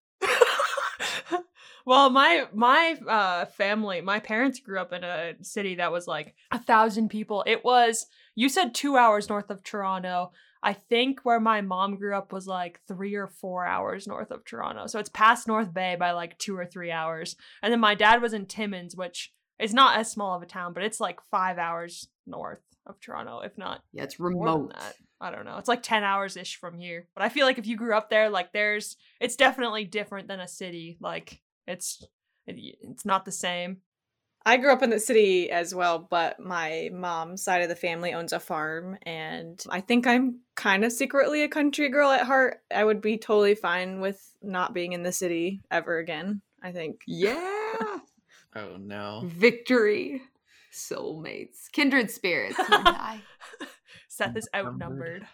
Well, 1.90 2.12
my 2.12 2.46
my 2.54 2.98
uh, 3.08 3.46
family, 3.46 4.00
my 4.00 4.20
parents 4.20 4.60
grew 4.60 4.80
up 4.80 4.94
in 4.94 5.04
a 5.04 5.34
city 5.42 5.74
that 5.76 5.92
was 5.92 6.06
like 6.06 6.36
a 6.52 6.60
thousand 6.60 7.10
people. 7.10 7.44
It 7.48 7.66
was 7.66 8.06
you 8.36 8.48
said 8.48 8.76
two 8.76 8.96
hours 8.96 9.28
north 9.28 9.50
of 9.50 9.64
Toronto. 9.64 10.32
I 10.62 10.74
think 10.74 11.22
where 11.24 11.40
my 11.40 11.62
mom 11.62 11.96
grew 11.96 12.16
up 12.16 12.32
was 12.32 12.46
like 12.46 12.80
three 12.88 13.16
or 13.16 13.26
four 13.26 13.66
hours 13.66 14.06
north 14.08 14.30
of 14.30 14.46
Toronto. 14.46 14.86
So 14.86 15.00
it's 15.00 15.10
past 15.10 15.48
North 15.48 15.74
Bay 15.74 15.96
by 16.00 16.12
like 16.12 16.38
two 16.38 16.56
or 16.56 16.66
three 16.68 16.92
hours. 16.92 17.36
And 17.64 17.74
then 17.74 17.80
my 17.80 17.96
dad 17.96 18.22
was 18.22 18.34
in 18.34 18.46
Timmins, 18.46 18.96
which 18.96 19.34
is 19.58 19.74
not 19.74 19.98
as 19.98 20.12
small 20.12 20.36
of 20.36 20.44
a 20.44 20.46
town, 20.46 20.74
but 20.74 20.84
it's 20.84 21.00
like 21.00 21.20
five 21.32 21.58
hours 21.58 22.08
north 22.28 22.62
of 22.86 23.00
Toronto, 23.00 23.40
if 23.40 23.58
not 23.58 23.82
Yeah, 23.94 24.04
it's 24.04 24.20
more 24.20 24.30
than 24.30 24.40
remote. 24.40 24.74
that. 24.78 24.94
I 25.20 25.32
don't 25.32 25.46
know. 25.46 25.58
It's 25.58 25.68
like 25.68 25.82
10 25.82 26.04
hours 26.04 26.38
ish 26.38 26.58
from 26.58 26.78
here. 26.78 27.08
But 27.16 27.24
I 27.24 27.30
feel 27.30 27.48
like 27.48 27.58
if 27.58 27.66
you 27.66 27.76
grew 27.76 27.96
up 27.96 28.12
there, 28.12 28.30
like 28.30 28.54
there's, 28.54 28.96
it's 29.20 29.36
definitely 29.36 29.86
different 29.86 30.28
than 30.28 30.40
a 30.40 30.48
city. 30.48 30.98
Like 31.02 31.42
it's, 31.70 32.04
it's 32.46 33.06
not 33.06 33.24
the 33.26 33.32
same. 33.32 33.78
I 34.46 34.58
grew 34.58 34.72
up 34.72 34.82
in 34.82 34.90
the 34.90 35.00
city 35.00 35.52
as 35.52 35.76
well, 35.76 36.00
but 36.00 36.40
my 36.40 36.90
mom's 36.94 37.44
side 37.44 37.62
of 37.62 37.70
the 37.70 37.76
family 37.76 38.14
owns 38.14 38.32
a 38.34 38.40
farm, 38.40 38.98
and 39.04 39.62
I 39.70 39.82
think 39.82 40.08
I'm 40.08 40.40
kind 40.56 40.84
of 40.86 40.94
secretly 40.94 41.44
a 41.44 41.50
country 41.50 41.90
girl 41.90 42.10
at 42.10 42.26
heart. 42.26 42.62
I 42.74 42.84
would 42.84 43.02
be 43.02 43.18
totally 43.18 43.54
fine 43.56 44.00
with 44.00 44.20
not 44.42 44.74
being 44.74 44.94
in 44.94 45.04
the 45.04 45.12
city 45.12 45.62
ever 45.70 45.98
again. 46.00 46.42
I 46.64 46.72
think. 46.72 47.02
Yeah. 47.08 47.76
Oh 48.56 48.78
no. 48.80 49.22
Victory. 49.26 50.24
Soulmates. 50.74 51.72
Kindred 51.72 52.10
spirits. 52.10 52.58
you 52.58 52.66
and 52.72 52.88
I. 52.88 53.22
Seth 54.08 54.36
is 54.36 54.50
Outnumbered. 54.56 55.22
outnumbered. 55.22 55.28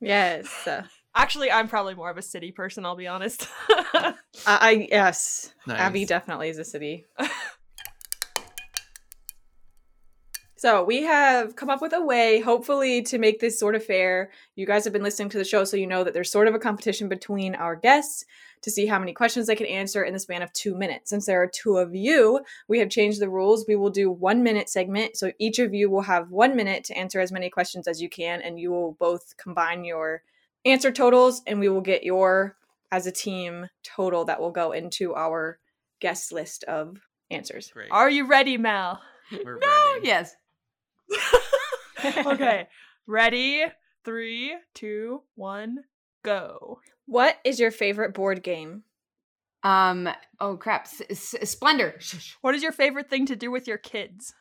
Yes. 0.00 0.66
Uh, 0.66 0.84
Actually, 1.18 1.50
I'm 1.50 1.66
probably 1.66 1.96
more 1.96 2.10
of 2.10 2.16
a 2.16 2.22
city 2.22 2.52
person, 2.52 2.86
I'll 2.86 2.94
be 2.94 3.08
honest. 3.08 3.48
I, 3.68 4.14
I 4.46 4.86
yes. 4.88 5.52
Abby 5.68 6.04
definitely 6.04 6.48
is 6.48 6.58
a 6.58 6.64
city. 6.64 7.06
so 10.56 10.84
we 10.84 11.02
have 11.02 11.56
come 11.56 11.70
up 11.70 11.82
with 11.82 11.92
a 11.92 12.00
way, 12.00 12.38
hopefully, 12.38 13.02
to 13.02 13.18
make 13.18 13.40
this 13.40 13.58
sort 13.58 13.74
of 13.74 13.84
fair. 13.84 14.30
You 14.54 14.64
guys 14.64 14.84
have 14.84 14.92
been 14.92 15.02
listening 15.02 15.28
to 15.30 15.38
the 15.38 15.44
show, 15.44 15.64
so 15.64 15.76
you 15.76 15.88
know 15.88 16.04
that 16.04 16.14
there's 16.14 16.30
sort 16.30 16.46
of 16.46 16.54
a 16.54 16.60
competition 16.60 17.08
between 17.08 17.56
our 17.56 17.74
guests 17.74 18.24
to 18.62 18.70
see 18.70 18.86
how 18.86 19.00
many 19.00 19.12
questions 19.12 19.48
they 19.48 19.56
can 19.56 19.66
answer 19.66 20.04
in 20.04 20.12
the 20.12 20.20
span 20.20 20.42
of 20.42 20.52
two 20.52 20.76
minutes. 20.76 21.10
Since 21.10 21.26
there 21.26 21.42
are 21.42 21.50
two 21.52 21.78
of 21.78 21.96
you, 21.96 22.44
we 22.68 22.78
have 22.78 22.90
changed 22.90 23.20
the 23.20 23.28
rules. 23.28 23.64
We 23.66 23.74
will 23.74 23.90
do 23.90 24.08
one 24.08 24.44
minute 24.44 24.68
segment. 24.68 25.16
So 25.16 25.32
each 25.40 25.58
of 25.58 25.74
you 25.74 25.90
will 25.90 26.02
have 26.02 26.30
one 26.30 26.54
minute 26.54 26.84
to 26.84 26.96
answer 26.96 27.18
as 27.18 27.32
many 27.32 27.50
questions 27.50 27.88
as 27.88 28.00
you 28.00 28.08
can, 28.08 28.40
and 28.40 28.60
you 28.60 28.70
will 28.70 28.92
both 29.00 29.36
combine 29.36 29.84
your 29.84 30.22
answer 30.68 30.90
totals, 30.92 31.42
and 31.46 31.60
we 31.60 31.68
will 31.68 31.80
get 31.80 32.04
your 32.04 32.56
as 32.90 33.06
a 33.06 33.12
team 33.12 33.66
total 33.84 34.24
that 34.26 34.40
will 34.40 34.50
go 34.50 34.72
into 34.72 35.14
our 35.14 35.58
guest 36.00 36.32
list 36.32 36.64
of 36.64 36.96
answers. 37.30 37.70
Great. 37.72 37.90
Are 37.90 38.08
you 38.10 38.26
ready, 38.26 38.56
Mel? 38.56 39.00
We're 39.30 39.58
No, 39.58 39.92
ready. 39.94 40.06
yes. 40.06 40.34
okay. 42.26 42.68
Ready? 43.06 43.64
Three, 44.04 44.54
two, 44.74 45.22
one, 45.34 45.78
go. 46.24 46.80
What 47.06 47.36
is 47.44 47.58
your 47.60 47.70
favorite 47.70 48.14
board 48.14 48.42
game? 48.42 48.84
Um. 49.62 50.08
Oh 50.40 50.56
crap. 50.56 50.82
S- 50.84 51.34
S- 51.34 51.50
Splendor. 51.50 51.98
What 52.42 52.54
is 52.54 52.62
your 52.62 52.72
favorite 52.72 53.10
thing 53.10 53.26
to 53.26 53.36
do 53.36 53.50
with 53.50 53.66
your 53.66 53.78
kids? 53.78 54.32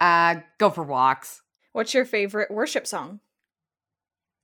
Uh. 0.00 0.36
Go 0.58 0.70
for 0.70 0.82
walks. 0.82 1.42
What's 1.72 1.92
your 1.94 2.04
favorite 2.06 2.50
worship 2.50 2.86
song? 2.86 3.20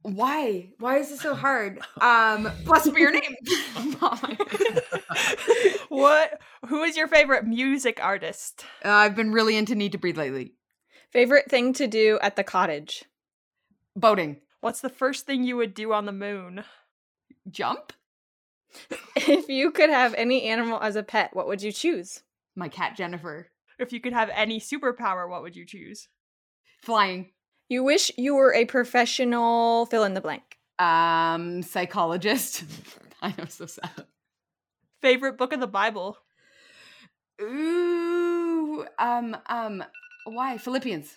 Why? 0.05 0.69
Why 0.79 0.99
is 0.99 1.09
this 1.09 1.23
so 1.23 1.35
hard? 1.47 1.81
Um. 2.01 2.53
Blessed 2.65 2.95
be 2.95 3.01
your 3.01 3.11
name. 3.11 3.35
what? 5.89 6.43
Who 6.69 6.83
is 6.83 6.95
your 6.95 7.09
favorite 7.09 7.47
music 7.47 7.99
artist? 8.03 8.67
Uh, 8.85 8.91
I've 8.91 9.17
been 9.17 9.33
really 9.33 9.57
into 9.57 9.75
Need 9.75 9.93
to 9.93 9.99
Breathe 9.99 10.19
lately. 10.19 10.53
Favorite 11.11 11.51
thing 11.51 11.73
to 11.75 11.87
do 11.87 12.19
at 12.21 12.37
the 12.37 12.45
cottage? 12.45 13.05
Boating. 13.97 14.43
What's 14.61 14.83
the 14.83 14.91
first 14.91 15.25
thing 15.25 15.43
you 15.43 15.57
would 15.57 15.73
do 15.73 15.95
on 15.95 16.05
the 16.05 16.13
moon? 16.13 16.65
Jump. 17.51 17.95
If 19.17 19.49
you 19.49 19.71
could 19.71 19.91
have 19.91 20.15
any 20.15 20.43
animal 20.43 20.81
as 20.83 20.97
a 20.97 21.03
pet, 21.03 21.31
what 21.35 21.47
would 21.47 21.63
you 21.63 21.73
choose? 21.73 22.23
My 22.55 22.69
cat 22.69 22.95
Jennifer. 22.97 23.49
If 23.79 23.93
you 23.93 24.01
could 24.01 24.13
have 24.13 24.31
any 24.35 24.61
superpower, 24.61 25.29
what 25.29 25.43
would 25.43 25.57
you 25.57 25.65
choose? 25.65 26.09
Flying. 26.83 27.31
You 27.69 27.83
wish 27.83 28.11
you 28.17 28.35
were 28.35 28.53
a 28.53 28.65
professional 28.65 29.87
fill 29.87 30.05
in 30.05 30.15
the 30.15 30.21
blank. 30.21 30.59
Um, 30.79 31.62
psychologist. 31.62 32.65
I 33.23 33.35
know, 33.39 33.47
so 33.49 33.67
sad. 33.67 33.91
Favorite 35.01 35.39
book 35.39 35.53
of 35.53 35.61
the 35.61 35.67
Bible? 35.67 36.19
Ooh, 37.41 38.87
um, 38.99 39.37
um, 39.47 39.85
why 40.25 40.59
Philippians? 40.59 41.15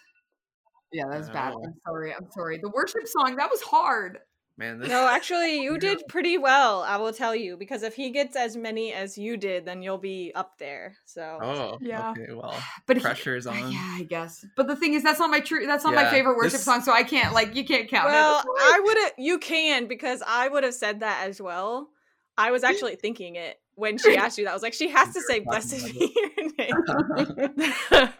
Yeah, 0.92 1.06
that 1.10 1.18
was 1.18 1.30
bad. 1.30 1.54
Oh. 1.54 1.64
I'm 1.66 1.74
sorry. 1.86 2.14
I'm 2.14 2.32
sorry. 2.32 2.60
The 2.62 2.70
worship 2.70 3.08
song 3.08 3.36
that 3.36 3.50
was 3.50 3.62
hard. 3.62 4.20
Man, 4.60 4.80
this 4.80 4.90
No, 4.90 5.08
actually, 5.08 5.62
you 5.62 5.78
did 5.78 6.02
pretty 6.10 6.38
well, 6.38 6.82
I 6.82 6.98
will 6.98 7.14
tell 7.14 7.36
you, 7.36 7.58
because 7.58 7.84
if 7.84 7.94
he 7.96 8.10
gets 8.10 8.36
as 8.36 8.58
many 8.58 8.92
as 8.92 9.16
you 9.18 9.38
did, 9.38 9.66
then 9.66 9.84
you'll 9.84 10.00
be 10.00 10.32
up 10.34 10.58
there. 10.58 10.96
So, 11.06 11.38
Oh, 11.42 11.78
Yeah. 11.80 12.10
Okay, 12.12 12.34
well, 12.34 12.56
But 12.88 12.98
he- 12.98 13.04
pressure's 13.04 13.46
on. 13.46 13.72
Yeah, 13.72 13.96
I 14.00 14.04
guess. 14.04 14.44
But 14.56 14.68
the 14.68 14.76
thing 14.76 14.94
is, 14.96 15.04
that's 15.04 15.20
not 15.20 15.30
my 15.30 15.42
true. 15.42 15.68
That's 15.68 15.84
not 15.84 15.94
my 15.94 16.10
favorite 16.10 16.38
worship 16.38 16.54
this- 16.54 16.64
song. 16.66 16.82
So 16.82 16.92
I 16.92 17.04
can't 17.04 17.34
like 17.34 17.56
you 17.56 17.66
can't 17.66 17.88
count 17.88 18.06
well, 18.08 18.40
it. 18.40 18.46
I 18.48 18.80
would 18.84 18.98
have, 18.98 19.12
you 19.20 19.38
can, 19.38 19.88
because 19.88 20.24
I 20.26 20.48
would 20.48 20.64
have 20.64 20.74
said 20.74 21.02
that 21.02 21.28
as 21.28 21.40
well. 21.40 21.90
I 22.38 22.50
was 22.52 22.64
actually 22.64 22.96
thinking 23.02 23.36
it 23.36 23.60
when 23.76 24.00
she 24.00 24.18
asked 24.18 24.40
you 24.40 24.46
that. 24.46 24.52
I 24.52 24.54
was 24.54 24.64
like, 24.64 24.74
she 24.74 24.90
has 24.90 25.14
to 25.14 25.22
say, 25.22 25.40
blessed 25.40 25.86
be 25.94 26.14
your 26.16 26.52
name. 26.58 28.10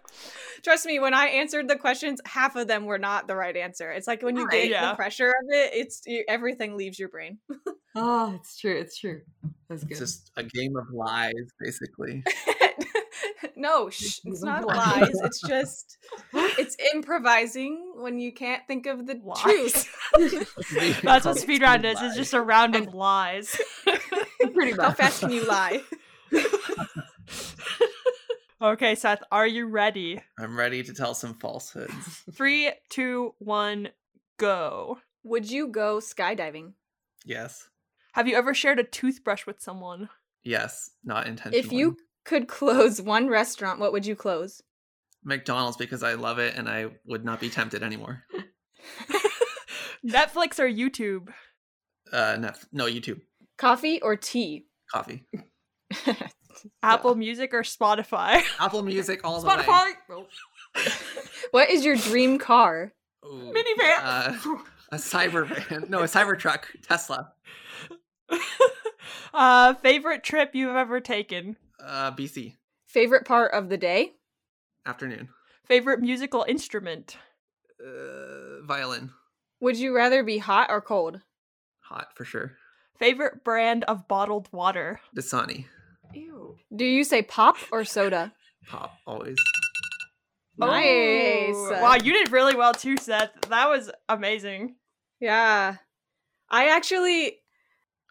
Trust 0.64 0.86
me, 0.86 1.00
when 1.00 1.14
I 1.14 1.28
answered 1.28 1.68
the 1.68 1.76
questions, 1.76 2.20
half 2.26 2.56
of 2.56 2.68
them 2.68 2.86
were 2.86 2.98
not 3.00 3.28
the 3.28 3.36
right 3.36 3.56
answer. 3.56 3.92
It's 3.92 4.08
like 4.08 4.22
when 4.24 4.36
you 4.36 4.46
Right. 4.46 4.64
get 4.64 4.70
Yeah. 4.70 4.90
the 4.92 4.96
pressure 4.96 5.30
of 5.30 5.46
it, 5.50 5.72
it's 5.74 6.02
you, 6.06 6.24
everything 6.28 6.76
leaves 6.78 6.98
your 7.00 7.10
brain. 7.10 7.40
Oh, 8.00 8.36
it's 8.36 8.60
true. 8.60 8.78
It's 8.78 8.96
true. 9.00 9.22
That's 9.68 9.82
good. 9.84 9.90
It's 9.94 10.00
just 10.00 10.32
a 10.38 10.44
game 10.44 10.76
of 10.78 10.92
lies, 10.94 11.34
basically. 11.60 12.24
no, 13.56 13.90
shh, 13.90 14.20
it's 14.24 14.44
not 14.44 14.66
Lies. 14.68 14.78
lies. 15.02 15.22
It's 15.24 15.42
just 15.42 15.98
it's 16.34 16.78
improvising 16.94 17.94
when 17.96 18.20
you 18.20 18.32
can't 18.32 18.62
think 18.68 18.86
of 18.86 19.08
the 19.08 19.20
Lies. 19.24 19.40
truth. 19.42 21.02
That's 21.02 21.26
what 21.26 21.40
speed 21.40 21.64
round 21.64 21.86
is. 21.86 22.00
It's 22.00 22.16
just 22.16 22.36
a 22.36 22.42
round 22.42 22.76
of 22.76 22.94
lies. 22.94 23.60
Pretty 24.54 24.74
much. 24.74 24.86
How 24.86 24.92
fast 24.94 25.22
can 25.22 25.32
you 25.32 25.46
lie? 25.48 25.82
Okay, 28.62 28.96
Seth, 28.96 29.24
are 29.32 29.48
you 29.48 29.68
ready? 29.68 30.22
I'm 30.40 30.58
ready 30.58 30.84
to 30.84 30.94
tell 30.94 31.14
some 31.14 31.34
falsehoods. 31.36 32.24
Three, 32.34 32.72
two, 32.90 33.34
one, 33.40 33.90
go. 34.38 35.00
Would 35.24 35.50
you 35.50 35.68
go 35.68 35.98
skydiving? 35.98 36.74
Yes. 37.26 37.70
Have 38.14 38.28
you 38.28 38.36
ever 38.36 38.54
shared 38.54 38.80
a 38.80 38.84
toothbrush 38.84 39.46
with 39.46 39.62
someone? 39.62 40.10
Yes. 40.44 40.92
Not 41.04 41.28
intentionally. 41.28 41.66
If 41.66 41.72
you 41.72 41.98
could 42.24 42.48
close 42.48 43.02
one 43.02 43.28
restaurant, 43.28 43.80
what 43.80 43.92
would 43.92 44.06
you 44.06 44.16
close? 44.16 44.62
McDonald's 45.24 45.78
because 45.78 46.04
I 46.04 46.14
love 46.14 46.40
it 46.40 46.56
and 46.56 46.70
I 46.70 46.88
would 47.06 47.26
not 47.26 47.40
be 47.40 47.50
tempted 47.50 47.84
anymore. 47.84 48.24
Netflix 50.06 50.60
or 50.60 50.70
YouTube? 50.70 51.30
Uh, 52.14 52.36
Netf- 52.38 52.68
no, 52.72 52.86
YouTube, 52.86 53.20
Coffee 53.58 54.02
or 54.02 54.16
tea? 54.16 54.66
coffee, 54.90 55.26
Apple 56.84 57.16
Music 57.16 57.54
or 57.54 57.62
Spotify? 57.64 58.42
Apple 58.60 58.84
Music, 58.84 59.22
all 59.24 59.42
the 59.42 59.48
way. 59.48 59.56
Spotify. 59.56 59.92
What 61.52 61.70
is 61.70 61.84
your 61.86 61.96
dream 61.96 62.38
car? 62.38 62.94
Ooh, 63.26 63.54
minivan. 63.56 64.00
Uh, 64.04 64.34
a 64.92 64.96
cyber 64.98 65.48
van. 65.48 65.86
No, 65.90 66.00
a 66.00 66.04
cyber 66.04 66.38
truck. 66.38 66.68
Tesla. 66.84 67.32
uh, 69.34 69.74
favorite 69.76 70.24
trip 70.24 70.52
you've 70.54 70.76
ever 70.76 71.00
taken? 71.00 71.56
Uh, 71.84 72.12
BC. 72.12 72.54
Favorite 72.86 73.26
part 73.26 73.54
of 73.54 73.70
the 73.70 73.78
day? 73.78 74.14
Afternoon. 74.86 75.30
Favorite 75.66 76.00
musical 76.00 76.46
instrument? 76.48 77.18
Uh, 77.84 78.62
violin. 78.66 79.12
Would 79.60 79.78
you 79.78 79.96
rather 79.96 80.24
be 80.24 80.38
hot 80.38 80.70
or 80.70 80.82
cold? 80.82 81.22
Hot 81.82 82.08
for 82.16 82.26
sure. 82.26 82.54
Favorite 83.00 83.44
brand 83.44 83.84
of 83.86 84.08
bottled 84.08 84.50
water? 84.52 85.00
Dasani. 85.16 85.66
Ew. 86.72 86.78
Do 86.78 86.86
you 86.86 87.04
say 87.04 87.22
pop 87.22 87.58
or 87.72 87.84
soda? 87.86 88.34
Pop 88.68 88.92
always. 89.08 89.38
Nice. 90.58 91.56
Ooh. 91.56 91.72
Wow, 91.72 91.96
you 91.96 92.14
did 92.14 92.32
really 92.32 92.56
well 92.56 92.74
too, 92.74 92.98
Seth. 92.98 93.30
That 93.50 93.70
was 93.70 93.92
amazing. 94.10 94.76
Yeah. 95.20 95.76
I 96.50 96.70
actually 96.70 97.38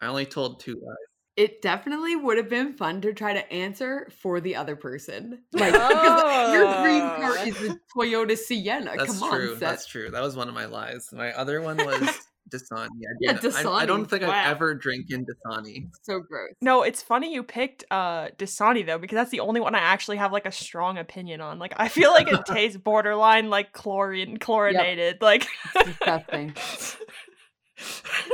I 0.01 0.07
only 0.07 0.25
told 0.25 0.59
two 0.59 0.73
lies. 0.73 0.95
It 1.35 1.61
definitely 1.61 2.15
would 2.15 2.37
have 2.37 2.49
been 2.49 2.73
fun 2.73 3.01
to 3.01 3.13
try 3.13 3.33
to 3.33 3.53
answer 3.53 4.09
for 4.21 4.39
the 4.41 4.55
other 4.55 4.75
person. 4.75 5.43
Like 5.53 5.73
because 5.73 6.53
your 6.53 6.63
dream 6.81 7.01
car 7.01 7.35
Oh. 7.37 7.43
is 7.45 7.69
a 7.69 7.79
Toyota 7.95 8.37
Sienna. 8.37 8.93
That's 8.97 9.19
Come 9.19 9.29
true. 9.31 9.53
on, 9.53 9.59
That's 9.59 9.85
true. 9.85 10.09
That 10.09 10.23
was 10.23 10.35
one 10.35 10.47
of 10.47 10.55
my 10.55 10.65
lies. 10.65 11.09
My 11.11 11.31
other 11.33 11.61
one 11.61 11.77
was 11.77 12.09
Dasani. 12.49 12.87
I, 12.87 13.13
Yeah, 13.19 13.33
didn't- 13.33 13.55
I, 13.65 13.69
I 13.71 13.85
don't 13.85 14.05
think 14.05 14.23
Wow. 14.23 14.31
I've 14.31 14.51
ever 14.51 14.73
drinking 14.75 15.25
Dasani. 15.25 15.89
So 16.03 16.19
gross. 16.19 16.51
No, 16.61 16.83
it's 16.83 17.01
funny 17.01 17.33
you 17.33 17.43
picked 17.43 17.83
uh 17.91 18.29
Dasani 18.37 18.85
though, 18.85 18.97
because 18.97 19.15
that's 19.15 19.31
the 19.31 19.39
only 19.41 19.59
one 19.61 19.75
I 19.75 19.79
actually 19.79 20.17
have 20.17 20.31
like 20.31 20.45
a 20.45 20.51
strong 20.51 20.97
opinion 20.97 21.41
on. 21.41 21.59
Like 21.59 21.73
I 21.77 21.87
feel 21.87 22.11
like 22.11 22.27
it 22.31 22.45
tastes 22.47 22.77
borderline 22.77 23.49
like 23.49 23.73
chlorine 23.73 24.37
chlorinated. 24.37 25.21
Like 25.21 25.47
Disgusting. 25.83 26.53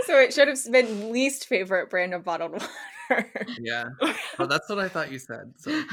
so 0.05 0.19
it 0.19 0.33
should 0.33 0.47
have 0.47 0.59
been 0.71 1.11
least 1.11 1.47
favorite 1.47 1.89
brand 1.89 2.13
of 2.13 2.23
bottled 2.23 2.53
water. 2.53 2.69
Yeah. 3.59 3.85
Oh, 4.39 4.47
that's 4.47 4.67
what 4.67 4.79
I 4.79 4.89
thought 4.89 5.11
you 5.11 5.19
said. 5.19 5.53
So 5.57 5.83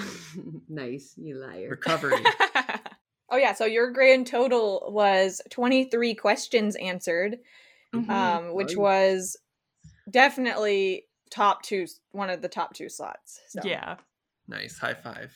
nice, 0.71 1.13
you 1.19 1.37
liar. 1.37 1.69
recovery. 1.69 2.17
oh 3.31 3.37
yeah, 3.37 3.53
so 3.53 3.67
your 3.67 3.91
grand 3.93 4.27
total 4.27 4.89
was 4.95 5.43
23 5.51 6.15
questions 6.15 6.75
answered, 6.77 7.37
Mhm. 7.95 8.09
um, 8.09 8.55
which 8.55 8.69
Nice. 8.69 8.77
was 8.77 9.37
definitely 10.11 11.07
top 11.31 11.63
two, 11.63 11.87
one 12.13 12.31
of 12.31 12.43
the 12.43 12.49
top 12.49 12.75
two 12.75 12.89
slots. 12.89 13.41
So. 13.49 13.61
yeah. 13.65 13.97
nice. 14.47 14.79
High 14.79 14.95
five. 14.95 15.33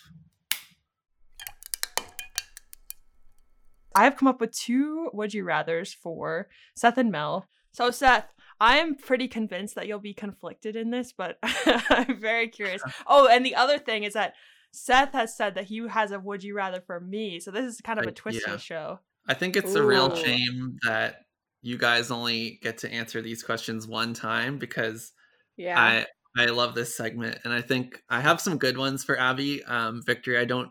I 3.96 4.05
have 4.05 4.16
come 4.16 4.26
up 4.28 4.40
with 4.40 4.52
two 4.52 5.09
would 5.12 5.32
you 5.32 5.44
rathers 5.44 5.94
for 5.94 6.48
Seth 6.74 6.98
and 6.98 7.12
Mel. 7.12 7.48
So 7.70 7.90
Seth, 7.90 8.26
I 8.61 8.78
am 8.78 8.96
pretty 8.96 9.28
convinced 9.28 9.76
that 9.76 9.86
you'll 9.86 9.98
be 10.00 10.14
conflicted 10.14 10.74
in 10.74 10.90
this, 10.90 11.12
but 11.12 11.38
I'm 11.42 12.18
very 12.20 12.48
curious. 12.48 12.82
Oh, 13.07 13.28
and 13.28 13.46
the 13.46 13.55
other 13.55 13.78
thing 13.78 14.05
is 14.05 14.14
that 14.14 14.34
Seth 14.72 15.12
has 15.12 15.36
said 15.36 15.55
that 15.55 15.64
he 15.64 15.86
has 15.88 16.11
a 16.11 16.18
would 16.18 16.42
you 16.42 16.57
rather 16.57 16.80
for 16.80 16.98
me. 16.98 17.38
So 17.38 17.52
this 17.52 17.64
is 17.64 17.80
kind 17.80 18.00
of 18.00 18.07
a 18.07 18.12
twisty 18.12 18.42
yeah. 18.48 18.57
show. 18.57 19.00
I 19.28 19.34
think 19.34 19.57
it's 19.57 19.74
a 19.74 19.82
real 19.82 20.14
shame 20.14 20.76
that 20.82 21.24
you 21.64 21.78
guys 21.78 22.10
only 22.10 22.58
get 22.62 22.78
to 22.78 22.92
answer 22.92 23.22
these 23.22 23.42
questions 23.42 23.88
one 23.88 24.12
time 24.14 24.58
because 24.58 25.12
Yeah. 25.56 25.80
I 25.80 26.06
I 26.36 26.46
love 26.46 26.74
this 26.74 26.96
segment 26.96 27.38
and 27.44 27.52
I 27.52 27.60
think 27.62 28.02
I 28.10 28.20
have 28.20 28.40
some 28.40 28.58
good 28.58 28.76
ones 28.76 29.02
for 29.02 29.18
Abby. 29.18 29.64
Um, 29.64 30.02
Victory, 30.04 30.36
I 30.38 30.44
don't 30.44 30.70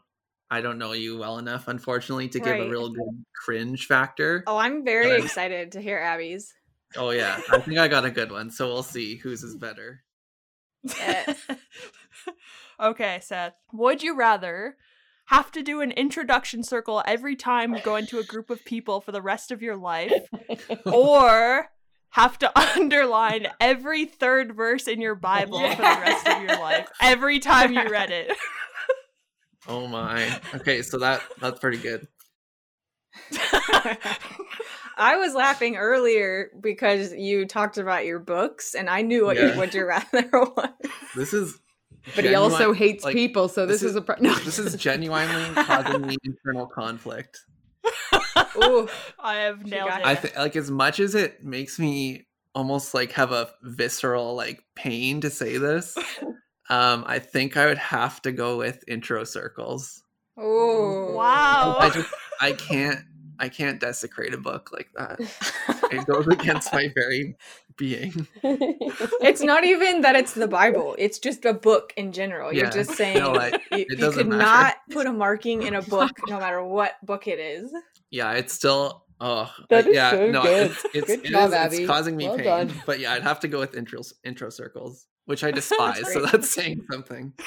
I 0.52 0.62
don't 0.62 0.78
know 0.78 0.92
you 0.92 1.18
well 1.18 1.40
enough, 1.40 1.68
unfortunately, 1.68 2.28
to 2.30 2.40
give 2.40 2.60
a 2.60 2.70
real 2.70 2.90
good 2.90 3.26
cringe 3.44 3.88
factor. 3.88 4.44
oh, 4.46 4.58
I'm 4.58 4.86
very 4.86 5.08
But- 5.10 5.24
excited 5.26 5.72
to 5.74 5.82
hear 5.82 5.98
Abby's. 5.98 6.54
Oh 6.96 7.10
yeah, 7.10 7.42
I 7.50 7.58
think 7.60 7.80
I 7.80 7.88
got 7.88 8.06
a 8.06 8.12
good 8.12 8.32
one. 8.32 8.52
So 8.52 8.68
we'll 8.68 8.84
see 8.84 9.16
whose 9.16 9.42
is 9.44 9.56
better. 9.68 10.04
Yes. 10.84 11.40
okay, 12.80 13.20
Seth. 13.24 13.54
Would 13.72 14.04
you 14.04 14.16
rather 14.16 14.78
have 15.26 15.52
to 15.54 15.64
do 15.64 15.82
an 15.82 15.92
introduction 15.92 16.64
circle 16.64 17.02
every 17.06 17.36
time 17.36 17.74
you 17.74 17.82
go 17.82 17.96
into 17.96 18.20
a 18.20 18.24
group 18.24 18.50
of 18.50 18.64
people 18.66 19.02
for 19.02 19.12
the 19.12 19.22
rest 19.22 19.52
of 19.52 19.62
your 19.62 19.76
life 19.78 20.12
or 20.86 21.70
have 22.10 22.38
to 22.40 22.60
underline 22.78 23.48
every 23.60 24.06
third 24.06 24.56
verse 24.56 24.88
in 24.88 25.02
your 25.02 25.16
Bible 25.16 25.58
for 25.76 25.82
the 25.84 26.00
rest 26.02 26.28
of 26.28 26.42
your 26.42 26.60
life 26.60 26.88
every 27.02 27.40
time 27.40 27.74
you 27.74 27.90
read 27.90 28.12
it? 28.12 28.32
Oh 29.68 29.88
my. 29.88 30.40
Okay, 30.56 30.82
so 30.82 31.00
that 31.00 31.22
that's 31.40 31.60
pretty 31.60 31.78
good. 31.78 32.08
I 34.96 35.16
was 35.18 35.34
laughing 35.34 35.76
earlier 35.76 36.52
because 36.60 37.14
you 37.14 37.46
talked 37.46 37.78
about 37.78 38.06
your 38.06 38.20
books, 38.20 38.76
and 38.76 38.90
I 38.90 39.02
knew 39.02 39.26
what 39.26 39.38
Yeah. 39.38 39.48
your 39.48 39.58
would 39.58 39.74
you 39.74 39.86
rather 39.86 40.30
was. 40.32 40.70
This 41.16 41.34
is 41.34 41.58
But 42.16 42.26
he 42.26 42.36
also 42.36 42.74
hates 42.74 43.04
like, 43.04 43.14
people, 43.14 43.48
so 43.48 43.66
this, 43.66 43.82
this 43.82 43.84
is, 43.84 43.92
is- 43.92 43.96
a 43.98 44.02
pro- 44.02 44.16
no. 44.20 44.34
this 44.36 44.60
is 44.60 44.76
genuinely 44.76 45.54
causing 45.64 46.06
me 46.06 46.18
internal 46.24 46.68
conflict. 46.68 47.40
Ooh, 48.64 48.88
I 49.20 49.36
have 49.36 49.62
She 49.64 49.72
nailed 49.72 49.90
it. 49.90 50.06
I 50.06 50.16
think 50.16 50.36
like 50.38 50.56
as 50.56 50.70
much 50.70 51.00
as 51.00 51.16
it 51.16 51.44
makes 51.44 51.80
me 51.80 52.28
almost 52.56 52.94
like 52.94 53.12
have 53.14 53.32
a 53.32 53.50
visceral 53.64 54.36
like 54.36 54.64
pain 54.76 55.22
to 55.22 55.30
say 55.30 55.58
this, 55.58 55.98
um, 56.70 57.04
I 57.08 57.20
think 57.20 57.58
I 57.58 57.66
would 57.68 57.78
have 57.78 58.22
to 58.24 58.32
go 58.32 58.58
with 58.58 58.84
intro 58.88 59.24
circles. 59.24 60.04
ooh, 60.40 61.14
wow. 61.14 61.78
I 61.80 61.90
just 61.90 62.10
I 62.42 62.52
can't 62.54 63.00
I 63.44 63.50
can't 63.50 63.80
desecrate 63.80 64.34
a 64.34 64.38
book 64.38 64.70
like 64.72 64.90
that. 64.96 65.20
It 65.92 66.08
goes 66.08 66.26
against 66.28 66.74
my 66.74 66.88
very 66.96 67.36
being. 67.78 68.26
it's 68.42 69.42
not 69.44 69.64
even 69.64 70.02
that 70.02 70.16
it's 70.16 70.34
the 70.34 70.48
Bible. 70.48 70.96
It's 70.98 71.20
just 71.20 71.46
a 71.46 71.54
book 71.54 71.94
in 71.98 72.12
general. 72.14 72.52
You're 72.54 72.70
just 72.72 72.92
saying 72.96 73.18
No, 73.20 73.36
I- 73.36 73.48
you, 73.50 73.60
it 73.72 73.88
you 73.92 73.96
doesn't 73.98 74.18
could 74.18 74.28
matter. 74.30 74.42
not 74.42 74.76
put 74.92 75.06
a 75.08 75.14
marking 75.14 75.62
in 75.64 75.76
a 75.76 75.82
book, 75.84 76.12
no 76.28 76.40
matter 76.40 76.64
what 76.64 76.94
book 77.06 77.28
it 77.28 77.40
is. 77.40 77.72
Yeah, 78.10 78.32
it's 78.34 78.54
still. 78.54 79.04
Oh, 79.22 79.52
That 79.70 79.86
I- 79.86 79.90
is 79.90 79.96
yeah, 79.96 80.12
so 80.12 80.32
no, 80.32 80.42
good. 80.44 80.72
it's 80.72 80.86
it's, 80.96 81.08
Good 81.08 81.26
it 81.26 81.32
job, 81.32 81.50
is- 81.50 81.54
Abby. 81.54 81.78
it's 81.78 81.88
causing 81.88 82.16
me 82.18 82.28
Well 82.28 82.38
pain. 82.38 82.46
done. 82.46 82.74
But 82.88 83.00
yeah, 83.00 83.14
I'd 83.14 83.24
have 83.24 83.40
to 83.42 83.48
go 83.48 83.60
with 83.60 83.76
intro 83.76 84.02
intro 84.24 84.50
circles, 84.50 85.06
which 85.26 85.44
I 85.44 85.52
despise. 85.60 86.12
so 86.14 86.26
that's 86.26 86.50
saying 86.54 86.86
something. 86.92 87.34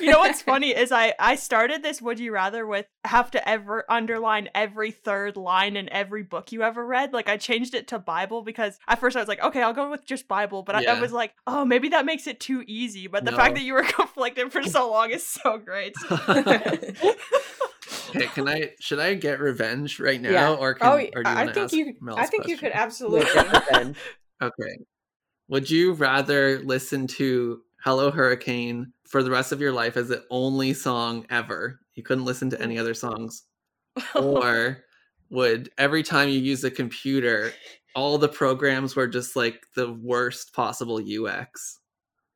you 0.00 0.10
know 0.10 0.20
what's 0.20 0.42
funny 0.42 0.70
is 0.70 0.92
I 0.92 1.14
I 1.18 1.36
started 1.36 1.82
this 1.82 2.00
would 2.00 2.18
you 2.18 2.32
rather 2.32 2.66
with 2.66 2.86
have 3.04 3.30
to 3.32 3.48
ever 3.48 3.84
underline 3.88 4.48
every 4.54 4.90
third 4.90 5.36
line 5.36 5.76
in 5.76 5.92
every 5.92 6.22
book 6.22 6.52
you 6.52 6.62
ever 6.62 6.84
read. 6.84 7.12
Like 7.12 7.28
I 7.28 7.36
changed 7.36 7.74
it 7.74 7.88
to 7.88 7.98
Bible 7.98 8.42
because 8.42 8.78
at 8.88 9.00
first 9.00 9.16
I 9.16 9.20
was 9.20 9.28
like, 9.28 9.42
okay, 9.42 9.62
I'll 9.62 9.72
go 9.72 9.90
with 9.90 10.04
just 10.04 10.28
Bible, 10.28 10.62
but 10.62 10.74
I, 10.76 10.84
I 10.96 11.00
was 11.00 11.12
like, 11.12 11.34
oh, 11.46 11.64
maybe 11.64 11.88
that 11.90 12.04
makes 12.06 12.26
it 12.26 12.40
too 12.40 12.64
easy. 12.66 13.06
But 13.06 13.24
the 13.24 13.32
fact 13.32 13.54
that 13.54 13.62
you 13.62 13.74
were 13.74 13.82
conflicted 13.88 14.52
for 14.52 14.62
so 14.62 14.90
long 14.90 15.10
is 15.10 15.26
so 15.26 15.58
great. 15.58 15.94
Okay, 18.10 18.26
can 18.26 18.48
I? 18.48 18.72
Should 18.80 18.98
I 18.98 19.14
get 19.14 19.40
revenge 19.40 20.00
right 20.00 20.20
now, 20.20 20.30
Yeah. 20.30 20.54
or 20.54 20.70
oh, 20.70 20.74
can, 20.74 20.88
oh, 20.88 21.18
or 21.18 21.22
do 21.22 21.30
you 21.30 21.36
I 21.36 21.44
think 21.46 21.56
ask 21.56 21.74
you. 21.74 21.94
Mel's 22.00 22.18
I 22.18 22.26
think 22.26 22.48
you 22.48 22.56
could 22.56 22.72
absolutely. 22.72 23.30
Okay. 24.42 24.78
Would 25.48 25.68
you 25.68 25.92
rather 25.92 26.60
listen 26.60 27.06
to 27.08 27.60
Hello 27.84 28.10
Hurricane 28.10 28.92
for 29.10 29.22
the 29.24 29.30
rest 29.30 29.52
of 29.52 29.60
your 29.60 29.72
life 29.72 29.96
as 29.96 30.08
the 30.08 30.24
only 30.30 30.72
song 30.72 31.26
ever? 31.30 31.80
You 31.94 32.02
couldn't 32.02 32.24
listen 32.24 32.48
to 32.50 32.62
any 32.62 32.78
other 32.78 32.94
songs. 32.94 33.42
Or 34.14 34.84
would 35.30 35.70
every 35.78 36.02
time 36.02 36.28
you 36.28 36.38
use 36.38 36.62
a 36.64 36.70
computer, 36.70 37.52
all 37.94 38.16
the 38.18 38.28
programs 38.28 38.94
were 38.94 39.08
just 39.08 39.34
like 39.34 39.66
the 39.74 39.92
worst 39.92 40.54
possible 40.54 40.98
UX? 40.98 41.78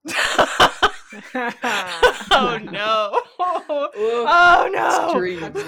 oh 1.35 2.59
no. 2.71 3.23
Ooh, 3.97 4.27
Oh 4.27 4.69
no. 4.73 5.05
Extreme. 5.07 5.41
that's 5.41 5.63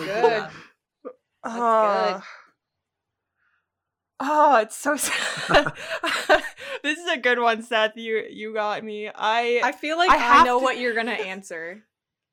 good. 1.45 2.23
Oh. 4.21 4.57
It's 4.59 4.77
so 4.77 4.97
sad. 4.97 5.12
this 6.83 6.99
is 6.99 7.09
a 7.11 7.19
good 7.19 7.39
one, 7.39 7.62
Seth. 7.62 7.97
You 7.97 8.25
you 8.31 8.55
got 8.55 8.83
me. 8.85 9.09
I, 9.14 9.61
I 9.62 9.73
feel 9.73 9.97
like 9.99 10.11
I 10.11 10.41
I, 10.41 10.45
know 10.45 10.59
to- 10.59 10.64
what 10.64 10.79
you're 10.79 10.95
gonna 10.95 11.12
answer. 11.12 11.83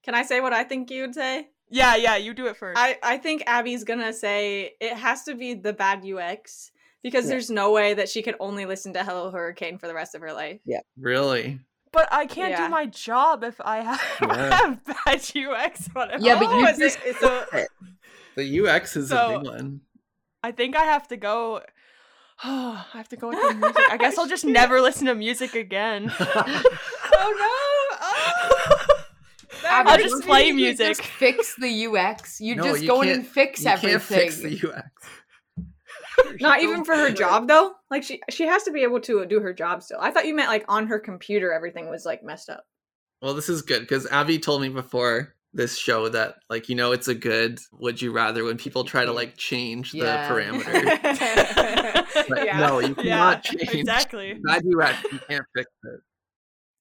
Can 0.04 0.16
I 0.16 0.24
say 0.24 0.42
what 0.42 0.54
I 0.54 0.64
think 0.64 0.90
you'd 0.92 1.14
say? 1.16 1.48
yeah 1.70 1.96
yeah. 1.96 2.18
You 2.18 2.34
do 2.34 2.48
it 2.48 2.58
first. 2.58 2.78
I, 2.80 2.98
I 3.02 3.18
think 3.18 3.44
Abby's 3.48 3.84
gonna 3.84 4.14
say 4.14 4.74
it 4.80 4.94
has 4.94 5.24
to 5.24 5.34
be 5.36 5.54
the 5.56 5.74
bad 5.74 6.06
UX 6.06 6.72
because 7.02 7.26
Yeah. 7.26 7.32
there's 7.32 7.50
no 7.50 7.72
way 7.72 7.94
that 7.96 8.10
she 8.10 8.22
could 8.22 8.36
only 8.40 8.66
listen 8.66 8.94
to 8.94 9.04
Hello 9.04 9.32
Hurricane 9.32 9.78
for 9.80 9.88
the 9.88 9.94
rest 9.94 10.14
of 10.14 10.22
her 10.22 10.34
life. 10.34 10.60
Yeah. 10.66 10.82
Really? 10.98 11.60
but 11.92 12.08
I 12.12 12.26
can't 12.26 12.52
Yeah. 12.52 12.66
do 12.66 12.70
my 12.72 12.88
job 12.88 13.44
if 13.44 13.62
I 13.62 13.82
have, 13.82 14.02
Yeah. 14.22 14.56
have 14.58 14.84
bad 14.86 15.32
UX. 15.36 15.90
on 15.96 16.10
it. 16.12 16.22
Yeah, 16.22 16.40
but 16.40 16.48
Oh, 16.50 16.58
you 16.60 16.66
is 16.68 16.78
just 16.80 16.98
it- 17.06 17.16
is 17.16 17.18
it- 17.22 17.48
it. 17.54 17.68
The 18.36 18.60
UX 18.68 18.96
is 18.98 19.10
So- 19.10 19.36
a 19.36 19.40
big 19.40 19.48
one. 19.48 19.82
I 20.44 20.52
think 20.52 20.76
I 20.76 20.84
have 20.84 21.08
to 21.10 21.18
go. 21.18 21.62
I 22.46 22.86
have 22.94 23.08
to 23.10 23.16
go 23.16 23.30
with 23.30 23.40
the 23.42 23.54
music. 23.56 23.84
I 23.90 23.98
guess 23.98 24.18
I'll 24.18 24.28
just 24.28 24.46
never 24.46 24.82
listen 24.82 25.08
to 25.08 25.16
music 25.16 25.56
again. 25.56 26.12
oh 26.20 26.64
no! 27.40 27.98
Oh! 28.02 28.86
That 29.62 29.88
I'll 29.88 29.98
just 29.98 30.18
me. 30.18 30.26
play 30.26 30.48
You 30.48 30.56
music. 30.56 30.98
Just 30.98 31.04
fix 31.04 31.56
the 31.56 31.88
UX. 31.88 32.42
You 32.42 32.56
No, 32.56 32.64
just 32.64 32.82
you 32.82 32.88
go 32.90 33.02
in 33.02 33.10
and 33.10 33.26
fix 33.26 33.64
you 33.64 33.70
everything. 33.70 33.92
can't 33.92 34.02
fix 34.02 34.38
the 34.38 34.56
UX. 34.68 36.42
Not 36.42 36.62
even 36.62 36.84
for 36.84 36.96
her 36.96 37.12
job 37.12 37.48
though. 37.48 37.74
Like 37.90 38.04
she 38.04 38.20
she 38.30 38.46
has 38.46 38.64
to 38.64 38.72
be 38.72 38.82
able 38.84 39.00
to 39.02 39.26
do 39.26 39.40
her 39.40 39.54
job 39.54 39.82
still. 39.82 40.00
I 40.02 40.12
thought 40.12 40.26
you 40.26 40.36
meant 40.36 40.50
like 40.50 40.66
on 40.68 40.88
her 40.88 41.00
computer 41.00 41.54
everything 41.54 41.90
was 41.90 42.06
like 42.06 42.24
messed 42.24 42.50
up. 42.50 42.66
Well, 43.22 43.34
this 43.36 43.48
is 43.48 43.62
good 43.62 43.82
because 43.82 44.06
Abby 44.08 44.38
told 44.38 44.62
me 44.62 44.68
before 44.68 45.34
this 45.54 45.78
show 45.78 46.10
that, 46.10 46.36
like, 46.50 46.68
you 46.70 46.76
know, 46.76 46.92
it's 46.94 47.08
a 47.08 47.16
good 47.16 47.60
would 47.74 48.02
you 48.02 48.12
rather 48.12 48.44
when 48.44 48.58
people 48.58 48.84
try 48.84 49.06
to 49.06 49.12
like 49.14 49.38
change 49.38 49.94
Yeah. 49.94 50.28
the 50.28 50.34
parameters. 50.34 52.00
But 52.30 52.46
yeah. 52.46 52.60
no, 52.60 52.80
you 52.80 52.96
yeah, 53.00 53.04
cannot 53.16 53.44
change 53.44 53.74
exactly. 53.74 54.34
bad 54.44 54.64
UX. 54.66 55.04
You 55.12 55.20
can't 55.28 55.46
fix 55.56 55.70
it. 55.84 56.00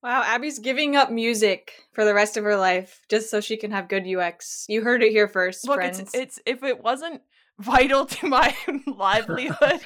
Wow, 0.03 0.23
Abby's 0.25 0.59
giving 0.59 0.97
up 0.97 1.11
music 1.11 1.73
for 1.93 2.05
the 2.05 2.13
rest 2.15 2.37
of 2.37 2.45
her 2.45 2.57
life 2.57 3.01
just 3.09 3.31
so 3.31 3.41
she 3.41 3.57
can 3.57 3.71
have 3.71 3.89
good 3.89 4.05
UX. 4.07 4.65
You 4.69 4.83
heard 4.83 5.03
it 5.03 5.11
here 5.13 5.29
first, 5.29 5.67
Look, 5.67 5.77
friends. 5.77 6.01
it's 6.01 6.15
it's 6.15 6.39
if 6.45 6.63
it 6.65 6.83
wasn't 6.83 7.23
vital 7.59 8.07
to 8.07 8.27
my 8.29 8.55
livelihood, 8.87 9.81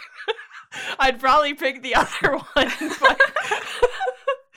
I'd 0.99 1.21
probably 1.21 1.55
pick 1.55 1.83
the 1.83 1.95
other 1.97 2.39
one. 2.55 2.73
But 3.01 3.21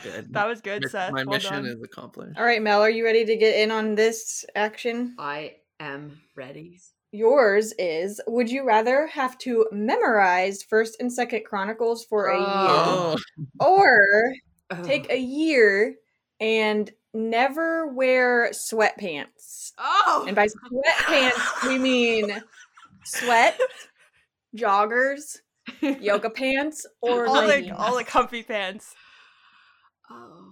Good. 0.04 0.34
that 0.34 0.48
was 0.48 0.62
good, 0.62 0.90
Seth. 0.90 1.12
My 1.12 1.24
well 1.24 1.36
mission 1.36 1.54
done. 1.54 1.66
is 1.66 1.82
accomplished. 1.84 2.38
All 2.38 2.46
right, 2.46 2.62
Mel, 2.62 2.82
are 2.82 2.90
you 2.90 3.04
ready 3.04 3.26
to 3.26 3.36
get 3.36 3.56
in 3.56 3.72
on 3.72 3.96
this 3.96 4.46
action? 4.56 5.16
I 5.20 5.56
am 5.80 6.22
ready. 6.36 6.80
Yours 7.12 7.74
is 7.80 8.22
Would 8.28 8.52
you 8.52 8.64
rather 8.64 9.08
have 9.08 9.38
to 9.40 9.66
memorize 9.72 10.64
1st 10.64 10.92
and 11.00 11.12
2nd 11.12 11.44
Chronicles 11.44 12.06
for 12.06 12.28
a 12.28 12.38
oh. 12.38 13.16
year 13.16 13.26
Oh, 13.60 13.66
or 13.68 14.34
Ugh. 14.34 14.36
Oh. 14.72 14.84
take 14.84 15.10
a 15.12 15.18
year 15.18 15.96
and 16.40 16.92
never 17.16 17.88
wear 17.88 18.52
sweatpants? 18.52 19.72
Oh, 19.80 20.26
And 20.28 20.36
by 20.36 20.46
sweatpants, 20.48 21.64
we 21.68 21.80
mean 21.80 22.40
sweat, 23.04 23.60
joggers, 24.56 25.38
yoga 25.82 26.30
pants, 26.30 26.86
or 27.02 27.26
all 27.26 27.48
the 27.48 27.76
all 27.76 27.98
the 27.98 28.04
comfy 28.04 28.44
pants. 28.44 28.94
Oh. 30.12 30.46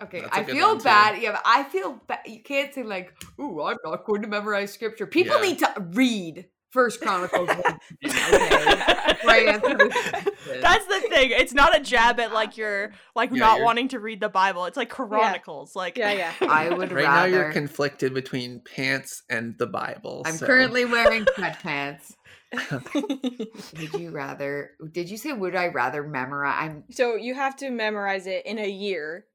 Okay, 0.00 0.20
That's 0.20 0.36
a 0.36 0.40
I 0.40 0.42
good 0.44 0.54
feel 0.54 0.68
one, 0.68 0.78
too. 0.78 0.84
bad. 0.84 1.20
Yeah, 1.22 1.32
but 1.32 1.42
I 1.44 1.64
feel 1.64 2.00
bad. 2.06 2.20
You 2.24 2.40
can't 2.42 2.72
say 2.72 2.84
like, 2.84 3.12
"Ooh, 3.40 3.60
I'm 3.62 3.76
not 3.84 4.04
going 4.04 4.22
to 4.22 4.28
memorize 4.28 4.72
scripture." 4.72 5.06
People 5.08 5.36
Yeah. 5.36 5.42
need 5.48 5.58
to 5.58 5.72
read 5.90 6.46
First 6.70 7.00
Chronicles. 7.00 7.48
one. 7.48 7.58
okay, 8.04 9.16
Right 9.26 9.48
answer. 9.48 9.76
That's 10.60 10.86
the 10.86 11.00
thing. 11.08 11.30
It's 11.32 11.52
not 11.52 11.76
a 11.76 11.80
jab 11.80 12.20
at 12.20 12.32
like 12.32 12.56
you're 12.56 12.92
like 13.16 13.30
Yeah, 13.32 13.38
not 13.40 13.54
you're- 13.56 13.64
wanting 13.64 13.88
to 13.88 13.98
read 13.98 14.20
the 14.20 14.28
Bible. 14.28 14.66
It's 14.66 14.76
like 14.76 14.88
Chronicles. 14.88 15.74
Like 15.74 15.98
Yeah, 15.98 16.12
yeah. 16.12 16.32
I 16.42 16.68
would 16.68 16.92
right 16.92 17.02
now 17.04 17.24
you're 17.24 17.50
conflicted 17.50 18.14
between 18.14 18.60
pants 18.60 19.24
and 19.28 19.58
the 19.58 19.66
Bible. 19.66 20.22
I'm 20.26 20.36
so- 20.36 20.46
currently 20.46 20.84
wearing 20.84 21.24
sweatpants. 21.24 22.12
Would 22.94 23.92
you 23.94 24.10
rather? 24.10 24.72
Did 24.92 25.10
you 25.10 25.16
say 25.16 25.32
would 25.32 25.54
I 25.56 25.68
rather 25.68 26.02
memorize? 26.02 26.56
I'm 26.70 26.84
So 26.90 27.14
you 27.16 27.34
have 27.34 27.56
to 27.56 27.70
memorize 27.70 28.26
it 28.26 28.46
in 28.46 28.58
a 28.58 28.68
year. 28.68 29.26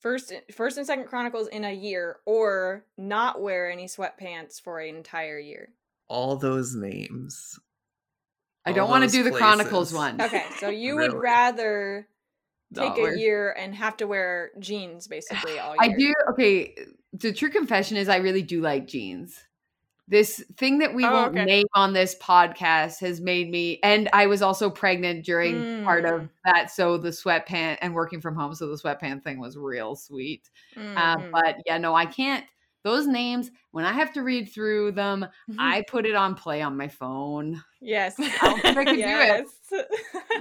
First, 0.00 0.32
first 0.54 0.78
and 0.78 0.86
second 0.86 1.06
Chronicles 1.06 1.48
in 1.48 1.64
a 1.64 1.72
year, 1.72 2.20
or 2.24 2.86
not 2.96 3.42
wear 3.42 3.70
any 3.70 3.84
sweatpants 3.86 4.60
for 4.60 4.80
an 4.80 4.96
entire 4.96 5.38
year. 5.38 5.70
all 6.08 6.36
those 6.36 6.74
names. 6.74 7.58
I 8.66 8.70
All 8.70 8.76
don't 8.76 8.90
want 8.90 9.02
to 9.02 9.06
those 9.08 9.12
do 9.24 9.30
the 9.30 9.36
Chronicles 9.36 9.92
places. 9.92 10.18
one. 10.18 10.20
Okay, 10.22 10.44
so 10.58 10.68
you 10.70 10.96
would 10.96 11.12
rather 11.12 12.08
take 12.74 12.96
No. 12.96 13.06
a 13.06 13.18
year 13.18 13.52
and 13.58 13.74
have 13.74 13.96
to 13.98 14.06
wear 14.06 14.50
jeans 14.58 15.06
basically 15.08 15.58
all 15.58 15.72
year 15.74 15.78
I 15.80 15.88
do. 15.88 16.12
Okay, 16.32 16.74
the 17.12 17.32
true 17.32 17.50
confession 17.50 17.96
is 17.96 18.08
I 18.08 18.16
really 18.18 18.42
do 18.42 18.60
like 18.62 18.86
jeans. 18.86 19.38
This 20.10 20.44
thing 20.56 20.78
that 20.78 20.92
we 20.92 21.04
Oh, 21.04 21.12
won't 21.12 21.36
okay. 21.36 21.44
name 21.44 21.66
on 21.74 21.92
this 21.92 22.16
podcast 22.20 22.98
has 23.00 23.20
made 23.20 23.48
me, 23.48 23.78
and 23.84 24.08
I 24.12 24.26
was 24.26 24.42
also 24.42 24.68
pregnant 24.68 25.24
during 25.24 25.84
part 25.84 26.04
of 26.04 26.22
Mm. 26.22 26.28
that. 26.44 26.70
So 26.72 26.98
the 26.98 27.10
sweatpant 27.10 27.78
and 27.80 27.94
working 27.94 28.20
from 28.20 28.34
home, 28.34 28.52
so 28.54 28.66
the 28.66 28.76
sweatpant 28.76 29.22
thing 29.22 29.38
was 29.38 29.56
real 29.56 29.94
sweet. 29.94 30.50
Uh, 30.76 31.16
Mhm. 31.16 31.30
but 31.30 31.56
yeah, 31.64 31.78
no, 31.78 31.94
I 31.94 32.06
can't. 32.06 32.44
Those 32.82 33.06
names, 33.06 33.50
when 33.72 33.84
I 33.84 33.92
have 33.92 34.12
to 34.14 34.22
read 34.22 34.46
through 34.52 34.92
them, 34.92 35.26
I 35.58 35.84
put 35.86 36.06
it 36.06 36.16
on 36.16 36.34
play 36.34 36.60
on 36.60 36.76
my 36.76 36.88
phone. 36.88 37.62
yes, 37.80 38.16
I 38.18 38.28
don't 38.48 38.60
think 38.62 38.78
I 38.78 38.84
could 38.86 38.96
do 38.96 39.02
it. 39.02 39.46
yes. 39.70 39.86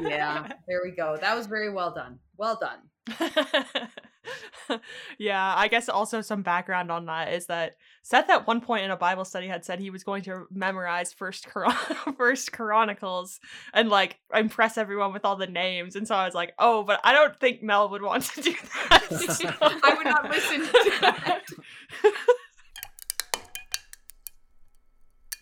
Yeah, 0.01 0.47
there 0.67 0.81
we 0.83 0.91
go. 0.91 1.15
That 1.17 1.35
was 1.37 1.45
very 1.47 1.69
well 1.69 1.93
done. 1.93 2.17
Well 2.37 2.57
done. 2.59 2.79
yeah, 5.17 5.53
I 5.55 5.67
guess 5.67 5.89
also 5.89 6.21
some 6.21 6.41
background 6.41 6.91
on 6.91 7.05
that 7.05 7.33
is 7.33 7.47
that 7.47 7.75
Seth 8.03 8.29
at 8.29 8.47
one 8.47 8.61
point 8.61 8.85
in 8.85 8.91
a 8.91 8.97
Bible 8.97 9.25
study 9.25 9.47
had 9.47 9.65
said 9.65 9.79
he 9.79 9.89
was 9.89 10.03
going 10.03 10.23
to 10.23 10.45
memorize 10.51 11.13
first 11.13 11.47
Chron- 11.47 11.73
first 12.17 12.51
Chronicles 12.51 13.39
and 13.73 13.89
like 13.89 14.17
impress 14.33 14.77
everyone 14.77 15.13
with 15.13 15.25
all 15.25 15.35
the 15.35 15.47
names. 15.47 15.95
And 15.95 16.07
so 16.07 16.15
I 16.15 16.25
was 16.25 16.35
like, 16.35 16.53
oh, 16.59 16.83
but 16.83 16.99
I 17.03 17.13
don't 17.13 17.39
think 17.39 17.63
Mel 17.63 17.89
would 17.89 18.01
want 18.01 18.23
to 18.23 18.41
do 18.41 18.53
that. 18.89 19.57
I 19.83 19.93
would 19.95 20.05
not 20.05 20.29
listen 20.29 20.61
to 20.61 21.01
that. 21.01 21.45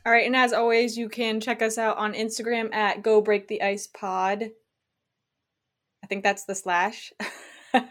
All 0.08 0.14
right, 0.14 0.26
and 0.26 0.38
as 0.38 0.54
always, 0.54 0.98
you 0.98 1.10
can 1.10 1.42
check 1.42 1.62
us 1.62 1.78
out 1.78 1.98
on 1.98 2.14
Instagram 2.14 2.74
at 2.74 3.04
Go 3.04 3.20
Break 3.20 3.50
the 3.50 3.62
Ice 3.62 3.88
Pod. 3.88 4.52
I 6.02 6.08
think 6.08 6.24
that's 6.24 6.46
the 6.46 6.56
slash. 6.56 7.12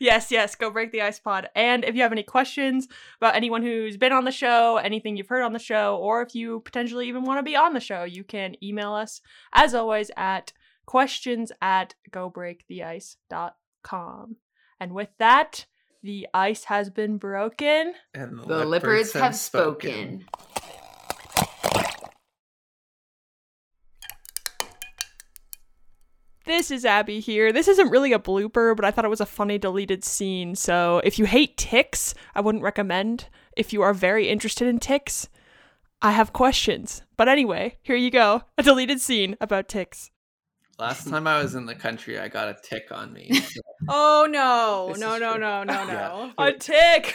yes, 0.00 0.30
yes, 0.30 0.54
go 0.54 0.70
break 0.70 0.92
the 0.92 1.02
ice 1.02 1.18
pod. 1.18 1.48
And 1.54 1.84
if 1.84 1.94
you 1.94 2.02
have 2.02 2.12
any 2.12 2.22
questions 2.22 2.88
about 3.18 3.34
anyone 3.34 3.62
who's 3.62 3.96
been 3.96 4.12
on 4.12 4.24
the 4.24 4.30
show, 4.30 4.76
anything 4.76 5.16
you've 5.16 5.28
heard 5.28 5.42
on 5.42 5.52
the 5.52 5.58
show, 5.58 5.96
or 5.96 6.22
if 6.22 6.34
you 6.34 6.60
potentially 6.60 7.08
even 7.08 7.24
want 7.24 7.38
to 7.38 7.42
be 7.42 7.56
on 7.56 7.74
the 7.74 7.80
show, 7.80 8.04
you 8.04 8.24
can 8.24 8.54
email 8.62 8.92
us 8.92 9.20
as 9.52 9.74
always 9.74 10.10
at 10.16 10.52
questions 10.86 11.52
at 11.60 11.94
gobreaktheice.com. 12.10 14.36
And 14.80 14.92
with 14.92 15.10
that, 15.18 15.66
the 16.02 16.26
ice 16.32 16.64
has 16.64 16.90
been 16.90 17.18
broken. 17.18 17.94
And 18.14 18.40
The 18.40 18.64
Lippards 18.64 19.12
have 19.12 19.36
spoken. 19.36 20.24
This 26.60 26.70
is 26.70 26.84
Abby 26.84 27.20
here. 27.20 27.54
This 27.54 27.68
isn't 27.68 27.88
really 27.88 28.12
a 28.12 28.18
blooper, 28.18 28.76
but 28.76 28.84
I 28.84 28.90
thought 28.90 29.06
it 29.06 29.08
was 29.08 29.22
a 29.22 29.24
funny 29.24 29.56
deleted 29.56 30.04
scene. 30.04 30.54
So 30.54 31.00
if 31.04 31.18
you 31.18 31.24
hate 31.24 31.56
ticks, 31.56 32.14
I 32.34 32.42
wouldn't 32.42 32.62
recommend. 32.62 33.30
If 33.56 33.72
you 33.72 33.80
are 33.80 33.94
very 33.94 34.28
interested 34.28 34.68
in 34.68 34.78
ticks, 34.78 35.30
I 36.02 36.10
have 36.10 36.34
questions. 36.34 37.02
But 37.16 37.28
anyway, 37.30 37.78
here 37.80 37.96
you 37.96 38.10
go 38.10 38.42
a 38.58 38.62
deleted 38.62 39.00
scene 39.00 39.38
about 39.40 39.70
ticks. 39.70 40.10
Last 40.78 41.08
time 41.08 41.26
I 41.26 41.42
was 41.42 41.54
in 41.54 41.64
the 41.64 41.74
country, 41.74 42.18
I 42.18 42.28
got 42.28 42.48
a 42.48 42.56
tick 42.62 42.88
on 42.92 43.14
me. 43.14 43.32
so- 43.32 43.60
Oh 43.88 44.28
no, 44.30 44.88
This 44.92 45.00
no, 45.00 45.14
is 45.14 45.20
no, 45.22 45.38
no, 45.38 45.64
no, 45.64 45.72
Yeah. 45.72 45.84
no. 45.86 46.44
A 46.44 46.52
tick! 46.52 47.14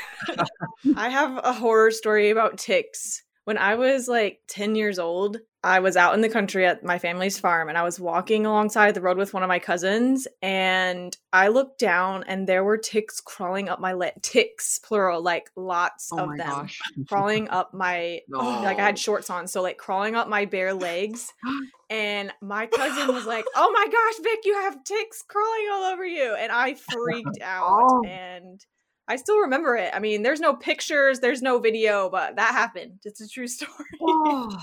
I 0.96 1.10
have 1.10 1.40
a 1.44 1.54
horror 1.54 1.92
story 1.92 2.32
about 2.32 2.58
ticks. 2.58 3.22
When 3.44 3.60
I 3.60 3.76
was 3.76 4.08
like 4.08 4.40
10 4.48 4.74
years 4.74 4.98
old, 4.98 5.38
I 5.66 5.80
was 5.80 5.98
out 5.98 6.14
in 6.14 6.22
the 6.22 6.30
country 6.30 6.64
at 6.68 6.84
my 6.84 7.00
family's 7.00 7.40
farm 7.40 7.70
and 7.70 7.78
I 7.78 7.82
was 7.82 8.00
walking 8.00 8.46
alongside 8.46 8.94
the 8.94 9.02
road 9.02 9.18
with 9.18 9.34
one 9.34 9.42
of 9.42 9.48
my 9.50 9.58
cousins 9.58 10.28
and 10.44 11.18
I 11.34 11.48
looked 11.48 11.80
down 11.80 12.24
and 12.28 12.46
there 12.48 12.64
were 12.64 12.78
ticks 12.78 13.20
crawling 13.20 13.68
up 13.68 13.80
my 13.80 13.94
leg. 13.94 14.14
Ticks, 14.22 14.78
plural, 14.78 15.24
like 15.24 15.50
lots 15.56 16.10
Oh 16.14 16.20
of 16.20 16.38
them 16.38 16.48
gosh. 16.48 16.80
crawling 17.10 17.50
up 17.50 17.74
my 17.74 18.22
No. 18.30 18.38
like 18.38 18.78
I 18.78 18.84
had 18.86 19.00
shorts 19.00 19.32
on, 19.32 19.48
so 19.48 19.64
like 19.64 19.78
crawling 19.80 20.14
up 20.16 20.30
my 20.30 20.46
bare 20.46 20.74
legs. 20.74 21.34
And 21.92 22.34
my 22.42 22.66
cousin 22.66 23.14
was 23.14 23.28
like, 23.28 23.46
"Oh 23.56 23.72
my 23.72 23.86
gosh, 23.86 24.24
Vic, 24.24 24.40
you 24.44 24.56
have 24.56 24.84
ticks 24.84 25.22
crawling 25.28 25.68
all 25.72 25.84
over 25.94 26.04
you!" 26.04 26.34
And 26.34 26.52
I 26.52 26.74
freaked 26.74 27.40
out. 27.44 27.68
Oh. 27.84 28.04
And 28.08 28.60
I 29.08 29.18
still 29.18 29.38
remember 29.42 29.76
it. 29.76 29.92
I 29.94 30.00
mean, 30.00 30.24
there's 30.24 30.40
no 30.40 30.56
pictures, 30.56 31.20
there's 31.20 31.44
no 31.44 31.60
video, 31.60 32.10
but 32.10 32.38
that 32.38 32.54
happened. 32.54 33.02
It's 33.04 33.22
a 33.22 33.30
true 33.30 33.48
story. 33.58 33.72
Oh. 34.02 34.58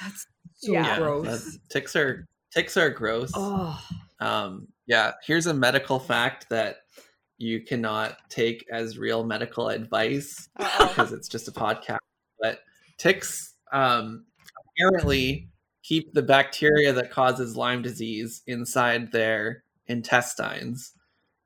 That's 0.00 0.26
so 0.56 0.72
Yeah. 0.72 0.82
yeah, 0.86 0.98
gross. 0.98 1.24
that's- 1.26 1.58
ticks 1.70 1.96
are 1.96 2.26
ticks 2.52 2.76
are 2.76 2.90
gross. 2.90 3.30
Oh, 3.34 3.80
Um, 4.20 4.68
yeah, 4.86 5.12
here's 5.24 5.46
a 5.46 5.54
medical 5.54 5.98
fact 5.98 6.48
that 6.50 6.78
you 7.38 7.62
cannot 7.62 8.18
take 8.28 8.66
as 8.70 8.98
real 8.98 9.24
medical 9.24 9.68
advice 9.70 10.48
Uh-oh. 10.56 10.88
because 10.88 11.12
it's 11.12 11.28
just 11.28 11.48
a 11.48 11.52
podcast. 11.52 11.98
But 12.40 12.60
ticks 12.98 13.54
um, 13.72 14.26
apparently 14.76 15.48
keep 15.82 16.12
the 16.12 16.22
bacteria 16.22 16.92
that 16.92 17.10
causes 17.10 17.56
Lyme 17.56 17.80
disease 17.82 18.42
inside 18.46 19.10
their 19.12 19.62
intestines. 19.86 20.92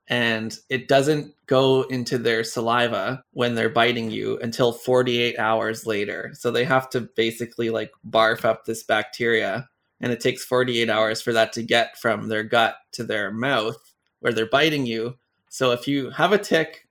And 0.08 0.56
it 0.68 0.86
doesn't 0.88 1.34
go 1.46 1.82
into 1.84 2.18
their 2.18 2.44
saliva 2.44 3.22
when 3.32 3.54
they're 3.54 3.68
biting 3.70 4.10
you 4.10 4.38
until 4.40 4.72
48 4.72 5.38
hours 5.38 5.86
later. 5.86 6.32
So 6.34 6.50
they 6.50 6.64
have 6.64 6.90
to 6.90 7.00
basically 7.02 7.70
like 7.70 7.90
barf 8.08 8.44
up 8.44 8.64
this 8.66 8.82
bacteria. 8.82 9.68
And 10.00 10.12
it 10.12 10.20
takes 10.20 10.44
48 10.44 10.90
hours 10.90 11.22
for 11.22 11.32
that 11.32 11.52
to 11.54 11.62
get 11.62 11.96
from 11.98 12.28
their 12.28 12.42
gut 12.42 12.76
to 12.92 13.04
their 13.04 13.30
mouth 13.30 13.76
where 14.20 14.32
they're 14.32 14.44
biting 14.46 14.84
you. 14.84 15.16
So 15.48 15.70
if 15.70 15.88
you 15.88 16.10
have 16.10 16.32
a 16.32 16.38
tick 16.38 16.86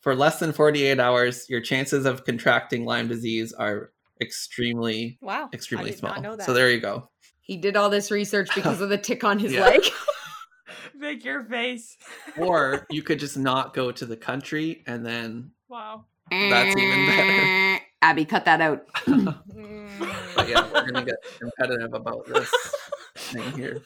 for 0.00 0.14
less 0.16 0.40
than 0.40 0.52
48 0.52 0.98
hours, 0.98 1.48
your 1.48 1.60
chances 1.60 2.04
of 2.06 2.24
contracting 2.24 2.84
Lyme 2.84 3.06
disease 3.08 3.52
are 3.52 3.90
extremely, 4.20 5.18
Wow. 5.20 5.50
extremely 5.52 5.88
I 5.88 5.90
did 5.90 5.98
small. 5.98 6.12
not 6.14 6.22
know 6.22 6.36
that. 6.36 6.46
So 6.46 6.52
there 6.52 6.70
you 6.70 6.80
go. 6.80 7.08
he 7.40 7.56
did 7.56 7.76
all 7.76 7.90
this 7.90 8.10
research 8.10 8.48
because 8.54 8.80
of 8.80 8.88
the 8.88 8.98
tick 8.98 9.22
on 9.22 9.38
his 9.38 9.52
leg. 9.52 9.82
Vic, 11.00 11.24
your 11.24 11.44
face. 11.44 11.96
Or 12.36 12.86
you 12.90 13.02
could 13.02 13.18
just 13.18 13.36
not 13.36 13.74
go 13.74 13.92
to 13.92 14.06
the 14.06 14.16
country 14.16 14.82
and 14.86 15.04
then, 15.04 15.52
Wow. 15.68 16.04
That's 16.30 16.76
even 16.76 17.06
better. 17.06 17.80
Abby, 18.02 18.24
cut 18.24 18.44
that 18.44 18.60
out. 18.60 18.86
But 19.06 20.48
yeah, 20.48 20.66
we're 20.72 20.90
going 20.90 20.94
to 20.94 21.04
get 21.04 21.16
competitive 21.38 21.94
about 21.94 22.26
this 22.26 22.50
thing 23.16 23.52
here. 23.52 23.82